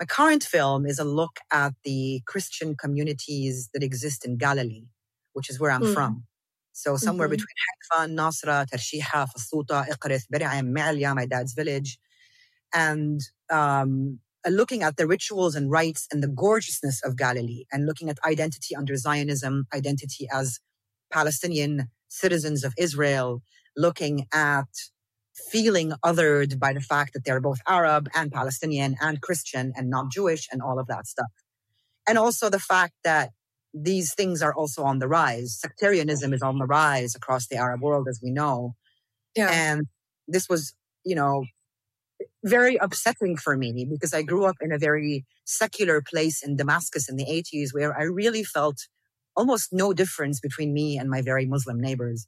My 0.00 0.06
current 0.06 0.42
film 0.42 0.86
is 0.86 0.98
a 0.98 1.04
look 1.04 1.38
at 1.52 1.74
the 1.84 2.22
Christian 2.26 2.74
communities 2.76 3.68
that 3.72 3.82
exist 3.82 4.24
in 4.24 4.36
Galilee, 4.36 4.86
which 5.32 5.48
is 5.48 5.60
where 5.60 5.70
I'm 5.70 5.82
mm. 5.82 5.94
from. 5.94 6.24
So 6.72 6.96
somewhere 6.96 7.28
mm-hmm. 7.28 7.36
between 7.36 7.56
Haifa, 7.90 8.12
Nasra, 8.12 8.66
Tarshiha, 8.66 9.28
Fasuta, 9.28 9.86
Iqrith, 9.88 10.24
Bir'am, 10.32 10.76
Ma'alya, 10.76 11.14
my 11.14 11.26
dad's 11.26 11.52
village. 11.52 11.98
And 12.74 13.20
um, 13.50 14.20
looking 14.48 14.82
at 14.82 14.96
the 14.96 15.06
rituals 15.06 15.54
and 15.54 15.70
rites 15.70 16.08
and 16.10 16.22
the 16.22 16.28
gorgeousness 16.28 17.02
of 17.04 17.16
Galilee 17.16 17.64
and 17.70 17.86
looking 17.86 18.08
at 18.08 18.18
identity 18.24 18.74
under 18.74 18.96
Zionism, 18.96 19.66
identity 19.74 20.26
as 20.32 20.60
Palestinian 21.12 21.88
citizens 22.08 22.64
of 22.64 22.74
Israel, 22.78 23.42
looking 23.76 24.26
at 24.32 24.68
feeling 25.34 25.92
othered 26.04 26.58
by 26.58 26.72
the 26.72 26.80
fact 26.80 27.14
that 27.14 27.24
they're 27.24 27.40
both 27.40 27.58
Arab 27.66 28.08
and 28.14 28.30
Palestinian 28.30 28.96
and 29.00 29.20
Christian 29.20 29.72
and 29.76 29.88
not 29.88 30.10
Jewish 30.10 30.48
and 30.52 30.60
all 30.60 30.78
of 30.78 30.86
that 30.88 31.06
stuff. 31.06 31.30
And 32.06 32.18
also 32.18 32.50
the 32.50 32.58
fact 32.58 32.94
that 33.04 33.30
these 33.74 34.14
things 34.14 34.42
are 34.42 34.54
also 34.54 34.82
on 34.82 34.98
the 34.98 35.08
rise. 35.08 35.58
Sectarianism 35.58 36.32
is 36.32 36.42
on 36.42 36.58
the 36.58 36.66
rise 36.66 37.14
across 37.14 37.46
the 37.46 37.56
Arab 37.56 37.80
world, 37.80 38.06
as 38.08 38.20
we 38.22 38.30
know. 38.30 38.74
Yeah. 39.34 39.48
And 39.50 39.86
this 40.28 40.48
was, 40.48 40.74
you 41.04 41.14
know, 41.14 41.44
very 42.44 42.76
upsetting 42.76 43.36
for 43.36 43.56
me 43.56 43.86
because 43.88 44.12
I 44.12 44.22
grew 44.22 44.44
up 44.44 44.56
in 44.60 44.72
a 44.72 44.78
very 44.78 45.24
secular 45.44 46.02
place 46.02 46.42
in 46.42 46.56
Damascus 46.56 47.08
in 47.08 47.16
the 47.16 47.24
80s 47.24 47.68
where 47.72 47.98
I 47.98 48.02
really 48.02 48.44
felt 48.44 48.76
almost 49.36 49.72
no 49.72 49.92
difference 49.92 50.40
between 50.40 50.74
me 50.74 50.98
and 50.98 51.08
my 51.08 51.22
very 51.22 51.46
Muslim 51.46 51.80
neighbors. 51.80 52.26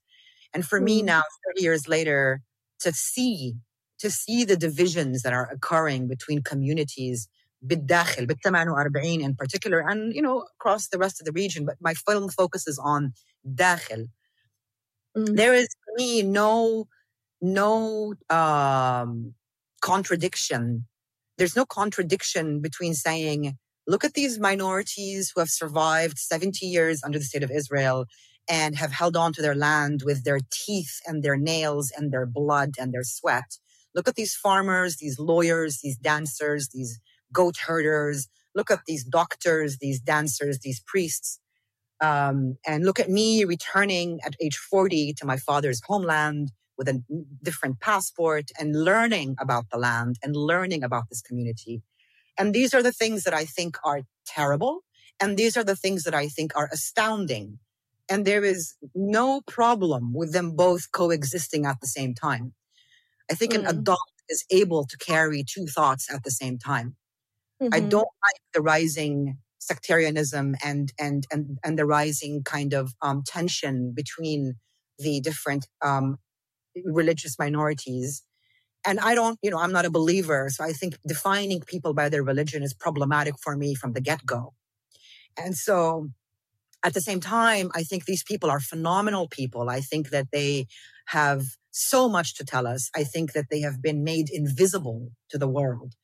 And 0.55 0.64
for 0.64 0.81
mm. 0.81 0.85
me 0.85 1.03
now, 1.03 1.23
30 1.49 1.62
years 1.62 1.88
later, 1.88 2.40
to 2.84 2.91
see, 2.93 3.56
to 3.99 4.10
see 4.10 4.43
the 4.43 4.58
divisions 4.58 5.21
that 5.23 5.34
are 5.34 5.49
occurring 5.52 6.08
between 6.08 6.41
communities 6.41 7.28
بالداخل 7.62 8.25
بال 8.25 8.38
48 8.41 9.21
in 9.21 9.36
particular 9.36 9.80
and 9.80 10.13
you 10.13 10.21
know 10.21 10.45
across 10.56 10.88
the 10.88 10.97
rest 10.97 11.19
of 11.19 11.25
the 11.25 11.32
region 11.32 11.65
but 11.65 11.75
my 11.82 11.93
film 11.93 12.30
focuses 12.30 12.80
on 12.80 13.13
داخل 13.43 14.08
mm. 15.17 15.36
there 15.36 15.54
is 15.54 15.67
for 15.84 15.93
me 15.97 16.23
no 16.23 16.88
no 17.41 18.13
um, 18.30 19.34
contradiction 19.82 20.88
there's 21.38 21.56
no 21.56 21.65
contradiction 21.65 22.62
between 22.62 22.93
saying 22.93 23.58
look 23.88 24.04
at 24.06 24.13
these 24.13 24.39
minorities 24.39 25.32
who 25.32 25.41
have 25.41 25.49
survived 25.49 26.17
70 26.17 26.65
years 26.65 27.04
under 27.04 27.17
the 27.17 27.25
state 27.25 27.43
of 27.43 27.52
Israel 27.52 28.06
and 28.48 28.76
have 28.76 28.92
held 28.92 29.16
on 29.16 29.33
to 29.33 29.42
their 29.42 29.54
land 29.54 30.02
with 30.04 30.24
their 30.24 30.40
teeth 30.52 31.00
and 31.07 31.22
their 31.22 31.37
nails 31.37 31.90
and 31.96 32.12
their 32.12 32.26
blood 32.26 32.74
and 32.78 32.92
their 32.92 33.04
sweat 33.04 33.59
look 33.94 34.09
at 34.09 34.14
these 34.14 34.35
farmers 34.35 34.96
these 34.96 35.18
lawyers 35.18 35.80
these 35.83 35.96
dancers 35.96 36.68
these 36.72 37.00
goat 37.35 37.57
herders. 37.66 38.28
Look 38.54 38.70
at 38.70 38.80
these 38.87 39.04
doctors, 39.04 39.76
these 39.78 40.00
dancers, 40.00 40.61
these 40.61 40.80
priests. 40.87 41.40
Um, 42.00 42.57
and 42.66 42.85
look 42.85 42.98
at 42.98 43.11
me 43.11 43.44
returning 43.44 44.20
at 44.24 44.35
age 44.40 44.57
40 44.57 45.14
to 45.18 45.26
my 45.26 45.37
father's 45.37 45.80
homeland 45.85 46.52
with 46.78 46.88
a 46.88 47.02
different 47.42 47.80
passport 47.80 48.50
and 48.59 48.85
learning 48.85 49.37
about 49.38 49.66
the 49.70 49.78
land 49.78 50.16
and 50.22 50.35
learning 50.35 50.83
about 50.83 51.04
this 51.09 51.20
community. 51.20 51.83
And 52.38 52.54
these 52.54 52.74
are 52.74 52.83
the 52.83 52.92
things 52.92 53.24
that 53.24 53.35
I 53.35 53.44
think 53.44 53.76
are 53.85 54.02
terrible. 54.26 54.80
And 55.20 55.37
these 55.37 55.57
are 55.57 55.62
the 55.62 55.76
things 55.76 56.02
that 56.02 56.14
I 56.14 56.26
think 56.28 56.52
are 56.57 56.68
astounding. 56.72 57.59
And 58.09 58.27
there 58.27 58.45
is 58.45 58.75
no 58.95 59.40
problem 59.47 60.12
with 60.14 60.33
them 60.33 60.57
both 60.57 60.93
coexisting 60.93 61.64
at 61.64 61.81
the 61.81 61.87
same 61.87 62.14
time. 62.14 62.55
I 63.31 63.35
think 63.35 63.53
mm. 63.53 63.61
an 63.61 63.67
adult 63.67 63.99
is 64.29 64.45
able 64.51 64.87
to 64.87 64.97
carry 64.99 65.43
two 65.43 65.67
thoughts 65.67 66.12
at 66.12 66.23
the 66.23 66.31
same 66.31 66.59
time. 66.59 66.97
Mm-hmm. 67.62 67.75
I 67.75 67.81
don't 67.81 68.09
like 68.25 68.40
the 68.53 68.61
rising 68.61 69.38
sectarianism 69.59 70.57
and 70.62 70.93
and 70.99 71.27
and 71.33 71.59
and 71.64 71.79
the 71.79 71.87
rising 71.87 72.43
kind 72.45 72.75
of 72.75 72.93
um, 73.01 73.23
tension 73.27 73.93
between 73.95 74.55
the 74.99 75.21
different 75.21 75.67
um, 75.83 76.19
religious 76.85 77.38
minorities. 77.38 78.23
And 78.87 79.01
I 79.01 79.14
don't, 79.14 79.38
you 79.43 79.51
know, 79.51 79.59
I'm 79.59 79.73
not 79.73 79.87
a 79.87 79.90
believer, 79.90 80.51
so 80.51 80.62
I 80.62 80.73
think 80.73 80.99
defining 81.07 81.61
people 81.61 81.95
by 81.95 82.11
their 82.11 82.23
religion 82.23 82.62
is 82.62 82.75
problematic 82.75 83.35
for 83.43 83.57
me 83.57 83.75
from 83.75 83.95
the 83.95 84.01
get 84.01 84.27
go. 84.27 84.53
And 85.38 85.57
so, 85.57 86.09
at 86.85 86.94
the 86.94 87.01
same 87.01 87.20
time, 87.20 87.70
I 87.75 87.83
think 87.83 88.05
these 88.05 88.23
people 88.23 88.51
are 88.51 88.61
phenomenal 88.61 89.29
people. 89.29 89.70
I 89.70 89.81
think 89.81 90.11
that 90.11 90.29
they 90.33 90.66
have 91.07 91.44
so 91.70 92.09
much 92.09 92.35
to 92.37 92.44
tell 92.44 92.66
us. 92.66 92.90
I 92.94 93.05
think 93.05 93.33
that 93.33 93.47
they 93.51 93.61
have 93.61 93.83
been 93.83 94.05
made 94.05 94.29
invisible 94.31 95.11
to 95.31 95.38
the 95.38 95.49
world 95.49 95.94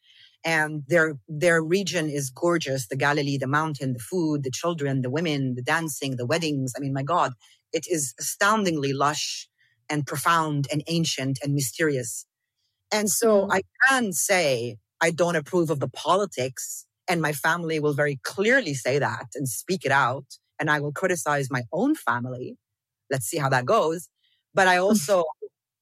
and 0.45 0.83
their 0.89 1.19
their 1.29 1.63
region 1.63 2.09
is 2.09 2.31
gorgeous 2.31 2.89
the 2.89 2.97
galilee 2.97 3.37
the 3.39 3.47
mountain 3.47 3.93
the 3.93 3.99
food 3.99 4.43
the 4.43 4.51
children 4.51 5.03
the 5.03 5.11
women 5.11 5.55
the 5.55 5.63
dancing 5.63 6.17
the 6.17 6.27
weddings 6.27 6.73
i 6.77 6.81
mean 6.81 6.93
my 6.93 7.03
god 7.03 7.33
it 7.73 7.85
is 7.89 8.15
astoundingly 8.19 8.93
lush 8.93 9.49
and 9.89 10.07
profound 10.07 10.67
and 10.73 10.83
ancient 10.89 11.39
and 11.43 11.55
mysterious 11.55 12.27
and 12.91 13.11
so 13.11 13.47
mm. 13.47 13.49
i 13.53 13.63
can 13.89 14.13
say 14.13 14.77
i 15.01 15.11
don't 15.11 15.37
approve 15.37 15.71
of 15.71 15.81
the 15.81 15.89
politics 15.89 16.87
and 17.09 17.21
my 17.21 17.33
family 17.33 17.81
will 17.81 17.95
very 17.95 18.19
clearly 18.23 18.73
say 18.73 18.99
that 18.99 19.27
and 19.35 19.49
speak 19.49 19.85
it 19.85 19.93
out 19.93 20.25
and 20.61 20.71
i 20.71 20.79
will 20.79 20.93
criticize 20.93 21.49
my 21.51 21.63
own 21.73 21.95
family 21.95 22.57
let's 23.11 23.27
see 23.27 23.39
how 23.39 23.49
that 23.49 23.67
goes 23.67 24.09
but 24.55 24.69
i 24.69 24.77
mm. 24.77 24.83
also 24.83 25.25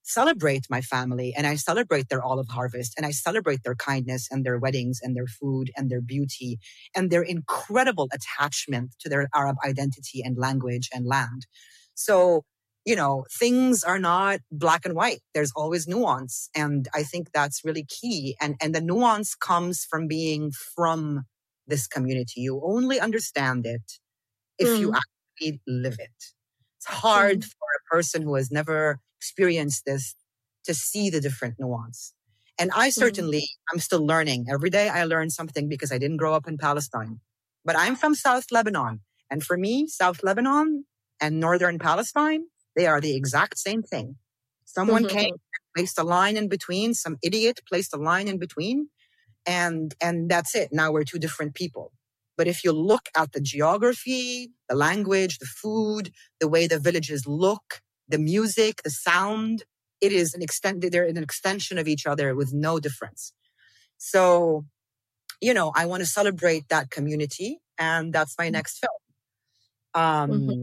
celebrate 0.08 0.64
my 0.70 0.80
family 0.80 1.34
and 1.36 1.46
I 1.46 1.56
celebrate 1.56 2.08
their 2.08 2.22
olive 2.22 2.48
harvest 2.48 2.94
and 2.96 3.04
I 3.04 3.10
celebrate 3.10 3.62
their 3.62 3.74
kindness 3.74 4.26
and 4.30 4.44
their 4.44 4.58
weddings 4.58 5.00
and 5.02 5.14
their 5.14 5.26
food 5.26 5.70
and 5.76 5.90
their 5.90 6.00
beauty 6.00 6.58
and 6.96 7.10
their 7.10 7.22
incredible 7.22 8.08
attachment 8.12 8.94
to 9.00 9.08
their 9.08 9.28
Arab 9.34 9.56
identity 9.64 10.22
and 10.24 10.38
language 10.38 10.88
and 10.94 11.06
land. 11.06 11.46
So, 11.94 12.42
you 12.86 12.96
know, 12.96 13.26
things 13.38 13.84
are 13.84 13.98
not 13.98 14.40
black 14.50 14.86
and 14.86 14.94
white. 14.94 15.20
There's 15.34 15.52
always 15.54 15.86
nuance. 15.86 16.48
And 16.56 16.88
I 16.94 17.02
think 17.02 17.28
that's 17.32 17.62
really 17.62 17.84
key. 17.84 18.34
And, 18.40 18.56
and 18.62 18.74
the 18.74 18.80
nuance 18.80 19.34
comes 19.34 19.84
from 19.84 20.08
being 20.08 20.52
from 20.74 21.24
this 21.66 21.86
community. 21.86 22.40
You 22.40 22.62
only 22.64 22.98
understand 22.98 23.66
it 23.66 23.82
if 24.58 24.68
mm. 24.68 24.80
you 24.80 24.94
actually 24.94 25.60
live 25.66 25.96
it. 25.98 26.10
It's 26.76 26.86
hard 26.86 27.40
mm. 27.40 27.44
for 27.44 27.68
a 27.76 27.94
person 27.94 28.22
who 28.22 28.34
has 28.34 28.50
never 28.50 29.00
experienced 29.18 29.84
this 29.86 30.14
to 30.64 30.74
see 30.74 31.10
the 31.10 31.20
different 31.20 31.54
nuance. 31.58 32.14
And 32.58 32.70
I 32.72 32.88
mm-hmm. 32.88 33.00
certainly, 33.00 33.38
mm-hmm. 33.38 33.74
I'm 33.74 33.80
still 33.80 34.04
learning. 34.04 34.46
Every 34.50 34.70
day 34.70 34.88
I 34.88 35.04
learn 35.04 35.30
something 35.30 35.68
because 35.68 35.92
I 35.92 35.98
didn't 35.98 36.16
grow 36.16 36.34
up 36.34 36.48
in 36.48 36.58
Palestine. 36.58 37.20
But 37.64 37.76
I'm 37.78 37.96
from 37.96 38.14
South 38.14 38.46
Lebanon. 38.50 39.00
And 39.30 39.44
for 39.44 39.56
me, 39.56 39.86
South 39.86 40.22
Lebanon 40.22 40.84
and 41.20 41.40
Northern 41.40 41.78
Palestine, 41.78 42.44
they 42.76 42.86
are 42.86 43.00
the 43.00 43.14
exact 43.14 43.58
same 43.58 43.82
thing. 43.82 44.16
Someone 44.64 45.04
mm-hmm. 45.04 45.16
came, 45.16 45.34
placed 45.76 45.98
a 45.98 46.02
line 46.02 46.36
in 46.36 46.48
between, 46.48 46.94
some 46.94 47.16
idiot 47.22 47.60
placed 47.68 47.94
a 47.94 47.98
line 47.98 48.28
in 48.28 48.38
between, 48.38 48.88
and 49.46 49.94
and 50.02 50.30
that's 50.30 50.54
it. 50.54 50.70
Now 50.72 50.92
we're 50.92 51.04
two 51.04 51.18
different 51.18 51.54
people. 51.54 51.92
But 52.38 52.46
if 52.46 52.64
you 52.64 52.72
look 52.72 53.10
at 53.16 53.32
the 53.32 53.40
geography, 53.40 54.52
the 54.68 54.76
language, 54.76 55.38
the 55.38 55.46
food, 55.46 56.12
the 56.40 56.48
way 56.48 56.68
the 56.68 56.78
villages 56.78 57.26
look, 57.26 57.82
the 58.08 58.18
music, 58.18 58.82
the 58.84 58.90
sound, 58.90 59.64
it 60.00 60.12
is 60.12 60.34
an 60.34 60.40
extent, 60.40 60.84
they're 60.90 61.04
an 61.04 61.18
extension 61.18 61.76
of 61.78 61.88
each 61.88 62.06
other 62.06 62.36
with 62.36 62.54
no 62.54 62.78
difference. 62.78 63.32
So, 63.98 64.64
you 65.40 65.52
know, 65.52 65.72
I 65.74 65.86
want 65.86 66.00
to 66.00 66.06
celebrate 66.06 66.68
that 66.68 66.90
community 66.90 67.58
and 67.76 68.12
that's 68.12 68.36
my 68.38 68.46
mm-hmm. 68.46 68.52
next 68.52 68.78
film. 68.78 69.00
Um, 69.94 70.30
mm-hmm. 70.30 70.62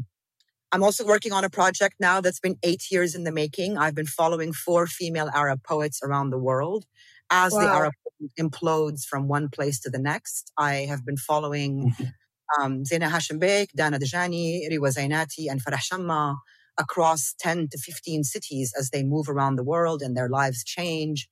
I'm 0.71 0.83
also 0.83 1.05
working 1.05 1.33
on 1.33 1.43
a 1.43 1.49
project 1.49 1.95
now 1.99 2.21
that's 2.21 2.39
been 2.39 2.57
eight 2.63 2.89
years 2.89 3.15
in 3.15 3.25
the 3.25 3.31
making. 3.31 3.77
I've 3.77 3.95
been 3.95 4.05
following 4.05 4.53
four 4.53 4.88
female 4.88 5.29
Arab 5.33 5.61
poets 5.63 5.99
around 6.01 6.29
the 6.29 6.38
world 6.38 6.85
as 7.29 7.53
wow. 7.53 7.59
the 7.59 7.67
Arab 7.67 7.93
world 8.03 8.31
implodes 8.39 9.05
from 9.05 9.27
one 9.27 9.49
place 9.49 9.79
to 9.81 9.89
the 9.89 9.99
next. 9.99 10.51
I 10.57 10.88
have 10.89 11.05
been 11.05 11.17
following 11.17 11.91
mm-hmm. 11.91 12.61
um, 12.63 12.83
Zeina 12.83 13.09
Hashem 13.09 13.39
Beck, 13.39 13.69
Dana 13.75 13.99
Dajani, 13.99 14.69
Riwa 14.71 14.93
Zainati, 14.95 15.49
and 15.49 15.63
Farah 15.63 15.79
Shamma 15.79 16.38
across 16.77 17.33
10 17.39 17.69
to 17.69 17.77
15 17.77 18.23
cities 18.23 18.73
as 18.77 18.89
they 18.89 19.03
move 19.03 19.29
around 19.29 19.55
the 19.55 19.63
world 19.63 20.01
and 20.01 20.15
their 20.15 20.29
lives 20.29 20.63
change. 20.63 21.27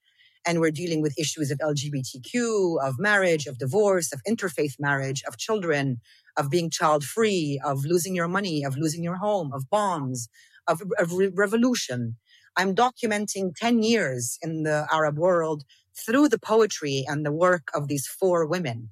And 0.46 0.60
we're 0.60 0.70
dealing 0.70 1.00
with 1.00 1.18
issues 1.18 1.50
of 1.50 1.58
LGBTQ, 1.58 2.76
of 2.82 2.98
marriage, 2.98 3.46
of 3.46 3.58
divorce, 3.58 4.12
of 4.12 4.20
interfaith 4.28 4.74
marriage, 4.78 5.22
of 5.26 5.38
children, 5.38 6.00
of 6.36 6.50
being 6.50 6.70
child 6.70 7.04
free, 7.04 7.60
of 7.64 7.84
losing 7.84 8.14
your 8.14 8.28
money, 8.28 8.62
of 8.64 8.76
losing 8.76 9.02
your 9.02 9.16
home, 9.16 9.52
of 9.54 9.70
bombs, 9.70 10.28
of, 10.66 10.82
of 10.98 11.12
re- 11.12 11.30
revolution. 11.34 12.16
I'm 12.56 12.74
documenting 12.74 13.52
10 13.56 13.82
years 13.82 14.38
in 14.42 14.62
the 14.62 14.86
Arab 14.92 15.18
world 15.18 15.64
through 15.96 16.28
the 16.28 16.38
poetry 16.38 17.04
and 17.06 17.24
the 17.24 17.32
work 17.32 17.68
of 17.74 17.88
these 17.88 18.06
four 18.06 18.46
women. 18.46 18.90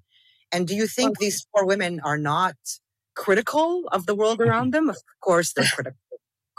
And 0.51 0.69
do 0.69 0.75
you 0.75 0.87
think 0.87 1.19
these 1.19 1.47
four 1.53 1.67
women 1.67 2.01
are 2.01 2.19
not 2.19 2.57
critical 3.15 3.89
of 3.91 4.07
the 4.07 4.15
world 4.15 4.41
around 4.41 4.73
them? 4.75 4.91
Of 4.91 4.99
course, 5.21 5.53
they're 5.53 5.65
critical 5.67 5.99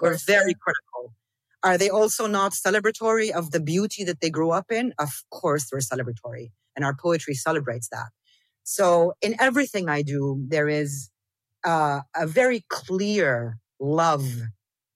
were 0.04 0.18
very 0.28 0.54
critical. 0.54 1.14
Are 1.64 1.78
they 1.78 1.90
also 1.90 2.28
not 2.28 2.52
celebratory 2.52 3.32
of 3.32 3.52
the 3.52 3.62
beauty 3.62 4.04
that 4.04 4.20
they 4.20 4.30
grew 4.30 4.52
up 4.52 4.72
in? 4.72 4.94
Of 5.00 5.24
course, 5.32 5.70
they're 5.70 5.80
celebratory. 5.80 6.52
And 6.76 6.84
our 6.84 6.94
poetry 6.94 7.36
celebrates 7.36 7.88
that. 7.92 8.10
So 8.64 9.14
in 9.22 9.36
everything 9.40 9.90
I 9.90 10.02
do, 10.02 10.44
there 10.48 10.68
is 10.68 11.10
uh, 11.64 12.02
a 12.16 12.28
very 12.28 12.66
clear 12.70 13.58
love 13.80 14.26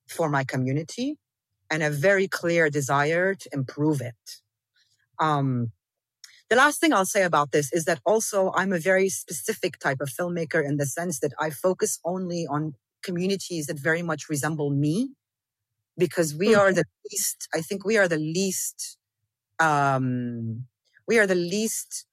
for 0.08 0.28
my 0.28 0.44
community 0.44 1.16
and 1.70 1.82
a 1.82 1.90
very 1.90 2.28
clear 2.28 2.68
desire 2.68 3.34
to 3.34 3.48
improve 3.52 4.00
it. 4.00 4.14
Um, 5.20 5.72
the 6.48 6.56
last 6.56 6.80
thing 6.80 6.92
I'll 6.92 7.04
say 7.04 7.24
about 7.24 7.52
this 7.52 7.72
is 7.72 7.84
that 7.84 8.00
also 8.06 8.52
I'm 8.54 8.72
a 8.72 8.78
very 8.78 9.08
specific 9.10 9.78
type 9.78 10.00
of 10.00 10.08
filmmaker 10.08 10.64
in 10.64 10.78
the 10.78 10.86
sense 10.86 11.20
that 11.20 11.32
I 11.38 11.50
focus 11.50 11.98
only 12.04 12.46
on 12.48 12.74
communities 13.02 13.66
that 13.66 13.78
very 13.78 14.02
much 14.02 14.28
resemble 14.28 14.70
me 14.70 15.10
because 15.98 16.34
we 16.34 16.54
are 16.54 16.72
the 16.72 16.84
least, 17.10 17.48
I 17.54 17.60
think 17.60 17.84
we 17.84 17.98
are 17.98 18.08
the 18.08 18.18
least, 18.18 18.96
um, 19.58 20.64
we 21.06 21.18
are 21.18 21.26
the 21.26 21.34
least 21.34 22.06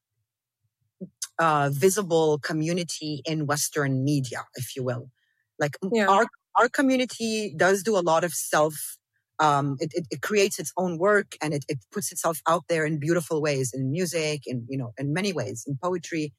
uh, 1.39 1.69
visible 1.71 2.39
community 2.39 3.21
in 3.25 3.45
Western 3.45 4.03
media, 4.03 4.45
if 4.55 4.75
you 4.75 4.83
will. 4.83 5.11
Like 5.59 5.77
yeah. 5.93 6.07
our, 6.07 6.25
our 6.55 6.67
community 6.67 7.53
does 7.55 7.83
do 7.83 7.97
a 7.97 7.99
lot 7.99 8.23
of 8.23 8.33
self 8.33 8.97
um, 9.39 9.77
it, 9.79 9.91
it, 9.93 10.07
it, 10.11 10.21
creates 10.21 10.59
its 10.59 10.71
own 10.77 10.97
work 10.97 11.35
and 11.41 11.53
it, 11.53 11.65
it 11.67 11.79
puts 11.91 12.11
itself 12.11 12.41
out 12.47 12.63
there 12.69 12.85
in 12.85 12.99
beautiful 12.99 13.41
ways 13.41 13.71
in 13.73 13.91
music 13.91 14.43
in 14.45 14.65
you 14.69 14.77
know 14.77 14.93
in 14.97 15.13
many 15.13 15.33
ways 15.33 15.65
in 15.67 15.77
poetry. 15.81 16.33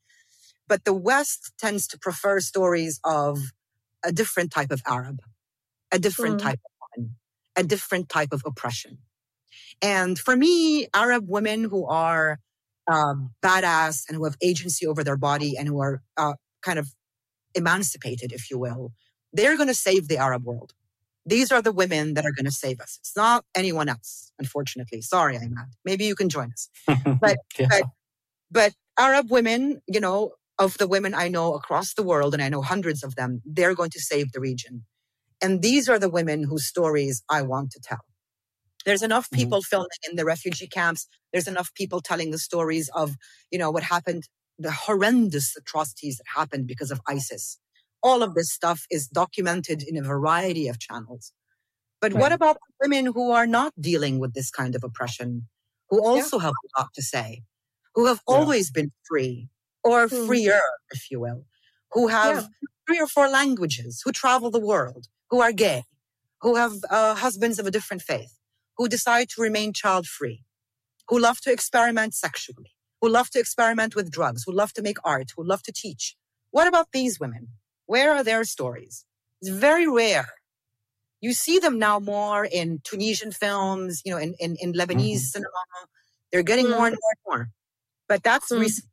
But 0.68 0.84
the 0.84 0.94
west 0.94 1.52
tends 1.58 1.86
to 1.88 1.98
prefer 1.98 2.40
stories 2.40 2.98
of 3.04 3.38
a 4.04 4.12
different 4.12 4.50
type 4.50 4.70
of 4.70 4.82
arab 4.86 5.20
a 5.92 5.98
different 5.98 6.36
mm. 6.40 6.44
type 6.44 6.60
of 6.64 6.72
woman 6.96 7.16
a 7.56 7.62
different 7.62 8.08
type 8.08 8.32
of 8.32 8.42
oppression. 8.46 8.98
And 9.82 10.18
for 10.18 10.36
me 10.36 10.88
arab 10.94 11.24
women 11.28 11.64
who 11.64 11.86
are 11.86 12.38
um, 12.88 13.32
badass 13.42 14.04
and 14.08 14.16
who 14.16 14.24
have 14.24 14.36
agency 14.40 14.86
over 14.86 15.04
their 15.04 15.16
body 15.16 15.56
and 15.58 15.68
who 15.68 15.80
are 15.80 16.02
uh, 16.16 16.34
kind 16.62 16.78
of 16.78 16.88
emancipated 17.54 18.32
if 18.32 18.50
you 18.50 18.58
will 18.58 18.92
they're 19.32 19.56
going 19.56 19.68
to 19.68 19.74
save 19.74 20.08
the 20.08 20.18
arab 20.18 20.44
world 20.44 20.74
these 21.26 21.50
are 21.50 21.60
the 21.60 21.72
women 21.72 22.14
that 22.14 22.24
are 22.24 22.32
going 22.32 22.44
to 22.44 22.52
save 22.52 22.80
us. 22.80 22.98
It's 23.00 23.16
not 23.16 23.44
anyone 23.54 23.88
else, 23.88 24.32
unfortunately. 24.38 25.02
Sorry, 25.02 25.36
Imad. 25.36 25.72
Maybe 25.84 26.04
you 26.04 26.14
can 26.14 26.28
join 26.28 26.52
us. 26.52 26.68
But, 27.20 27.38
yeah. 27.58 27.66
but, 27.68 27.82
but 28.50 28.72
Arab 28.98 29.30
women, 29.30 29.82
you 29.88 30.00
know, 30.00 30.32
of 30.58 30.78
the 30.78 30.86
women 30.86 31.14
I 31.14 31.28
know 31.28 31.54
across 31.54 31.94
the 31.94 32.04
world, 32.04 32.32
and 32.32 32.42
I 32.42 32.48
know 32.48 32.62
hundreds 32.62 33.02
of 33.02 33.16
them, 33.16 33.42
they're 33.44 33.74
going 33.74 33.90
to 33.90 34.00
save 34.00 34.32
the 34.32 34.40
region. 34.40 34.84
And 35.42 35.60
these 35.60 35.88
are 35.88 35.98
the 35.98 36.08
women 36.08 36.44
whose 36.44 36.66
stories 36.66 37.22
I 37.28 37.42
want 37.42 37.72
to 37.72 37.80
tell. 37.80 38.00
There's 38.86 39.02
enough 39.02 39.26
mm-hmm. 39.26 39.36
people 39.36 39.58
mm-hmm. 39.58 39.68
filming 39.68 39.88
in 40.08 40.16
the 40.16 40.24
refugee 40.24 40.68
camps. 40.68 41.08
There's 41.32 41.48
enough 41.48 41.74
people 41.74 42.00
telling 42.00 42.30
the 42.30 42.38
stories 42.38 42.88
of, 42.94 43.16
you 43.50 43.58
know, 43.58 43.70
what 43.70 43.82
happened, 43.82 44.28
the 44.58 44.70
horrendous 44.70 45.54
atrocities 45.56 46.18
that 46.18 46.40
happened 46.40 46.68
because 46.68 46.92
of 46.92 47.00
ISIS 47.08 47.58
all 48.06 48.22
of 48.22 48.34
this 48.34 48.50
stuff 48.52 48.86
is 48.96 49.08
documented 49.08 49.82
in 49.82 49.96
a 49.96 50.02
variety 50.14 50.68
of 50.68 50.78
channels. 50.78 51.32
But 52.00 52.12
right. 52.12 52.20
what 52.20 52.32
about 52.32 52.58
women 52.80 53.06
who 53.06 53.32
are 53.32 53.48
not 53.48 53.72
dealing 53.90 54.20
with 54.20 54.32
this 54.32 54.50
kind 54.50 54.76
of 54.76 54.84
oppression, 54.84 55.48
who 55.90 55.98
also 56.10 56.36
yeah. 56.36 56.44
have 56.44 56.56
a 56.64 56.80
lot 56.80 56.90
to 56.94 57.02
say, 57.02 57.42
who 57.94 58.06
have 58.06 58.20
yeah. 58.28 58.34
always 58.34 58.70
been 58.70 58.92
free 59.08 59.48
or 59.82 60.06
mm-hmm. 60.06 60.26
freer, 60.26 60.62
if 60.92 61.10
you 61.10 61.18
will, 61.18 61.46
who 61.90 62.06
have 62.06 62.36
yeah. 62.36 62.68
three 62.86 63.00
or 63.00 63.08
four 63.08 63.28
languages, 63.28 64.02
who 64.04 64.12
travel 64.12 64.50
the 64.52 64.66
world, 64.72 65.06
who 65.30 65.40
are 65.40 65.52
gay, 65.52 65.82
who 66.42 66.54
have 66.54 66.74
uh, 66.90 67.14
husbands 67.16 67.58
of 67.58 67.66
a 67.66 67.72
different 67.72 68.02
faith, 68.02 68.34
who 68.76 68.88
decide 68.88 69.28
to 69.30 69.42
remain 69.42 69.72
child 69.72 70.06
free, 70.06 70.44
who 71.08 71.18
love 71.18 71.40
to 71.40 71.50
experiment 71.50 72.14
sexually, 72.14 72.70
who 73.00 73.08
love 73.08 73.30
to 73.30 73.40
experiment 73.40 73.96
with 73.96 74.12
drugs, 74.12 74.44
who 74.44 74.52
love 74.52 74.72
to 74.74 74.82
make 74.82 74.98
art, 75.02 75.28
who 75.36 75.44
love 75.44 75.62
to 75.64 75.72
teach. 75.72 76.14
What 76.50 76.68
about 76.68 76.88
these 76.92 77.18
women? 77.18 77.48
Where 77.86 78.12
are 78.12 78.24
their 78.24 78.44
stories? 78.44 79.04
It's 79.40 79.50
very 79.50 79.88
rare. 79.88 80.28
You 81.20 81.32
see 81.32 81.58
them 81.58 81.78
now 81.78 81.98
more 81.98 82.44
in 82.44 82.80
Tunisian 82.84 83.32
films, 83.32 84.02
you 84.04 84.12
know, 84.12 84.18
in, 84.18 84.34
in, 84.38 84.56
in 84.60 84.72
Lebanese 84.72 85.16
mm-hmm. 85.16 85.16
cinema. 85.16 85.50
They're 86.30 86.42
getting 86.42 86.66
mm-hmm. 86.66 86.76
more 86.76 86.86
and 86.86 86.96
more 87.00 87.10
and 87.12 87.20
more. 87.26 87.48
But 88.08 88.22
that's 88.22 88.50
mm-hmm. 88.52 88.62
recent. 88.62 88.86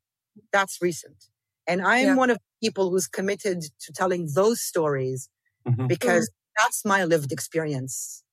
That's 0.52 0.82
recent. 0.82 1.26
And 1.68 1.82
I'm 1.82 2.08
yeah. 2.08 2.16
one 2.16 2.30
of 2.30 2.38
the 2.38 2.68
people 2.68 2.90
who's 2.90 3.08
committed 3.08 3.62
to 3.82 3.94
telling 3.94 4.30
those 4.34 4.62
stories 4.62 5.30
mm-hmm. 5.68 5.88
because 5.88 6.30
that's 6.58 6.84
my 6.86 7.04
lived 7.06 7.32
experience. 7.32 8.24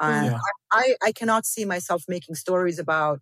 Uh, 0.00 0.30
yeah. 0.30 0.38
I, 0.70 0.94
I 1.02 1.12
cannot 1.12 1.44
see 1.44 1.64
myself 1.64 2.04
making 2.08 2.36
stories 2.36 2.78
about 2.78 3.20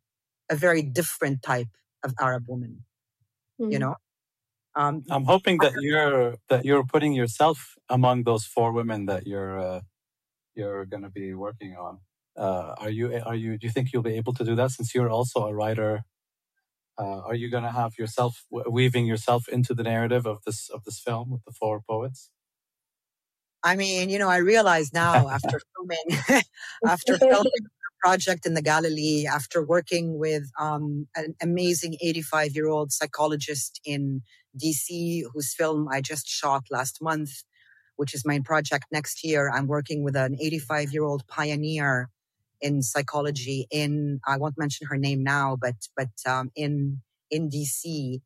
a 0.51 0.57
very 0.57 0.83
different 0.83 1.43
type 1.43 1.69
of 2.05 2.15
Arab 2.21 2.45
woman. 2.49 2.85
You 3.59 3.67
mm. 3.67 3.81
know, 3.81 3.95
um, 4.77 5.05
I'm 5.11 5.25
hoping 5.25 5.59
that 5.61 5.75
you're 5.81 6.37
that 6.51 6.65
you're 6.67 6.85
putting 6.85 7.15
yourself 7.15 7.77
among 7.91 8.25
those 8.25 8.47
four 8.47 8.73
women 8.73 9.07
that 9.07 9.27
you're 9.27 9.59
uh, 9.61 9.81
you're 10.57 10.87
going 10.87 11.05
to 11.05 11.11
be 11.11 11.35
working 11.35 11.77
on. 11.77 12.01
Uh, 12.37 12.75
are 12.79 12.91
you 12.91 13.21
are 13.27 13.35
you 13.37 13.59
do 13.59 13.67
you 13.67 13.73
think 13.73 13.93
you'll 13.93 14.03
be 14.03 14.17
able 14.17 14.35
to 14.35 14.45
do 14.45 14.55
that 14.57 14.73
since 14.73 14.95
you're 14.95 15.11
also 15.11 15.47
a 15.47 15.55
writer? 15.55 16.05
Uh, 16.99 17.21
are 17.27 17.35
you 17.35 17.51
going 17.51 17.65
to 17.65 17.73
have 17.73 17.99
yourself 17.99 18.45
weaving 18.51 19.07
yourself 19.07 19.49
into 19.49 19.75
the 19.75 19.83
narrative 19.85 20.27
of 20.27 20.43
this 20.45 20.71
of 20.71 20.85
this 20.85 21.01
film 21.01 21.31
with 21.31 21.45
the 21.45 21.53
four 21.53 21.81
poets? 21.81 22.31
I 23.65 23.77
mean, 23.77 24.11
you 24.11 24.19
know, 24.19 24.29
I 24.29 24.39
realize 24.39 24.93
now 24.93 25.29
after 25.29 25.61
filming 25.77 26.43
after 26.87 27.19
filming 27.31 27.53
project 28.07 28.47
in 28.47 28.55
the 28.55 28.63
Galilee 28.63 29.27
after 29.27 29.59
working 29.65 30.17
with 30.17 30.45
um, 30.61 31.09
an 31.17 31.35
amazing 31.43 31.97
85 32.01 32.55
year 32.55 32.69
old 32.69 32.93
psychologist 32.93 33.81
in 33.85 34.23
DC, 34.63 35.23
whose 35.33 35.53
film 35.53 35.89
I 35.91 36.01
just 36.01 36.29
shot 36.29 36.63
last 36.71 37.03
month, 37.03 37.33
which 37.97 38.15
is 38.15 38.23
my 38.25 38.39
project 38.45 38.85
next 38.93 39.25
year. 39.25 39.51
I'm 39.53 39.67
working 39.67 40.05
with 40.05 40.15
an 40.15 40.37
85 40.41 40.93
year 40.93 41.03
old 41.03 41.27
pioneer 41.27 42.09
in 42.61 42.81
psychology 42.81 43.67
in, 43.73 44.21
I 44.25 44.37
won't 44.37 44.57
mention 44.57 44.87
her 44.87 44.97
name 44.97 45.25
now, 45.25 45.57
but, 45.61 45.75
but, 45.97 46.15
um, 46.33 46.53
in, 46.55 47.03
in 47.29 47.51
DC, 47.51 48.21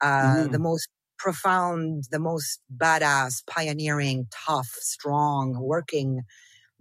uh, 0.00 0.06
mm. 0.08 0.50
the 0.50 0.58
most 0.58 0.88
profound, 1.20 2.04
the 2.10 2.18
most 2.18 2.58
badass, 2.76 3.46
pioneering, 3.46 4.26
tough, 4.46 4.70
strong, 4.80 5.56
working, 5.60 6.22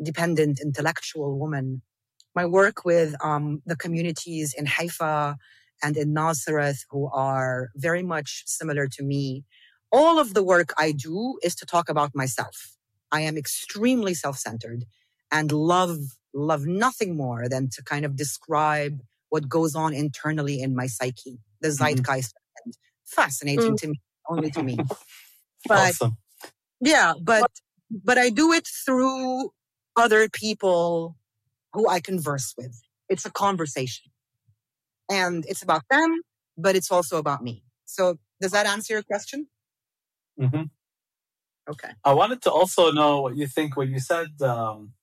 dependent, 0.01 0.59
intellectual 0.59 1.37
woman 1.37 1.83
my 2.35 2.45
work 2.45 2.85
with 2.85 3.15
um, 3.23 3.61
the 3.65 3.75
communities 3.75 4.53
in 4.57 4.65
Haifa 4.65 5.37
and 5.81 5.97
in 5.97 6.13
Nazareth 6.13 6.85
who 6.89 7.09
are 7.11 7.69
very 7.75 8.03
much 8.03 8.43
similar 8.45 8.87
to 8.87 9.03
me. 9.03 9.45
All 9.91 10.19
of 10.19 10.33
the 10.33 10.43
work 10.43 10.73
I 10.77 10.91
do 10.91 11.39
is 11.41 11.55
to 11.55 11.65
talk 11.65 11.89
about 11.89 12.11
myself. 12.13 12.75
I 13.11 13.21
am 13.21 13.37
extremely 13.37 14.13
self-centered 14.13 14.85
and 15.31 15.51
love, 15.51 15.97
love 16.33 16.65
nothing 16.65 17.15
more 17.17 17.49
than 17.49 17.69
to 17.73 17.83
kind 17.83 18.05
of 18.05 18.15
describe 18.15 19.01
what 19.29 19.49
goes 19.49 19.75
on 19.75 19.93
internally 19.93 20.61
in 20.61 20.75
my 20.75 20.87
psyche, 20.87 21.39
the 21.61 21.69
mm-hmm. 21.69 21.83
zeitgeist. 21.83 22.33
Mm-hmm. 22.33 22.71
Fascinating 23.05 23.73
mm. 23.73 23.77
to 23.77 23.87
me, 23.87 24.01
only 24.29 24.51
to 24.51 24.63
me. 24.63 24.77
But 25.67 25.89
awesome. 25.89 26.17
yeah, 26.79 27.15
but, 27.21 27.51
but 27.91 28.17
I 28.17 28.29
do 28.29 28.53
it 28.53 28.65
through 28.65 29.49
other 29.97 30.29
people 30.29 31.17
who 31.73 31.87
I 31.87 31.99
converse 31.99 32.53
with. 32.57 32.79
It's 33.09 33.25
a 33.25 33.31
conversation. 33.31 34.11
And 35.09 35.45
it's 35.47 35.63
about 35.63 35.83
them, 35.89 36.21
but 36.57 36.75
it's 36.75 36.91
also 36.91 37.17
about 37.17 37.43
me. 37.43 37.63
So 37.85 38.17
does 38.41 38.51
that 38.51 38.67
answer 38.67 38.93
your 38.93 39.03
question? 39.03 39.47
Mm-hmm. 40.39 40.63
Okay. 41.69 41.89
I 42.03 42.13
wanted 42.13 42.41
to 42.43 42.51
also 42.51 42.91
know 42.91 43.21
what 43.21 43.35
you 43.35 43.47
think 43.47 43.75
when 43.75 43.89
you 43.91 43.99
said 43.99 44.29
um, 44.41 44.93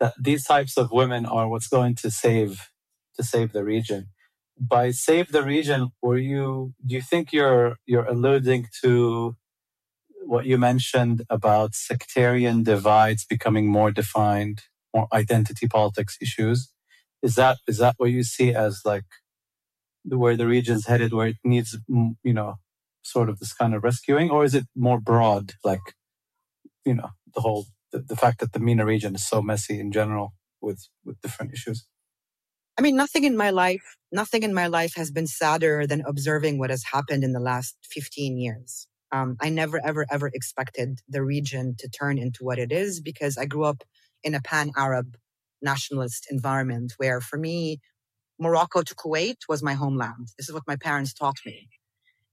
that 0.00 0.14
these 0.18 0.44
types 0.44 0.76
of 0.76 0.90
women 0.90 1.26
are 1.26 1.48
what's 1.48 1.68
going 1.68 1.94
to 1.96 2.10
save 2.10 2.70
to 3.16 3.22
save 3.22 3.52
the 3.52 3.64
region. 3.64 4.08
By 4.58 4.92
save 4.92 5.32
the 5.32 5.42
region, 5.42 5.90
were 6.02 6.18
you 6.18 6.74
do 6.86 6.94
you 6.94 7.02
think 7.02 7.32
you're 7.32 7.76
you're 7.86 8.06
alluding 8.06 8.68
to 8.82 9.36
what 10.26 10.46
you 10.46 10.56
mentioned 10.56 11.22
about 11.28 11.74
sectarian 11.74 12.62
divides 12.62 13.26
becoming 13.26 13.66
more 13.66 13.90
defined 13.90 14.62
identity 15.12 15.68
politics 15.68 16.16
issues. 16.20 16.70
Is 17.22 17.34
that 17.36 17.58
is 17.66 17.78
that 17.78 17.94
what 17.98 18.10
you 18.10 18.22
see 18.22 18.54
as 18.54 18.82
like 18.84 19.04
the 20.04 20.18
where 20.18 20.36
the 20.36 20.46
region's 20.46 20.86
headed, 20.86 21.12
where 21.12 21.28
it 21.28 21.36
needs 21.44 21.76
you 21.88 22.34
know 22.34 22.54
sort 23.02 23.28
of 23.28 23.38
this 23.38 23.52
kind 23.52 23.74
of 23.74 23.84
rescuing, 23.84 24.30
or 24.30 24.44
is 24.44 24.54
it 24.54 24.66
more 24.76 25.00
broad, 25.00 25.52
like 25.64 25.80
you 26.84 26.94
know 26.94 27.10
the 27.34 27.40
whole 27.40 27.66
the, 27.92 28.00
the 28.00 28.16
fact 28.16 28.40
that 28.40 28.52
the 28.52 28.58
MENA 28.58 28.84
region 28.84 29.14
is 29.14 29.26
so 29.26 29.40
messy 29.40 29.80
in 29.80 29.90
general 29.90 30.34
with 30.60 30.88
with 31.04 31.20
different 31.22 31.52
issues? 31.52 31.86
I 32.76 32.82
mean, 32.82 32.96
nothing 32.96 33.22
in 33.24 33.36
my 33.36 33.50
life, 33.50 33.96
nothing 34.10 34.42
in 34.42 34.52
my 34.52 34.66
life 34.66 34.94
has 34.96 35.12
been 35.12 35.28
sadder 35.28 35.86
than 35.86 36.02
observing 36.06 36.58
what 36.58 36.70
has 36.70 36.82
happened 36.92 37.22
in 37.22 37.32
the 37.32 37.40
last 37.40 37.76
15 37.92 38.36
years. 38.36 38.88
Um, 39.12 39.36
I 39.40 39.48
never, 39.48 39.80
ever, 39.86 40.04
ever 40.10 40.28
expected 40.34 40.98
the 41.08 41.22
region 41.22 41.76
to 41.78 41.88
turn 41.88 42.18
into 42.18 42.42
what 42.42 42.58
it 42.58 42.72
is 42.72 43.00
because 43.00 43.38
I 43.38 43.44
grew 43.44 43.62
up 43.64 43.84
in 44.24 44.34
a 44.34 44.40
pan 44.40 44.72
Arab 44.76 45.16
nationalist 45.62 46.26
environment 46.30 46.94
where 46.96 47.20
for 47.20 47.38
me, 47.38 47.80
Morocco 48.38 48.82
to 48.82 48.94
Kuwait 48.94 49.36
was 49.48 49.62
my 49.62 49.74
homeland. 49.74 50.28
This 50.36 50.48
is 50.48 50.54
what 50.54 50.64
my 50.66 50.76
parents 50.76 51.14
taught 51.14 51.38
me. 51.46 51.68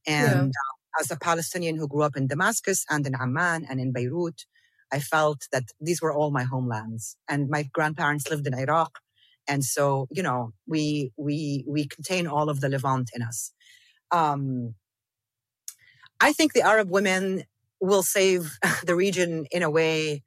And 0.08 0.52
yeah. 0.54 1.00
uh, 1.00 1.02
as 1.02 1.12
a 1.12 1.18
Palestinian 1.18 1.78
who 1.78 1.88
grew 1.88 2.02
up 2.02 2.18
in 2.18 2.28
Damascus 2.28 2.86
and 2.90 3.06
in 3.06 3.14
Amman 3.16 3.66
and 3.70 3.80
in 3.80 3.92
Beirut, 3.92 4.46
I 4.92 5.00
felt 5.00 5.48
that 5.52 5.66
these 5.80 6.02
were 6.02 6.14
all 6.14 6.32
my 6.32 6.44
homelands. 6.44 7.18
And 7.30 7.50
my 7.50 7.64
grandparents 7.72 8.30
lived 8.30 8.48
in 8.48 8.54
Iraq. 8.54 9.00
And 9.48 9.64
so, 9.64 10.08
you 10.12 10.24
know, 10.24 10.52
we, 10.68 11.12
we, 11.18 11.64
we 11.68 11.88
contain 11.88 12.28
all 12.28 12.50
of 12.50 12.62
the 12.62 12.70
Levant 12.70 13.10
in 13.14 13.22
us. 13.22 13.54
Um, 14.12 14.76
I 16.20 16.34
think 16.34 16.54
the 16.54 16.62
Arab 16.62 16.90
women 16.90 17.44
will 17.80 18.04
save 18.04 18.58
the 18.84 18.96
region 18.96 19.46
in 19.52 19.64
a 19.64 19.70
way 19.70 20.24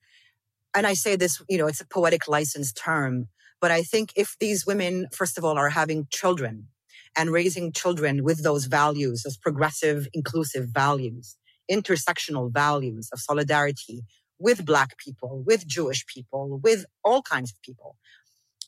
and 0.75 0.87
I 0.87 0.95
say 0.95 1.17
this, 1.17 1.43
you 1.49 1.59
know, 1.59 1.67
it's 1.67 1.81
a 1.81 1.87
poetic 1.87 2.29
license 2.29 2.73
term, 2.73 3.29
but 3.61 3.71
I 3.71 3.83
think 3.83 4.13
if 4.17 4.37
these 4.41 4.67
women, 4.67 5.07
first 5.13 5.39
of 5.39 5.45
all, 5.45 5.57
are 5.57 5.71
having 5.71 6.07
children 6.11 6.69
and 7.17 7.31
raising 7.31 7.73
children 7.73 8.25
with 8.25 8.43
those 8.43 8.67
values, 8.67 9.23
those 9.23 9.37
progressive, 9.37 10.09
inclusive 10.13 10.69
values, 10.73 11.37
intersectional 11.71 12.53
values 12.53 13.09
of 13.13 13.21
solidarity, 13.21 14.03
with 14.39 14.67
black 14.67 14.99
people, 14.99 15.43
with 15.47 15.67
Jewish 15.67 16.05
people, 16.07 16.61
with 16.63 16.85
all 17.05 17.23
kinds 17.23 17.53
of 17.53 17.63
people, 17.63 17.97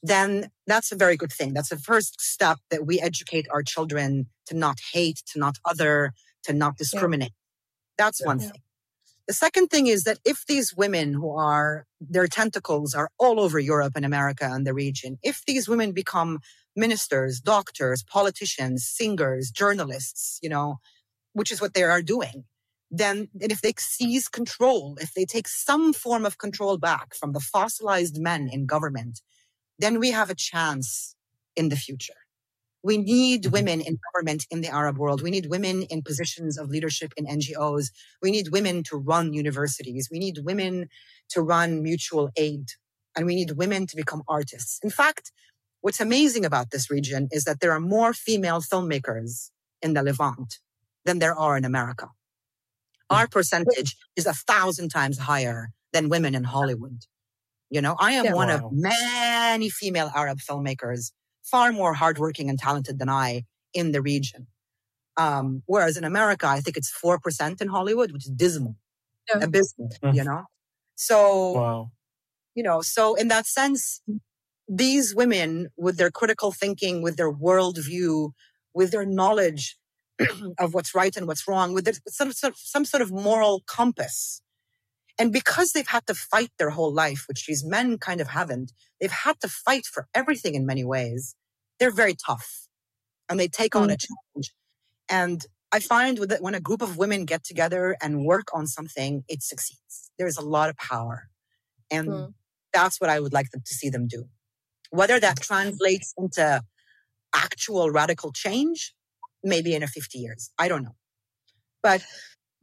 then 0.03 0.51
that's 0.67 0.93
a 0.93 0.97
very 0.97 1.17
good 1.17 1.33
thing. 1.33 1.55
That's 1.55 1.71
the 1.71 1.79
first 1.79 2.21
step 2.21 2.59
that 2.71 2.87
we 2.87 3.01
educate 3.01 3.47
our 3.51 3.63
children 3.63 4.27
to 4.47 4.57
not 4.57 4.79
hate, 4.93 5.23
to 5.33 5.39
not 5.39 5.57
other, 5.65 6.13
to 6.45 6.53
not 6.53 6.77
discriminate. 6.77 7.33
Yeah. 7.33 8.05
That's 8.05 8.21
yeah. 8.21 8.27
one 8.27 8.39
thing. 8.39 8.63
The 9.27 9.35
second 9.35 9.69
thing 9.69 9.89
is 9.89 10.05
that 10.05 10.19
if 10.25 10.47
these 10.47 10.77
women 10.77 11.13
who 11.13 11.37
are, 11.37 11.87
their 12.01 12.29
tentacles 12.29 12.95
are 12.95 13.11
all 13.19 13.41
over 13.41 13.59
Europe 13.59 13.95
and 13.97 14.05
America 14.05 14.49
and 14.51 14.65
the 14.65 14.73
region, 14.75 15.19
if 15.23 15.45
these 15.47 15.69
women 15.69 15.91
become 15.93 16.39
ministers, 16.77 17.41
doctors, 17.41 18.05
politicians, 18.05 18.87
singers, 18.87 19.51
journalists, 19.51 20.39
you 20.43 20.49
know, 20.49 20.77
which 21.33 21.51
is 21.51 21.61
what 21.61 21.75
they 21.75 21.83
are 21.83 22.03
doing, 22.03 22.45
then 22.91 23.29
if 23.41 23.63
they 23.63 23.75
seize 23.79 24.29
control, 24.29 24.97
if 25.01 25.13
they 25.15 25.25
take 25.25 25.49
some 25.49 25.93
form 25.93 26.25
of 26.25 26.39
control 26.39 26.79
back 26.79 27.15
from 27.15 27.33
the 27.33 27.41
fossilized 27.41 28.21
men 28.21 28.49
in 28.53 28.65
government, 28.65 29.23
then 29.79 29.99
we 29.99 30.13
have 30.13 30.31
a 30.31 30.37
chance 30.37 31.17
in 31.57 31.69
the 31.69 31.77
future. 31.77 32.15
We 32.87 32.99
need 32.99 33.43
mm-hmm. 33.43 33.53
women 33.53 33.81
in 33.81 33.99
government 34.07 34.47
in 34.49 34.61
the 34.61 34.69
Arab 34.69 34.97
world. 34.97 35.21
We 35.21 35.33
need 35.33 35.47
women 35.47 35.83
in 35.91 36.03
positions 36.03 36.57
of 36.57 36.71
leadership 36.71 37.13
in 37.17 37.27
NGOs. 37.27 37.87
We 38.23 38.31
need 38.31 38.51
women 38.53 38.85
to 38.85 38.97
run 38.97 39.33
universities. 39.33 40.09
We 40.09 40.21
need 40.21 40.39
women 40.45 40.89
to 41.31 41.43
run 41.43 41.83
mutual 41.83 42.31
aid. 42.37 42.67
And 43.17 43.27
we 43.27 43.35
need 43.35 43.51
women 43.63 43.89
to 43.89 43.97
become 43.97 44.23
artists. 44.29 44.79
In 44.85 44.91
fact, 44.91 45.33
what's 45.81 45.99
amazing 45.99 46.45
about 46.45 46.71
this 46.71 46.89
region 46.89 47.27
is 47.33 47.43
that 47.43 47.59
there 47.59 47.73
are 47.73 47.81
more 47.81 48.15
female 48.15 48.61
filmmakers 48.61 49.51
in 49.83 49.95
the 49.95 50.05
Levant 50.05 50.61
than 51.05 51.19
there 51.19 51.35
are 51.35 51.57
in 51.57 51.65
America. 51.65 52.11
Our 53.11 53.25
mm-hmm. 53.25 53.33
percentage 53.33 53.97
is 54.15 54.27
a 54.27 54.33
thousand 54.33 54.91
times 54.91 55.19
higher 55.19 55.71
than 55.93 56.09
women 56.09 56.37
in 56.37 56.45
Hollywood. 56.45 56.99
You 57.69 57.81
know, 57.81 57.97
I 57.99 58.13
am 58.13 58.27
yeah, 58.27 58.35
one 58.35 58.47
wow. 58.47 58.67
of 58.67 58.73
many 58.73 59.71
female 59.71 60.13
Arab 60.15 60.39
filmmakers, 60.39 61.11
far 61.51 61.73
more 61.73 61.95
hardworking 61.95 62.51
and 62.51 62.59
talented 62.59 62.99
than 62.99 63.09
I 63.09 63.45
in 63.73 63.93
the 63.93 64.03
region. 64.03 64.47
Um, 65.17 65.63
whereas 65.67 65.97
in 65.97 66.05
America, 66.05 66.47
I 66.47 66.61
think 66.61 66.77
it's 66.77 66.93
4% 66.93 67.61
in 67.61 67.69
Hollywood, 67.69 68.13
which 68.13 68.27
is 68.27 68.33
dismal, 68.33 68.77
yeah. 69.29 69.43
abysmal, 69.43 69.91
mm. 70.03 70.15
you 70.15 70.25
know? 70.25 70.45
So, 70.95 71.53
wow. 71.53 71.91
you 72.55 72.63
know, 72.63 72.83
so 72.83 73.15
in 73.15 73.29
that 73.29 73.47
sense, 73.47 74.03
these 74.69 75.15
women 75.15 75.69
with 75.77 75.97
their 75.97 76.11
critical 76.11 76.53
thinking, 76.53 77.03
with 77.03 77.17
their 77.17 77.33
worldview, 77.33 78.33
with 78.75 78.91
their 78.91 79.07
knowledge 79.07 79.79
of 80.59 80.75
what's 80.75 80.95
right 80.95 81.17
and 81.17 81.27
what's 81.27 81.47
wrong, 81.49 81.73
with 81.73 81.85
their, 81.85 81.95
some, 82.09 82.33
some 82.33 82.85
sort 82.85 83.03
of 83.03 83.11
moral 83.11 83.63
compass, 83.67 84.43
and 85.19 85.33
because 85.33 85.73
they've 85.73 85.87
had 85.87 86.07
to 86.07 86.15
fight 86.15 86.51
their 86.59 86.71
whole 86.71 86.93
life, 86.93 87.25
which 87.29 87.47
these 87.47 87.65
men 87.65 87.99
kind 87.99 88.21
of 88.21 88.29
haven't, 88.29 88.73
they've 89.01 89.11
had 89.11 89.41
to 89.41 89.49
fight 89.49 89.87
for 89.87 90.09
everything 90.15 90.55
in 90.55 90.67
many 90.67 90.85
ways. 90.85 91.35
They're 91.79 91.91
very 91.91 92.15
tough 92.15 92.69
and 93.29 93.41
they 93.41 93.49
take 93.49 93.75
on 93.75 93.91
a 93.91 93.95
mm. 93.95 94.07
challenge. 94.07 94.53
And 95.09 95.45
I 95.73 95.81
find 95.81 96.19
that 96.19 96.43
when 96.43 96.55
a 96.55 96.61
group 96.61 96.83
of 96.83 96.97
women 96.97 97.25
get 97.25 97.45
together 97.45 97.97
and 98.03 98.25
work 98.25 98.49
on 98.53 98.67
something, 98.67 99.25
it 99.29 99.43
succeeds. 99.43 100.11
There's 100.19 100.37
a 100.37 100.43
lot 100.43 100.69
of 100.69 100.77
power. 100.77 101.29
And 101.91 102.09
mm. 102.09 102.35
that's 102.73 103.01
what 103.01 103.11
I 103.11 103.21
would 103.21 103.33
like 103.33 103.51
them 103.51 103.63
to 103.65 103.75
see 103.75 103.89
them 103.89 104.07
do. 104.07 104.25
Whether 104.91 105.19
that 105.19 105.41
translates 105.41 106.13
into 106.19 106.63
actual 107.35 107.91
radical 107.91 108.33
change, 108.33 108.95
maybe 109.43 109.75
in 109.75 109.83
a 109.83 109.87
50 109.87 110.19
years. 110.19 110.51
I 110.59 110.69
don't 110.69 110.83
know. 110.83 110.95
But 111.83 112.05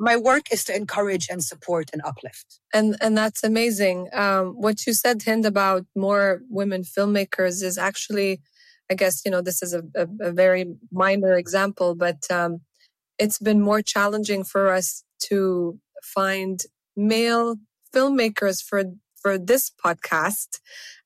my 0.03 0.17
work 0.17 0.51
is 0.51 0.65
to 0.65 0.75
encourage 0.75 1.27
and 1.29 1.41
support 1.41 1.89
and 1.93 2.01
uplift. 2.03 2.59
And 2.73 2.97
and 3.01 3.17
that's 3.17 3.43
amazing. 3.43 4.09
Um, 4.13 4.47
what 4.65 4.85
you 4.85 4.93
said, 4.93 5.23
Hind, 5.23 5.45
about 5.45 5.85
more 5.95 6.41
women 6.49 6.83
filmmakers 6.83 7.63
is 7.63 7.77
actually, 7.77 8.41
I 8.91 8.95
guess 8.95 9.21
you 9.23 9.31
know, 9.31 9.41
this 9.41 9.63
is 9.63 9.73
a, 9.73 9.83
a, 9.95 10.07
a 10.29 10.31
very 10.31 10.65
minor 10.91 11.33
example, 11.33 11.95
but 11.95 12.21
um, 12.29 12.61
it's 13.17 13.39
been 13.39 13.61
more 13.61 13.81
challenging 13.81 14.43
for 14.43 14.73
us 14.73 15.03
to 15.29 15.79
find 16.03 16.63
male 16.97 17.55
filmmakers 17.95 18.61
for 18.61 18.83
for 19.21 19.37
this 19.37 19.71
podcast. 19.83 20.59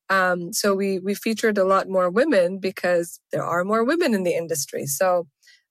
Um, 0.09 0.53
so 0.53 0.73
we 0.73 0.99
we 0.99 1.13
featured 1.13 1.57
a 1.59 1.69
lot 1.73 1.87
more 1.87 2.09
women 2.09 2.59
because 2.59 3.19
there 3.31 3.43
are 3.43 3.63
more 3.63 3.83
women 3.83 4.15
in 4.15 4.23
the 4.23 4.35
industry. 4.35 4.85
So 4.87 5.27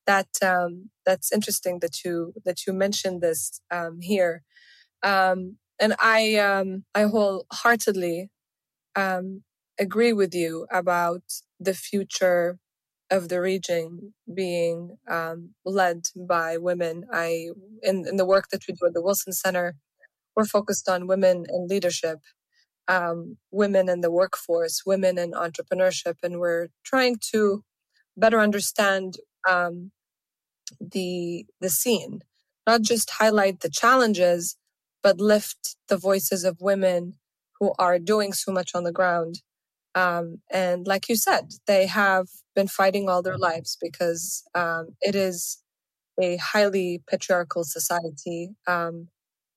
that 0.06 0.28
um, 0.42 0.90
that's 1.06 1.32
interesting 1.32 1.78
that 1.80 2.04
you 2.04 2.34
that 2.44 2.66
you 2.66 2.72
mentioned 2.72 3.22
this 3.22 3.60
um, 3.70 4.00
here, 4.00 4.42
um, 5.02 5.56
and 5.80 5.94
I 6.00 6.36
um, 6.36 6.84
I 6.94 7.04
wholeheartedly 7.04 8.30
um, 8.96 9.42
agree 9.78 10.12
with 10.12 10.34
you 10.34 10.66
about 10.70 11.22
the 11.60 11.74
future 11.74 12.58
of 13.10 13.28
the 13.28 13.40
region 13.40 14.14
being 14.34 14.96
um, 15.08 15.50
led 15.64 16.02
by 16.16 16.56
women. 16.56 17.04
I 17.12 17.50
in, 17.82 18.06
in 18.08 18.16
the 18.16 18.26
work 18.26 18.48
that 18.50 18.62
we 18.68 18.74
do 18.74 18.86
at 18.86 18.94
the 18.94 19.02
Wilson 19.02 19.32
Center, 19.32 19.76
we're 20.34 20.44
focused 20.46 20.88
on 20.88 21.06
women 21.06 21.46
in 21.48 21.68
leadership, 21.68 22.18
um, 22.88 23.38
women 23.50 23.88
in 23.88 24.00
the 24.00 24.10
workforce, 24.10 24.82
women 24.86 25.18
in 25.18 25.32
entrepreneurship, 25.32 26.16
and 26.22 26.40
we're 26.40 26.68
trying 26.84 27.16
to 27.32 27.62
better 28.16 28.40
understand 28.40 29.14
um, 29.48 29.92
the 30.80 31.46
the 31.60 31.70
scene. 31.70 32.20
Not 32.66 32.82
just 32.82 33.10
highlight 33.10 33.60
the 33.60 33.70
challenges 33.70 34.56
but 35.02 35.20
lift 35.20 35.76
the 35.88 35.96
voices 35.96 36.42
of 36.42 36.60
women 36.60 37.14
who 37.60 37.72
are 37.78 37.98
doing 37.98 38.32
so 38.32 38.50
much 38.50 38.74
on 38.74 38.82
the 38.82 38.92
ground. 38.92 39.40
Um, 39.94 40.40
and 40.50 40.86
like 40.86 41.08
you 41.08 41.16
said 41.16 41.52
they 41.66 41.86
have 41.86 42.26
been 42.54 42.68
fighting 42.68 43.08
all 43.08 43.22
their 43.22 43.38
lives 43.38 43.78
because 43.80 44.42
um, 44.54 44.88
it 45.00 45.14
is 45.14 45.62
a 46.20 46.36
highly 46.38 47.02
patriarchal 47.08 47.64
society 47.64 48.50
um, 48.66 49.08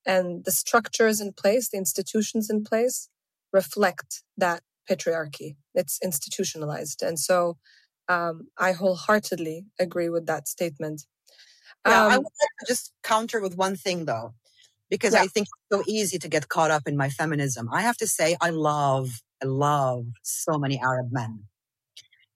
and 0.06 0.46
the 0.46 0.52
structures 0.52 1.20
in 1.20 1.34
place 1.34 1.70
the 1.70 1.78
institutions 1.78 2.50
in 2.50 2.64
place 2.64 3.10
reflect 3.52 4.24
that 4.38 4.62
patriarchy. 4.90 5.56
It's 5.74 6.00
institutionalized. 6.04 7.02
And 7.02 7.20
so 7.20 7.58
um, 8.10 8.48
I 8.58 8.74
wholeheartedly 8.74 9.68
agree 9.80 10.10
with 10.10 10.26
that 10.26 10.48
statement. 10.48 11.06
Yeah, 11.88 12.06
um, 12.06 12.12
I 12.12 12.18
would 12.18 12.26
like 12.26 12.50
to 12.60 12.66
just 12.68 12.92
counter 13.04 13.40
with 13.40 13.56
one 13.56 13.76
thing 13.76 14.06
though, 14.06 14.34
because 14.90 15.14
yeah. 15.14 15.22
I 15.22 15.28
think 15.28 15.48
it's 15.48 15.78
so 15.78 15.84
easy 15.88 16.18
to 16.18 16.28
get 16.28 16.50
caught 16.50 16.72
up 16.72 16.88
in 16.88 16.98
my 16.98 17.10
feminism. 17.10 17.70
I 17.72 17.84
have 17.84 17.98
to 17.98 18.08
say, 18.08 18.36
I 18.42 18.50
love, 18.50 19.22
I 19.42 19.46
love 19.46 20.08
so 20.24 20.58
many 20.58 20.82
Arab 20.84 21.12
men. 21.12 21.44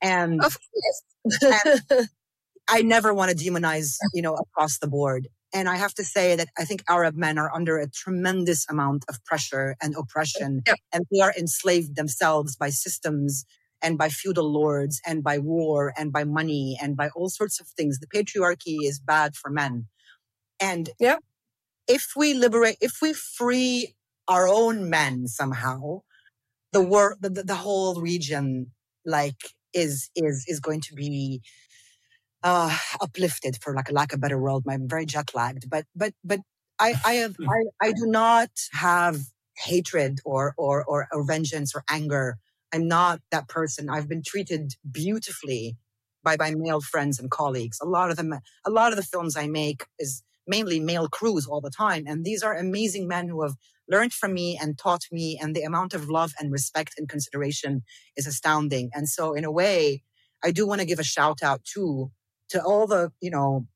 And, 0.01 0.43
of 0.43 0.57
course. 0.57 1.81
and 1.89 2.09
I 2.67 2.81
never 2.81 3.13
want 3.13 3.31
to 3.31 3.37
demonize, 3.37 3.97
you 4.13 4.21
know, 4.21 4.35
across 4.35 4.77
the 4.77 4.87
board. 4.87 5.27
And 5.55 5.69
I 5.69 5.75
have 5.75 5.93
to 5.95 6.03
say 6.03 6.35
that 6.35 6.47
I 6.57 6.65
think 6.65 6.83
Arab 6.89 7.15
men 7.15 7.37
are 7.37 7.53
under 7.53 7.77
a 7.77 7.87
tremendous 7.87 8.65
amount 8.69 9.05
of 9.07 9.23
pressure 9.23 9.75
and 9.81 9.95
oppression, 9.95 10.63
yeah. 10.65 10.73
and 10.91 11.05
they 11.11 11.19
are 11.19 11.33
enslaved 11.37 11.95
themselves 11.95 12.55
by 12.55 12.69
systems 12.69 13.45
and 13.83 13.97
by 13.97 14.09
feudal 14.09 14.51
lords 14.51 15.01
and 15.05 15.23
by 15.23 15.37
war 15.37 15.93
and 15.97 16.11
by 16.11 16.23
money 16.23 16.77
and 16.81 16.95
by 16.95 17.09
all 17.09 17.29
sorts 17.29 17.59
of 17.59 17.67
things. 17.67 17.99
The 17.99 18.07
patriarchy 18.07 18.77
is 18.81 18.99
bad 18.99 19.35
for 19.35 19.51
men. 19.51 19.87
And 20.59 20.89
yeah. 20.99 21.17
if 21.87 22.13
we 22.15 22.33
liberate, 22.33 22.77
if 22.79 22.99
we 23.01 23.11
free 23.13 23.93
our 24.27 24.47
own 24.47 24.89
men 24.89 25.27
somehow, 25.27 26.01
the 26.71 26.81
world, 26.81 27.17
the, 27.19 27.29
the 27.29 27.55
whole 27.55 28.01
region, 28.01 28.71
like, 29.05 29.51
is, 29.73 30.09
is, 30.15 30.45
is 30.47 30.59
going 30.61 30.81
to 30.81 30.95
be, 30.95 31.41
uh, 32.41 32.75
uplifted 33.01 33.57
for 33.61 33.75
like 33.75 33.89
a 33.89 33.93
lack 33.93 34.13
of 34.13 34.21
better 34.21 34.39
word. 34.39 34.63
I'm 34.67 34.87
very 34.87 35.05
jet 35.05 35.31
lagged, 35.35 35.69
but, 35.69 35.85
but, 35.95 36.13
but 36.23 36.39
I, 36.79 36.95
I 37.05 37.13
have, 37.15 37.35
I, 37.41 37.87
I 37.87 37.91
do 37.91 38.05
not 38.05 38.49
have 38.71 39.19
hatred 39.57 40.19
or, 40.25 40.53
or, 40.57 40.83
or, 40.85 41.07
or 41.11 41.25
vengeance 41.25 41.75
or 41.75 41.83
anger 41.89 42.37
I'm 42.73 42.87
not 42.87 43.21
that 43.31 43.47
person. 43.47 43.89
I've 43.89 44.09
been 44.09 44.23
treated 44.25 44.73
beautifully 44.89 45.77
by 46.23 46.35
my 46.39 46.55
male 46.55 46.81
friends 46.81 47.19
and 47.19 47.29
colleagues. 47.29 47.77
A 47.81 47.85
lot 47.85 48.09
of 48.09 48.17
them, 48.17 48.33
a 48.65 48.69
lot 48.69 48.91
of 48.91 48.97
the 48.97 49.03
films 49.03 49.37
I 49.37 49.47
make 49.47 49.85
is 49.99 50.23
mainly 50.47 50.79
male 50.79 51.07
crews 51.07 51.45
all 51.45 51.61
the 51.61 51.69
time. 51.69 52.05
And 52.07 52.25
these 52.25 52.41
are 52.41 52.55
amazing 52.55 53.07
men 53.07 53.27
who 53.27 53.43
have 53.43 53.55
learned 53.87 54.13
from 54.13 54.33
me 54.33 54.57
and 54.61 54.77
taught 54.77 55.03
me. 55.11 55.37
And 55.41 55.55
the 55.55 55.63
amount 55.63 55.93
of 55.93 56.09
love 56.09 56.33
and 56.39 56.51
respect 56.51 56.95
and 56.97 57.07
consideration 57.07 57.83
is 58.17 58.25
astounding. 58.25 58.89
And 58.93 59.07
so 59.07 59.33
in 59.33 59.45
a 59.45 59.51
way, 59.51 60.01
I 60.43 60.51
do 60.51 60.67
want 60.67 60.81
to 60.81 60.87
give 60.87 60.99
a 60.99 61.03
shout 61.03 61.43
out 61.43 61.63
too 61.63 62.11
to 62.49 62.63
all 62.63 62.87
the, 62.87 63.11
you 63.21 63.29
know, 63.29 63.67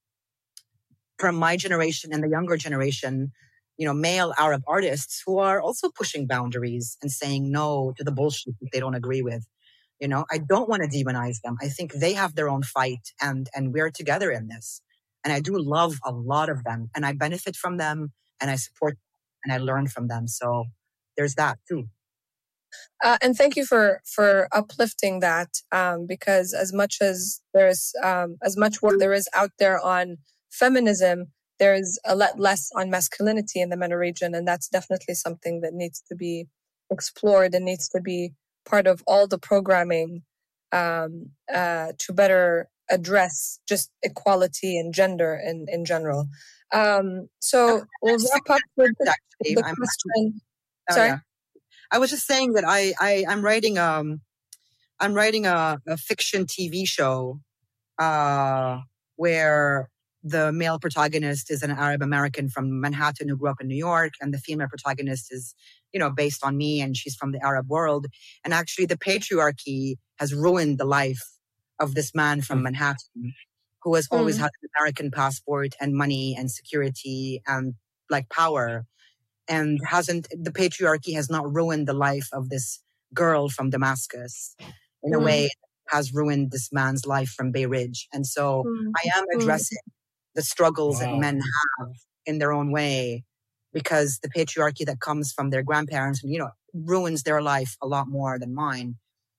from 1.20 1.36
my 1.36 1.58
generation 1.58 2.14
and 2.14 2.24
the 2.24 2.30
younger 2.30 2.58
generation 2.58 3.32
you 3.78 3.86
know, 3.86 3.94
male 3.94 4.34
Arab 4.38 4.64
artists 4.68 5.22
who 5.26 5.38
are 5.40 5.62
also 5.62 5.90
pushing 5.90 6.28
boundaries 6.28 6.98
and 7.02 7.12
saying 7.12 7.52
no 7.52 7.94
to 7.98 8.04
the 8.04 8.12
bullshit 8.12 8.56
that 8.60 8.70
they 8.74 8.80
don't 8.80 8.96
agree 8.96 9.22
with. 9.22 9.46
You 10.00 10.08
know, 10.08 10.26
I 10.32 10.40
don't 10.40 10.70
want 10.70 10.84
to 10.84 10.90
demonize 10.90 11.42
them. 11.42 11.58
I 11.62 11.70
think 11.70 11.94
they 11.94 12.14
have 12.14 12.36
their 12.36 12.50
own 12.50 12.64
fight 12.64 13.12
and, 13.22 13.48
and 13.56 13.74
we're 13.74 13.90
together 13.92 14.32
in 14.32 14.48
this. 14.48 14.82
And 15.24 15.34
I 15.34 15.40
do 15.40 15.58
love 15.58 15.98
a 16.06 16.12
lot 16.12 16.50
of 16.50 16.64
them 16.64 16.90
and 16.96 17.06
I 17.06 17.14
benefit 17.14 17.56
from 17.56 17.78
them 17.78 18.12
and 18.40 18.50
I 18.52 18.56
support 18.56 18.94
them. 18.94 19.00
and 19.44 19.54
I 19.54 19.58
learn 19.58 19.88
from 19.88 20.08
them. 20.08 20.28
So 20.28 20.66
there's 21.16 21.36
that 21.36 21.58
too. 21.68 21.86
Uh, 23.04 23.18
and 23.22 23.36
thank 23.36 23.56
you 23.56 23.66
for 23.66 24.02
for 24.06 24.48
uplifting 24.52 25.20
that 25.20 25.50
um, 25.72 26.06
because 26.08 26.54
as 26.54 26.74
much 26.74 26.98
as 27.02 27.42
there's 27.54 27.94
um, 28.04 28.38
as 28.44 28.58
much 28.58 28.82
work 28.82 29.00
there 29.00 29.14
is 29.14 29.30
out 29.34 29.52
there 29.60 29.80
on 29.80 30.18
feminism, 30.52 31.32
there's 31.60 32.00
a 32.06 32.16
lot 32.16 32.40
less 32.40 32.70
on 32.76 32.90
masculinity 32.90 33.62
in 33.62 33.70
the 33.70 33.78
MENA 33.78 33.98
region, 33.98 34.36
and 34.36 34.48
that's 34.48 34.68
definitely 34.68 35.16
something 35.16 35.62
that 35.62 35.74
needs 35.74 36.04
to 36.10 36.16
be 36.16 36.48
explored 36.92 37.54
and 37.54 37.66
needs 37.66 37.90
to 37.90 38.02
be 38.02 38.34
part 38.66 38.88
of 38.88 39.04
all 39.08 39.28
the 39.28 39.38
programming 39.38 40.24
um, 40.72 41.32
uh, 41.54 41.94
to 42.00 42.14
better 42.14 42.70
address 42.90 43.60
just 43.68 43.92
equality 44.04 44.78
and 44.78 44.94
gender 44.94 45.40
in 45.44 45.66
in 45.70 45.86
general. 45.86 46.28
Um, 46.74 47.30
so 47.40 47.84
we'll 48.02 48.18
wrap 48.18 48.50
up 48.50 48.62
with 48.76 48.92
the, 49.00 49.16
the 49.42 49.62
question. 49.62 50.42
Oh, 50.90 50.96
Sorry. 50.96 51.08
Yeah. 51.10 51.18
I 51.92 52.00
was 52.00 52.10
just 52.10 52.28
saying 52.28 52.54
that 52.54 52.66
I, 52.68 52.94
I 53.00 53.26
I'm 53.28 53.42
writing 53.42 53.78
um 53.78 54.22
I'm 55.00 55.14
writing 55.14 55.46
a, 55.46 55.80
a 55.88 55.98
fiction 55.98 56.46
TV 56.46 56.88
show 56.88 57.40
uh 58.00 58.80
where 59.16 59.90
the 60.24 60.52
male 60.52 60.80
protagonist 60.80 61.52
is 61.52 61.64
an 61.64 61.72
Arab 61.72 62.02
American 62.02 62.50
from 62.50 62.82
Manhattan 62.82 63.30
who 63.30 63.38
grew 63.38 63.50
up 63.50 63.62
in 63.62 63.68
New 63.68 63.78
York, 63.78 64.14
and 64.20 64.34
the 64.34 64.40
female 64.40 64.68
protagonist 64.68 65.28
is, 65.32 65.56
you 65.94 66.00
know, 66.00 66.10
based 66.10 66.44
on 66.44 66.58
me, 66.58 66.82
and 66.82 66.98
she's 66.98 67.16
from 67.16 67.32
the 67.32 67.44
Arab 67.44 67.68
world. 67.70 68.08
And 68.44 68.54
actually, 68.54 68.86
the 68.86 68.98
patriarchy 68.98 69.96
has 70.20 70.34
ruined 70.34 70.80
the 70.80 70.86
life 70.86 71.24
of 71.80 71.94
this 71.94 72.14
man 72.16 72.42
from 72.42 72.60
mm. 72.60 72.64
Manhattan, 72.64 73.34
who 73.84 73.96
has 73.96 74.08
always 74.12 74.38
mm. 74.38 74.42
had 74.42 74.52
an 74.62 74.70
American 74.78 75.12
passport 75.12 75.76
and 75.80 75.94
money 75.94 76.36
and 76.38 76.50
security 76.52 77.42
and 77.48 77.76
like 78.10 78.30
power 78.30 78.86
and 79.48 79.80
hasn't 79.86 80.28
the 80.32 80.52
patriarchy 80.52 81.14
has 81.14 81.30
not 81.30 81.52
ruined 81.52 81.88
the 81.88 81.94
life 81.94 82.28
of 82.34 82.50
this 82.50 82.82
girl 83.14 83.50
from 83.50 83.70
Damascus 83.70 84.56
in 85.04 85.14
mm. 85.14 85.16
a 85.16 85.20
way 85.20 85.50
has 85.90 86.14
ruined 86.14 86.52
this 86.52 86.70
man's 86.72 87.06
life 87.06 87.30
from 87.30 87.52
Bay 87.52 87.66
Ridge. 87.66 88.08
And 88.12 88.28
so 88.28 88.64
mm. 88.68 88.92
I 88.98 89.18
am 89.18 89.24
mm. 89.24 89.42
addressing 89.42 89.78
mm. 89.78 89.94
The 90.38 90.44
struggles 90.44 91.02
wow. 91.02 91.12
that 91.12 91.18
men 91.18 91.42
have 91.80 91.90
in 92.26 92.38
their 92.38 92.54
own 92.54 92.72
way 92.72 93.26
because 93.74 94.20
the 94.22 94.30
patriarchy 94.30 94.86
that 94.86 95.02
comes 95.02 95.34
from 95.34 95.50
their 95.50 95.64
grandparents, 95.64 96.24
and 96.24 96.32
you 96.32 96.40
know, 96.40 96.52
ruins 96.74 97.24
their 97.24 97.42
life 97.42 97.76
a 97.82 97.88
lot 97.88 98.08
more 98.08 98.40
than 98.40 98.54
mine. 98.54 98.96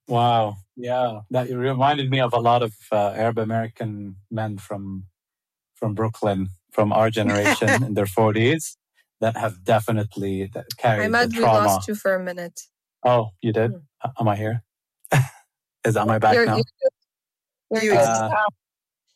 Wow. 0.08 0.56
Yeah. 0.76 1.20
That 1.30 1.48
reminded 1.50 2.10
me 2.10 2.20
of 2.20 2.32
a 2.32 2.38
lot 2.38 2.62
of 2.62 2.74
uh, 2.92 3.12
Arab 3.16 3.38
American 3.38 4.16
men 4.30 4.58
from 4.58 5.04
from 5.74 5.94
Brooklyn, 5.94 6.48
from 6.72 6.92
our 6.92 7.08
generation 7.10 7.82
in 7.86 7.94
their 7.94 8.06
40s 8.06 8.76
that 9.20 9.36
have 9.36 9.62
definitely 9.64 10.50
that 10.54 10.66
carried 10.76 11.04
I 11.04 11.08
might 11.08 11.32
we 11.32 11.40
lost 11.40 11.86
you 11.88 11.94
for 11.94 12.14
a 12.14 12.22
minute. 12.22 12.60
Oh, 13.04 13.30
you 13.40 13.52
did? 13.52 13.72
Mm. 13.72 14.12
Am 14.20 14.28
I 14.28 14.36
here? 14.36 14.64
Is 15.84 15.94
that 15.94 16.06
my 16.06 16.18
back 16.18 16.34
you're, 16.34 16.46
now? 16.46 16.60
You're, 17.70 17.82
you're 17.82 17.96
uh, 17.96 18.30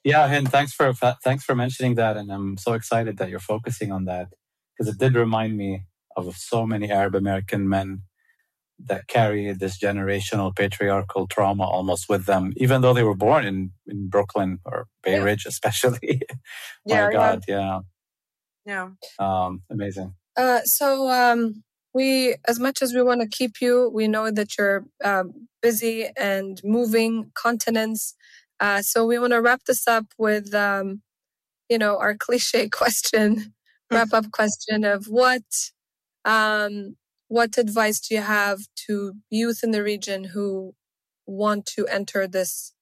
yeah, 0.05 0.27
and 0.27 0.51
thanks 0.51 0.73
for 0.73 0.93
thanks 0.93 1.45
for 1.45 1.55
mentioning 1.55 1.95
that, 1.97 2.17
and 2.17 2.31
I'm 2.33 2.57
so 2.57 2.73
excited 2.73 3.19
that 3.19 3.29
you're 3.29 3.39
focusing 3.39 3.93
on 3.93 4.05
that 4.07 4.29
because 4.77 4.93
it 4.93 4.99
did 4.99 5.15
remind 5.15 5.57
me 5.57 5.85
of 6.17 6.37
so 6.37 6.67
many 6.67 6.91
Arab 6.91 7.15
American 7.15 7.69
men 7.69 8.03
that 8.87 9.07
carry 9.07 9.53
this 9.53 9.79
generational 9.79 10.55
patriarchal 10.55 11.27
trauma 11.27 11.65
almost 11.65 12.09
with 12.09 12.27
them, 12.27 12.53
even 12.57 12.81
though 12.81 12.93
they 12.93 13.03
were 13.03 13.15
born 13.15 13.45
in, 13.45 13.71
in 13.87 14.09
Brooklyn 14.09 14.59
or 14.65 14.87
Bay 15.03 15.13
yeah. 15.13 15.23
Ridge, 15.23 15.47
especially. 15.47 16.23
yeah, 16.85 17.07
My 17.07 17.13
God, 17.13 17.45
yeah. 17.47 17.81
Yeah. 18.65 18.91
Um, 19.19 19.63
amazing. 19.71 20.15
Uh, 20.37 20.61
so 20.63 21.09
um, 21.09 21.63
we, 21.95 22.37
as 22.49 22.59
much 22.59 22.83
as 22.83 22.95
we 22.95 23.03
want 23.03 23.21
to 23.21 23.29
keep 23.29 23.61
you, 23.61 23.91
we 23.93 24.09
know 24.09 24.31
that 24.31 24.57
you're 24.57 24.85
um, 25.05 25.49
busy 25.61 26.09
and 26.17 26.61
moving 26.65 27.31
continents. 27.35 28.15
Uh, 28.63 28.81
so 28.81 29.05
we 29.05 29.19
want 29.19 29.33
to 29.33 29.41
wrap 29.41 29.65
this 29.65 29.89
up 29.89 30.07
with, 30.17 30.55
um, 30.55 31.03
you 31.69 31.77
know, 31.79 31.99
our 31.99 32.15
cliche 32.15 32.69
question, 32.81 33.55
wrap 33.91 34.13
up 34.13 34.31
question 34.31 34.85
of 34.85 35.07
what, 35.07 35.43
um, 36.25 36.97
what 37.27 37.59
advice 37.59 37.99
do 37.99 38.15
you 38.15 38.21
have 38.21 38.61
to 38.87 39.15
youth 39.31 39.65
in 39.65 39.73
the 39.73 39.83
region 39.83 40.23
who 40.23 40.75
want 41.27 41.67
to 41.67 41.87
enter 41.89 42.29
this 42.29 42.73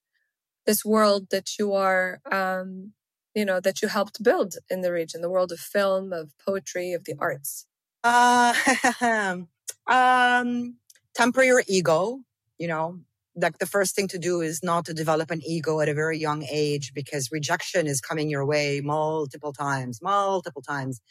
this 0.67 0.85
world 0.85 1.27
that 1.31 1.57
you 1.57 1.73
are 1.73 2.19
um, 2.31 2.93
you 3.33 3.45
know, 3.45 3.59
that 3.59 3.81
you 3.81 3.87
helped 3.87 4.21
build 4.21 4.55
in 4.69 4.81
the 4.81 4.91
region, 4.91 5.21
the 5.21 5.29
world 5.29 5.51
of 5.51 5.59
film, 5.59 6.13
of 6.13 6.33
poetry, 6.45 6.93
of 6.93 7.05
the 7.05 7.15
arts? 7.17 7.65
Uh, 8.03 8.53
um, 9.87 10.75
temper 11.15 11.41
your 11.41 11.63
ego, 11.67 12.19
you 12.59 12.67
know, 12.67 12.99
like 13.35 13.57
the 13.59 13.65
first 13.65 13.95
thing 13.95 14.07
to 14.09 14.17
do 14.17 14.41
is 14.41 14.61
not 14.63 14.85
to 14.85 14.93
develop 14.93 15.31
an 15.31 15.41
ego 15.45 15.79
at 15.79 15.89
a 15.89 15.93
very 15.93 16.17
young 16.17 16.43
age 16.51 16.91
because 16.93 17.29
rejection 17.31 17.87
is 17.87 18.01
coming 18.01 18.29
your 18.29 18.45
way 18.45 18.81
multiple 18.83 19.53
times, 19.53 20.01
multiple 20.01 20.61
times, 20.61 21.01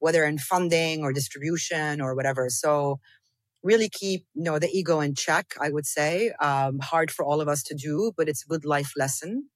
whether 0.00 0.24
in 0.24 0.38
funding 0.38 1.02
or 1.02 1.12
distribution 1.12 2.00
or 2.00 2.14
whatever. 2.14 2.48
So 2.50 2.98
really 3.62 3.88
keep, 3.88 4.26
you 4.34 4.44
know, 4.44 4.58
the 4.58 4.70
ego 4.70 5.00
in 5.00 5.14
check, 5.14 5.54
I 5.60 5.70
would 5.70 5.86
say. 5.86 6.32
Um, 6.40 6.78
hard 6.80 7.10
for 7.10 7.24
all 7.24 7.40
of 7.40 7.48
us 7.48 7.62
to 7.64 7.74
do, 7.74 8.12
but 8.16 8.28
it's 8.28 8.44
a 8.44 8.48
good 8.48 8.64
life 8.64 8.92
lesson. 8.96 9.48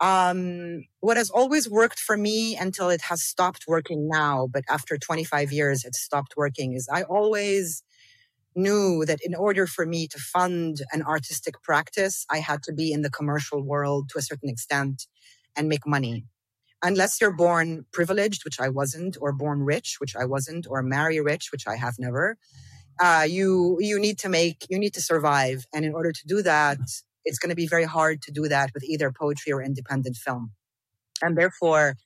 Um, 0.00 0.84
what 1.00 1.16
has 1.16 1.28
always 1.30 1.68
worked 1.68 1.98
for 1.98 2.16
me 2.16 2.56
until 2.56 2.88
it 2.88 3.02
has 3.02 3.22
stopped 3.22 3.64
working 3.66 4.08
now, 4.08 4.48
but 4.50 4.64
after 4.68 4.96
25 4.96 5.52
years, 5.52 5.84
it 5.84 5.94
stopped 5.94 6.34
working 6.36 6.74
is 6.74 6.88
I 6.92 7.02
always 7.02 7.82
knew 8.58 9.04
that 9.06 9.20
in 9.24 9.34
order 9.34 9.66
for 9.66 9.86
me 9.86 10.08
to 10.08 10.18
fund 10.18 10.82
an 10.92 11.02
artistic 11.02 11.62
practice, 11.62 12.26
I 12.30 12.38
had 12.38 12.62
to 12.64 12.72
be 12.72 12.92
in 12.92 13.02
the 13.02 13.10
commercial 13.10 13.62
world 13.62 14.10
to 14.10 14.18
a 14.18 14.22
certain 14.22 14.50
extent 14.50 15.06
and 15.56 15.68
make 15.68 15.86
money. 15.86 16.26
Unless 16.82 17.20
you're 17.20 17.36
born 17.36 17.86
privileged, 17.92 18.44
which 18.44 18.60
I 18.60 18.68
wasn't, 18.68 19.16
or 19.20 19.32
born 19.32 19.62
rich, 19.62 19.96
which 20.00 20.14
I 20.14 20.24
wasn't, 20.26 20.66
or 20.68 20.82
marry 20.82 21.20
rich, 21.20 21.50
which 21.50 21.66
I 21.66 21.76
have 21.76 21.94
never, 21.98 22.36
uh, 23.00 23.26
you 23.28 23.78
you 23.80 23.98
need 23.98 24.18
to 24.20 24.28
make 24.28 24.66
you 24.68 24.78
need 24.78 24.94
to 24.94 25.02
survive, 25.02 25.64
and 25.72 25.84
in 25.84 25.94
order 25.94 26.12
to 26.12 26.26
do 26.26 26.42
that, 26.42 26.78
it's 27.24 27.38
going 27.38 27.50
to 27.50 27.56
be 27.56 27.66
very 27.66 27.84
hard 27.84 28.22
to 28.22 28.32
do 28.32 28.48
that 28.48 28.70
with 28.74 28.84
either 28.84 29.12
poetry 29.12 29.52
or 29.52 29.62
independent 29.62 30.16
film. 30.16 30.52
And 31.22 31.36
therefore, 31.36 31.96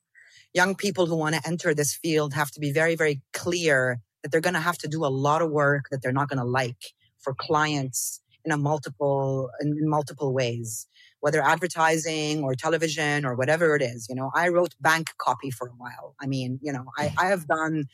young 0.54 0.74
people 0.74 1.06
who 1.06 1.16
want 1.16 1.34
to 1.34 1.46
enter 1.46 1.74
this 1.74 1.94
field 1.94 2.34
have 2.34 2.50
to 2.52 2.60
be 2.60 2.72
very, 2.72 2.94
very 2.94 3.22
clear 3.32 4.00
that 4.22 4.30
they're 4.30 4.40
going 4.40 4.54
to 4.54 4.60
have 4.60 4.78
to 4.78 4.88
do 4.88 5.04
a 5.04 5.08
lot 5.08 5.42
of 5.42 5.50
work 5.50 5.86
that 5.90 6.02
they're 6.02 6.12
not 6.12 6.28
going 6.28 6.38
to 6.38 6.44
like 6.44 6.92
for 7.20 7.34
clients 7.34 8.20
in 8.44 8.52
a 8.52 8.56
multiple 8.56 9.50
in, 9.60 9.76
multiple 9.88 10.32
ways 10.32 10.86
whether 11.20 11.40
advertising 11.42 12.42
or 12.42 12.54
television 12.54 13.24
or 13.24 13.34
whatever 13.34 13.76
it 13.76 13.82
is 13.82 14.06
you 14.08 14.14
know 14.14 14.30
i 14.34 14.48
wrote 14.48 14.74
bank 14.80 15.10
copy 15.18 15.50
for 15.50 15.68
a 15.68 15.76
while 15.76 16.14
i 16.20 16.26
mean 16.26 16.58
you 16.62 16.72
know 16.72 16.84
i, 16.98 17.12
I 17.16 17.26
have 17.26 17.46
done 17.46 17.84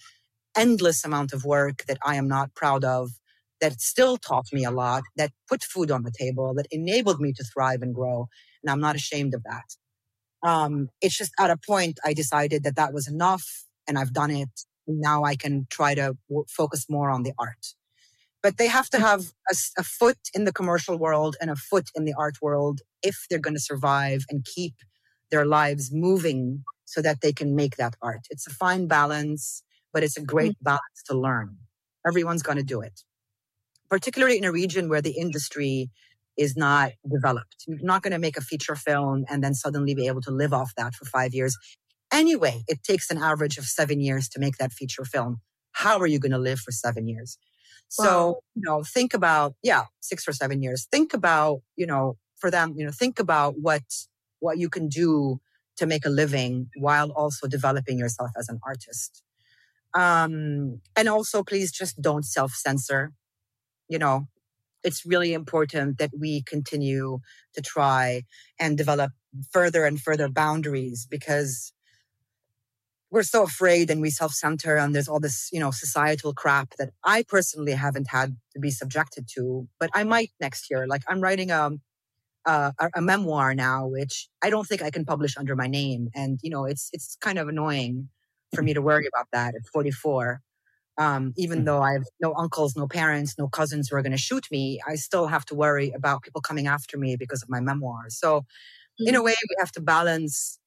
endless 0.57 1.05
amount 1.05 1.33
of 1.33 1.45
work 1.45 1.85
that 1.87 1.99
i 2.05 2.17
am 2.17 2.29
not 2.29 2.55
proud 2.55 2.85
of 2.85 3.11
that 3.61 3.81
still 3.81 4.17
taught 4.17 4.47
me 4.53 4.65
a 4.65 4.71
lot, 4.71 5.03
that 5.17 5.33
put 5.49 5.63
food 5.63 5.91
on 5.91 6.03
the 6.03 6.13
table, 6.17 6.55
that 6.55 6.67
enabled 6.71 7.21
me 7.21 7.33
to 7.33 7.45
thrive 7.45 7.83
and 7.83 7.95
grow. 7.95 8.29
And 8.63 8.71
I'm 8.71 8.81
not 8.81 8.97
ashamed 8.97 9.35
of 9.35 9.43
that. 9.45 10.49
Um, 10.49 10.89
it's 11.01 11.17
just 11.17 11.33
at 11.39 11.51
a 11.51 11.57
point 11.57 11.99
I 12.05 12.13
decided 12.13 12.63
that 12.65 12.77
that 12.77 12.93
was 12.93 13.09
enough 13.09 13.65
and 13.87 13.99
I've 13.99 14.13
done 14.13 14.31
it. 14.31 14.51
Now 14.89 15.25
I 15.25 15.37
can 15.37 15.67
try 15.71 15.95
to 15.95 16.17
w- 16.29 16.45
focus 16.49 16.87
more 16.89 17.11
on 17.11 17.23
the 17.23 17.33
art. 17.39 17.75
But 18.43 18.57
they 18.57 18.69
have 18.69 18.89
to 18.91 18.99
have 18.99 19.33
a, 19.51 19.55
a 19.79 19.83
foot 19.83 20.19
in 20.35 20.45
the 20.45 20.53
commercial 20.53 20.97
world 20.97 21.37
and 21.41 21.51
a 21.51 21.57
foot 21.57 21.91
in 21.95 22.05
the 22.05 22.15
art 22.19 22.37
world 22.41 22.81
if 23.03 23.27
they're 23.29 23.39
going 23.39 23.57
to 23.57 23.61
survive 23.61 24.25
and 24.31 24.45
keep 24.45 24.75
their 25.31 25.45
lives 25.45 25.91
moving 25.93 26.65
so 26.85 27.03
that 27.03 27.21
they 27.21 27.33
can 27.33 27.55
make 27.55 27.77
that 27.77 27.95
art. 28.01 28.21
It's 28.31 28.47
a 28.47 28.51
fine 28.51 28.87
balance, 28.87 29.63
but 29.93 30.03
it's 30.03 30.17
a 30.17 30.23
great 30.23 30.53
mm-hmm. 30.53 30.65
balance 30.65 31.03
to 31.07 31.19
learn. 31.19 31.57
Everyone's 32.07 32.43
going 32.43 32.59
to 32.59 32.65
do 32.65 32.81
it 32.81 33.03
particularly 33.89 34.39
in 34.39 34.45
a 34.45 34.53
region 34.53 34.89
where 34.89 35.03
the 35.03 35.17
industry 35.19 35.91
is 36.37 36.57
not 36.57 36.93
developed. 37.11 37.65
You're 37.67 37.79
not 37.83 38.03
going 38.03 38.13
to 38.13 38.19
make 38.19 38.37
a 38.37 38.41
feature 38.41 38.77
film 38.77 39.25
and 39.29 39.43
then 39.43 39.55
suddenly 39.55 39.95
be 39.95 40.07
able 40.07 40.21
to 40.23 40.31
live 40.31 40.53
off 40.53 40.73
that 40.77 40.95
for 40.95 41.05
five 41.05 41.35
years. 41.35 41.57
Anyway, 42.13 42.65
it 42.69 42.83
takes 42.83 43.11
an 43.11 43.19
average 43.19 43.59
of 43.59 43.65
seven 43.65 44.01
years 44.01 44.29
to 44.31 44.41
make 44.41 44.57
that 44.59 44.73
feature 44.73 45.05
film. 45.05 45.41
How 45.73 45.99
are 45.99 46.07
you 46.07 46.19
going 46.19 46.33
to 46.33 46.39
live 46.39 46.61
for 46.61 46.73
seven 46.73 47.07
years? 47.07 47.39
Wow. 47.99 48.05
So, 48.05 48.41
you 48.55 48.63
know, 48.65 48.83
think 48.83 49.15
about, 49.15 49.55
yeah, 49.63 49.85
six 50.01 50.27
or 50.27 50.33
seven 50.33 50.63
years. 50.63 50.87
Think 50.91 51.15
about, 51.15 51.61
you 51.77 51.87
know, 51.87 52.17
for 52.37 52.51
them, 52.51 52.75
you 52.77 52.85
know, 52.85 52.93
think 52.93 53.19
about 53.19 53.55
what, 53.61 53.83
what 54.41 54.59
you 54.59 54.69
can 54.69 54.89
do 54.89 55.41
to 55.77 55.87
make 55.87 56.05
a 56.05 56.11
living 56.11 56.69
while 56.77 57.11
also 57.11 57.47
developing 57.47 57.99
yourself 57.99 58.31
as 58.39 58.49
an 58.49 58.59
artist. 58.67 59.23
Um, 59.95 60.81
and 60.97 61.09
also 61.09 61.43
please 61.43 61.73
just 61.73 62.01
don't 62.01 62.25
self 62.25 62.53
censor 62.53 63.13
you 63.89 63.99
know, 63.99 64.29
it's 64.85 65.05
really 65.05 65.33
important 65.33 65.99
that 65.99 66.11
we 66.19 66.43
continue 66.43 67.19
to 67.55 67.63
try 67.63 68.23
and 68.61 68.79
develop 68.79 69.13
further 69.51 69.85
and 69.85 70.01
further 70.01 70.29
boundaries 70.29 71.07
because 71.11 71.73
we're 73.11 73.23
so 73.23 73.43
afraid 73.43 73.91
and 73.91 74.01
we 74.01 74.11
self-center 74.11 74.77
and 74.77 74.95
there's 74.95 75.09
all 75.09 75.21
this 75.21 75.49
you 75.53 75.61
know 75.61 75.71
societal 75.71 76.33
crap 76.33 76.75
that 76.79 76.91
i 77.05 77.23
personally 77.23 77.73
haven't 77.73 78.09
had 78.09 78.37
to 78.53 78.61
be 78.61 78.71
subjected 78.71 79.27
to 79.29 79.69
but 79.81 79.91
i 79.95 80.05
might 80.05 80.31
next 80.41 80.71
year 80.71 80.87
like 80.87 81.03
i'm 81.09 81.21
writing 81.21 81.51
a 81.51 81.71
a, 82.47 82.73
a 82.95 83.03
memoir 83.03 83.55
now 83.55 83.87
which 83.87 84.29
i 84.43 84.51
don't 84.51 84.67
think 84.67 84.83
i 84.83 84.91
can 84.91 85.05
publish 85.05 85.37
under 85.37 85.55
my 85.55 85.67
name 85.67 86.09
and 86.15 86.39
you 86.43 86.51
know 86.51 86.65
it's 86.65 86.89
it's 86.93 87.17
kind 87.21 87.39
of 87.39 87.49
annoying 87.49 88.09
for 88.55 88.63
me 88.63 88.73
to 88.73 88.81
worry 88.81 89.07
about 89.07 89.29
that 89.33 89.55
at 89.55 89.67
44 89.73 90.41
um, 90.99 91.33
even 91.37 91.61
mm. 91.61 91.65
though 91.65 91.81
I 91.81 91.93
have 91.93 92.03
no 92.21 92.35
uncles, 92.35 92.77
no 92.77 92.89
parents, 92.89 93.37
no 93.39 93.47
cousins 93.47 93.89
who 93.89 93.95
are 93.95 94.03
going 94.03 94.13
to 94.13 94.19
shoot 94.19 94.47
me, 94.51 94.81
I 94.87 94.97
still 94.97 95.29
have 95.29 95.45
to 95.47 95.55
worry 95.55 95.93
about 95.93 96.23
people 96.23 96.41
coming 96.41 96.67
after 96.67 96.99
me 96.99 97.15
because 97.15 97.41
of 97.41 97.49
my 97.49 97.61
memoir. 97.61 98.07
So, 98.09 98.45
in 98.99 99.15
a 99.15 99.21
mm. 99.21 99.25
way, 99.27 99.37
we 99.49 99.55
have 99.61 99.71
to 99.73 99.81
balance 99.81 100.58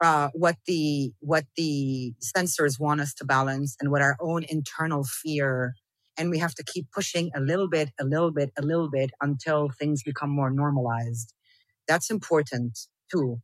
uh, 0.00 0.28
what 0.34 0.56
the 0.66 1.12
what 1.20 1.44
the 1.56 2.14
censors 2.20 2.78
want 2.78 3.00
us 3.00 3.14
to 3.14 3.24
balance 3.24 3.76
and 3.80 3.90
what 3.90 4.02
our 4.02 4.16
own 4.20 4.44
internal 4.48 5.04
fear 5.04 5.74
and 6.16 6.30
we 6.30 6.38
have 6.38 6.54
to 6.54 6.64
keep 6.64 6.86
pushing 6.92 7.30
a 7.34 7.40
little 7.40 7.68
bit 7.68 7.90
a 8.00 8.04
little 8.04 8.32
bit 8.32 8.50
a 8.58 8.62
little 8.62 8.90
bit 8.90 9.10
until 9.20 9.70
things 9.78 10.02
become 10.02 10.30
more 10.30 10.50
normalized. 10.50 11.34
That's 11.88 12.10
important 12.10 12.78
too. 13.10 13.40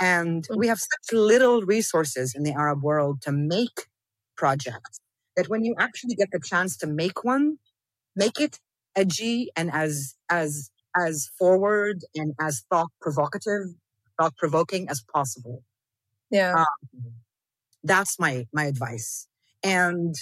And 0.00 0.44
we 0.56 0.68
have 0.68 0.78
such 0.78 1.12
little 1.12 1.62
resources 1.62 2.34
in 2.34 2.42
the 2.44 2.52
arab 2.52 2.82
world 2.82 3.22
to 3.22 3.32
make 3.32 3.86
projects 4.36 5.00
that 5.36 5.48
when 5.48 5.64
you 5.64 5.74
actually 5.78 6.14
get 6.14 6.28
the 6.32 6.40
chance 6.40 6.76
to 6.78 6.86
make 6.86 7.24
one 7.24 7.58
make 8.16 8.40
it 8.40 8.58
edgy 8.96 9.50
and 9.56 9.70
as 9.72 10.16
as 10.30 10.70
as 10.96 11.30
forward 11.38 11.98
and 12.14 12.34
as 12.40 12.64
thought 12.70 12.90
provocative 13.00 13.62
thought 14.18 14.36
provoking 14.36 14.88
as 14.88 15.02
possible 15.12 15.62
yeah. 16.30 16.54
Um, 16.54 16.66
that's 17.84 18.18
my 18.18 18.46
my 18.52 18.64
advice. 18.64 19.26
And 19.62 20.14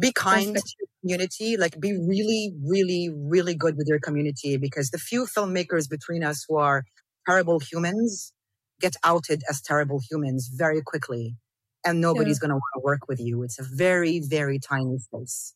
be 0.00 0.12
kind 0.12 0.56
to 0.56 0.62
your 0.78 0.88
community. 1.02 1.56
Like 1.56 1.78
be 1.78 1.92
really, 1.92 2.54
really, 2.64 3.10
really 3.14 3.54
good 3.54 3.76
with 3.76 3.86
your 3.88 4.00
community 4.00 4.56
because 4.56 4.90
the 4.90 4.98
few 4.98 5.26
filmmakers 5.26 5.88
between 5.88 6.24
us 6.24 6.44
who 6.48 6.56
are 6.56 6.84
terrible 7.28 7.60
humans 7.60 8.32
get 8.80 8.94
outed 9.04 9.42
as 9.48 9.60
terrible 9.60 10.00
humans 10.10 10.50
very 10.52 10.82
quickly. 10.82 11.36
And 11.84 12.00
nobody's 12.00 12.38
yeah. 12.38 12.48
going 12.48 12.50
to 12.50 12.54
want 12.56 12.74
to 12.76 12.80
work 12.82 13.08
with 13.08 13.20
you. 13.20 13.42
It's 13.42 13.58
a 13.58 13.64
very, 13.64 14.20
very 14.20 14.58
tiny 14.58 14.98
space. 14.98 15.54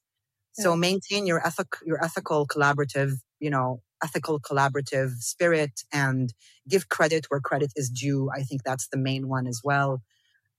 Yeah. 0.56 0.64
So 0.64 0.76
maintain 0.76 1.26
your 1.26 1.44
ethic, 1.46 1.68
your 1.84 2.02
ethical 2.02 2.46
collaborative, 2.46 3.12
you 3.40 3.50
know, 3.50 3.82
ethical 4.04 4.38
collaborative 4.38 5.10
spirit 5.18 5.80
and 5.92 6.32
give 6.68 6.88
credit 6.88 7.26
where 7.28 7.40
credit 7.40 7.72
is 7.74 7.88
due. 7.88 8.30
I 8.34 8.42
think 8.42 8.62
that's 8.62 8.88
the 8.88 8.98
main 8.98 9.28
one 9.28 9.46
as 9.46 9.60
well. 9.64 10.02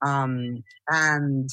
Um, 0.05 0.63
and 0.89 1.49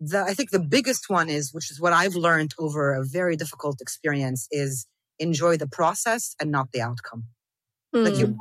the, 0.00 0.20
I 0.20 0.34
think 0.34 0.50
the 0.50 0.60
biggest 0.60 1.08
one 1.08 1.28
is, 1.28 1.54
which 1.54 1.70
is 1.70 1.80
what 1.80 1.92
I've 1.92 2.14
learned 2.14 2.52
over 2.58 2.94
a 2.94 3.04
very 3.04 3.36
difficult 3.36 3.80
experience, 3.80 4.48
is 4.50 4.86
enjoy 5.18 5.56
the 5.56 5.68
process 5.68 6.34
and 6.40 6.50
not 6.50 6.72
the 6.72 6.82
outcome. 6.82 7.24
Mm. 7.94 8.04
Like 8.04 8.18
you 8.18 8.26
hmm. 8.26 8.34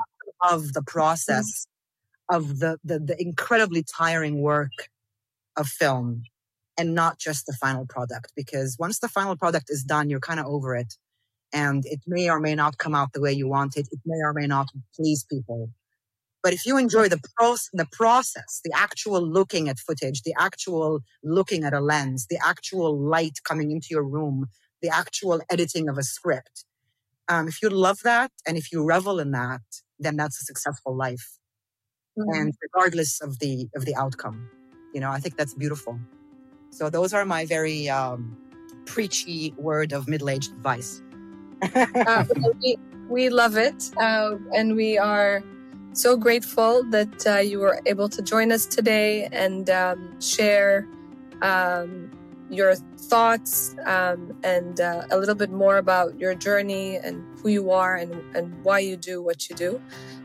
love 0.44 0.74
the 0.74 0.84
process 0.84 1.68
mm. 2.30 2.36
of 2.36 2.60
the, 2.60 2.78
the 2.84 3.00
the 3.00 3.22
incredibly 3.22 3.84
tiring 3.84 4.42
work 4.42 4.90
of 5.56 5.68
film 5.68 6.24
and 6.78 6.94
not 6.94 7.18
just 7.20 7.46
the 7.46 7.54
final 7.54 7.86
product 7.86 8.34
because 8.36 8.76
once 8.78 9.00
the 9.00 9.08
final 9.08 9.38
product 9.38 9.68
is 9.70 9.84
done 9.84 10.10
you're 10.10 10.20
kind 10.20 10.40
of 10.40 10.46
over 10.46 10.76
it 10.76 10.96
and 11.54 11.86
it 11.86 12.02
may 12.08 12.30
or 12.30 12.40
may 12.40 12.56
not 12.56 12.78
come 12.78 12.96
out 12.96 13.14
the 13.14 13.22
way 13.22 13.34
you 13.34 13.48
want 13.48 13.78
it. 13.78 13.88
It 13.92 14.00
may 14.06 14.20
or 14.24 14.34
may 14.34 14.48
not 14.48 14.68
please 14.96 15.24
people. 15.24 15.70
But 16.44 16.54
if 16.54 16.66
you 16.66 16.78
enjoy 16.78 17.10
the, 17.10 17.20
pro- 17.36 17.56
the 17.74 17.88
process, 17.92 18.62
the 18.64 18.72
actual 18.76 19.22
looking 19.22 19.68
at 19.68 19.80
footage, 19.80 20.22
the 20.22 20.36
actual 20.38 21.00
looking 21.24 21.64
at 21.64 21.74
a 21.74 21.80
lens, 21.80 22.28
the 22.30 22.40
actual 22.46 23.00
light 23.00 23.40
coming 23.44 23.72
into 23.72 23.88
your 23.90 24.04
room, 24.04 24.48
the 24.82 24.90
actual 24.90 25.42
editing 25.50 25.90
of 25.90 25.98
a 25.98 26.04
script, 26.04 26.66
um, 27.28 27.48
if 27.48 27.62
you 27.64 27.70
love 27.70 28.00
that 28.04 28.32
and 28.48 28.58
if 28.58 28.72
you 28.72 28.84
revel 28.84 29.20
in 29.20 29.32
that, 29.32 29.62
then 29.98 30.16
that's 30.16 30.40
a 30.40 30.46
successful 30.46 30.96
life. 30.96 31.40
Mm-hmm. 32.18 32.40
And 32.40 32.54
regardless 32.62 33.22
of 33.22 33.40
the 33.40 33.68
of 33.76 33.86
the 33.86 33.96
outcome, 33.96 34.48
you 34.94 35.02
know, 35.02 35.10
I 35.10 35.20
think 35.20 35.38
that's 35.38 35.54
beautiful. 35.54 36.00
So 36.70 36.90
those 36.90 37.14
are 37.14 37.26
my 37.26 37.46
very 37.46 37.90
um, 37.90 38.38
preachy 38.86 39.54
word 39.58 39.92
of 39.94 40.08
middle 40.08 40.30
aged 40.30 40.52
advice 40.52 41.02
uh, 41.62 42.26
we, 42.62 42.78
we 43.10 43.30
love 43.30 43.58
it. 43.58 43.92
Uh, 43.98 44.36
and 44.54 44.76
we 44.76 44.98
are 44.98 45.44
so 45.94 46.18
grateful 46.18 46.84
that 46.92 47.26
uh, 47.28 47.38
you 47.38 47.60
were 47.60 47.82
able 47.86 48.10
to 48.10 48.22
join 48.22 48.52
us 48.52 48.66
today 48.66 49.28
and 49.32 49.70
um, 49.70 50.20
share 50.20 50.88
um, 51.42 52.12
your 52.50 52.76
thoughts 52.76 53.76
um, 53.86 54.38
and 54.44 54.82
uh, 54.82 55.04
a 55.12 55.18
little 55.18 55.36
bit 55.36 55.52
more 55.52 55.78
about 55.78 56.20
your 56.20 56.36
journey 56.36 56.98
and 56.98 57.24
who 57.40 57.50
you 57.50 57.72
are 57.72 57.96
and, 57.96 58.14
and 58.36 58.64
why 58.64 58.80
you 58.80 58.98
do 58.98 59.22
what 59.22 59.50
you 59.50 59.56
do. 59.56 59.82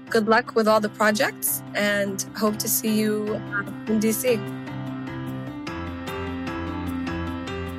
Good 0.08 0.28
luck 0.28 0.56
with 0.56 0.66
all 0.66 0.80
the 0.80 0.88
projects 0.88 1.62
and 1.74 2.22
hope 2.36 2.58
to 2.58 2.68
see 2.68 2.98
you 2.98 3.40
uh, 3.54 3.92
in 3.92 4.00
DC. 4.00 4.59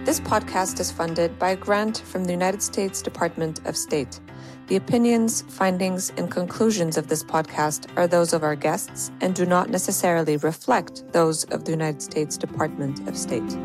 This 0.04 0.20
podcast 0.20 0.80
is 0.80 0.92
funded 0.92 1.38
by 1.38 1.52
a 1.52 1.56
grant 1.56 2.00
from 2.00 2.26
the 2.26 2.32
United 2.32 2.64
States 2.64 3.04
Department 3.04 3.64
of 3.68 3.78
State. 3.78 4.20
The 4.66 4.76
opinions, 4.76 5.44
findings, 5.44 6.12
and 6.18 6.30
conclusions 6.30 6.98
of 6.98 7.08
this 7.08 7.24
podcast 7.24 7.86
are 7.96 8.08
those 8.08 8.34
of 8.34 8.42
our 8.44 8.56
guests 8.56 9.12
and 9.22 9.36
do 9.36 9.46
not 9.46 9.70
necessarily 9.70 10.38
reflect 10.38 11.04
those 11.12 11.44
of 11.52 11.66
the 11.66 11.72
United 11.72 12.02
States 12.02 12.36
Department 12.36 13.08
of 13.08 13.16
State. 13.16 13.56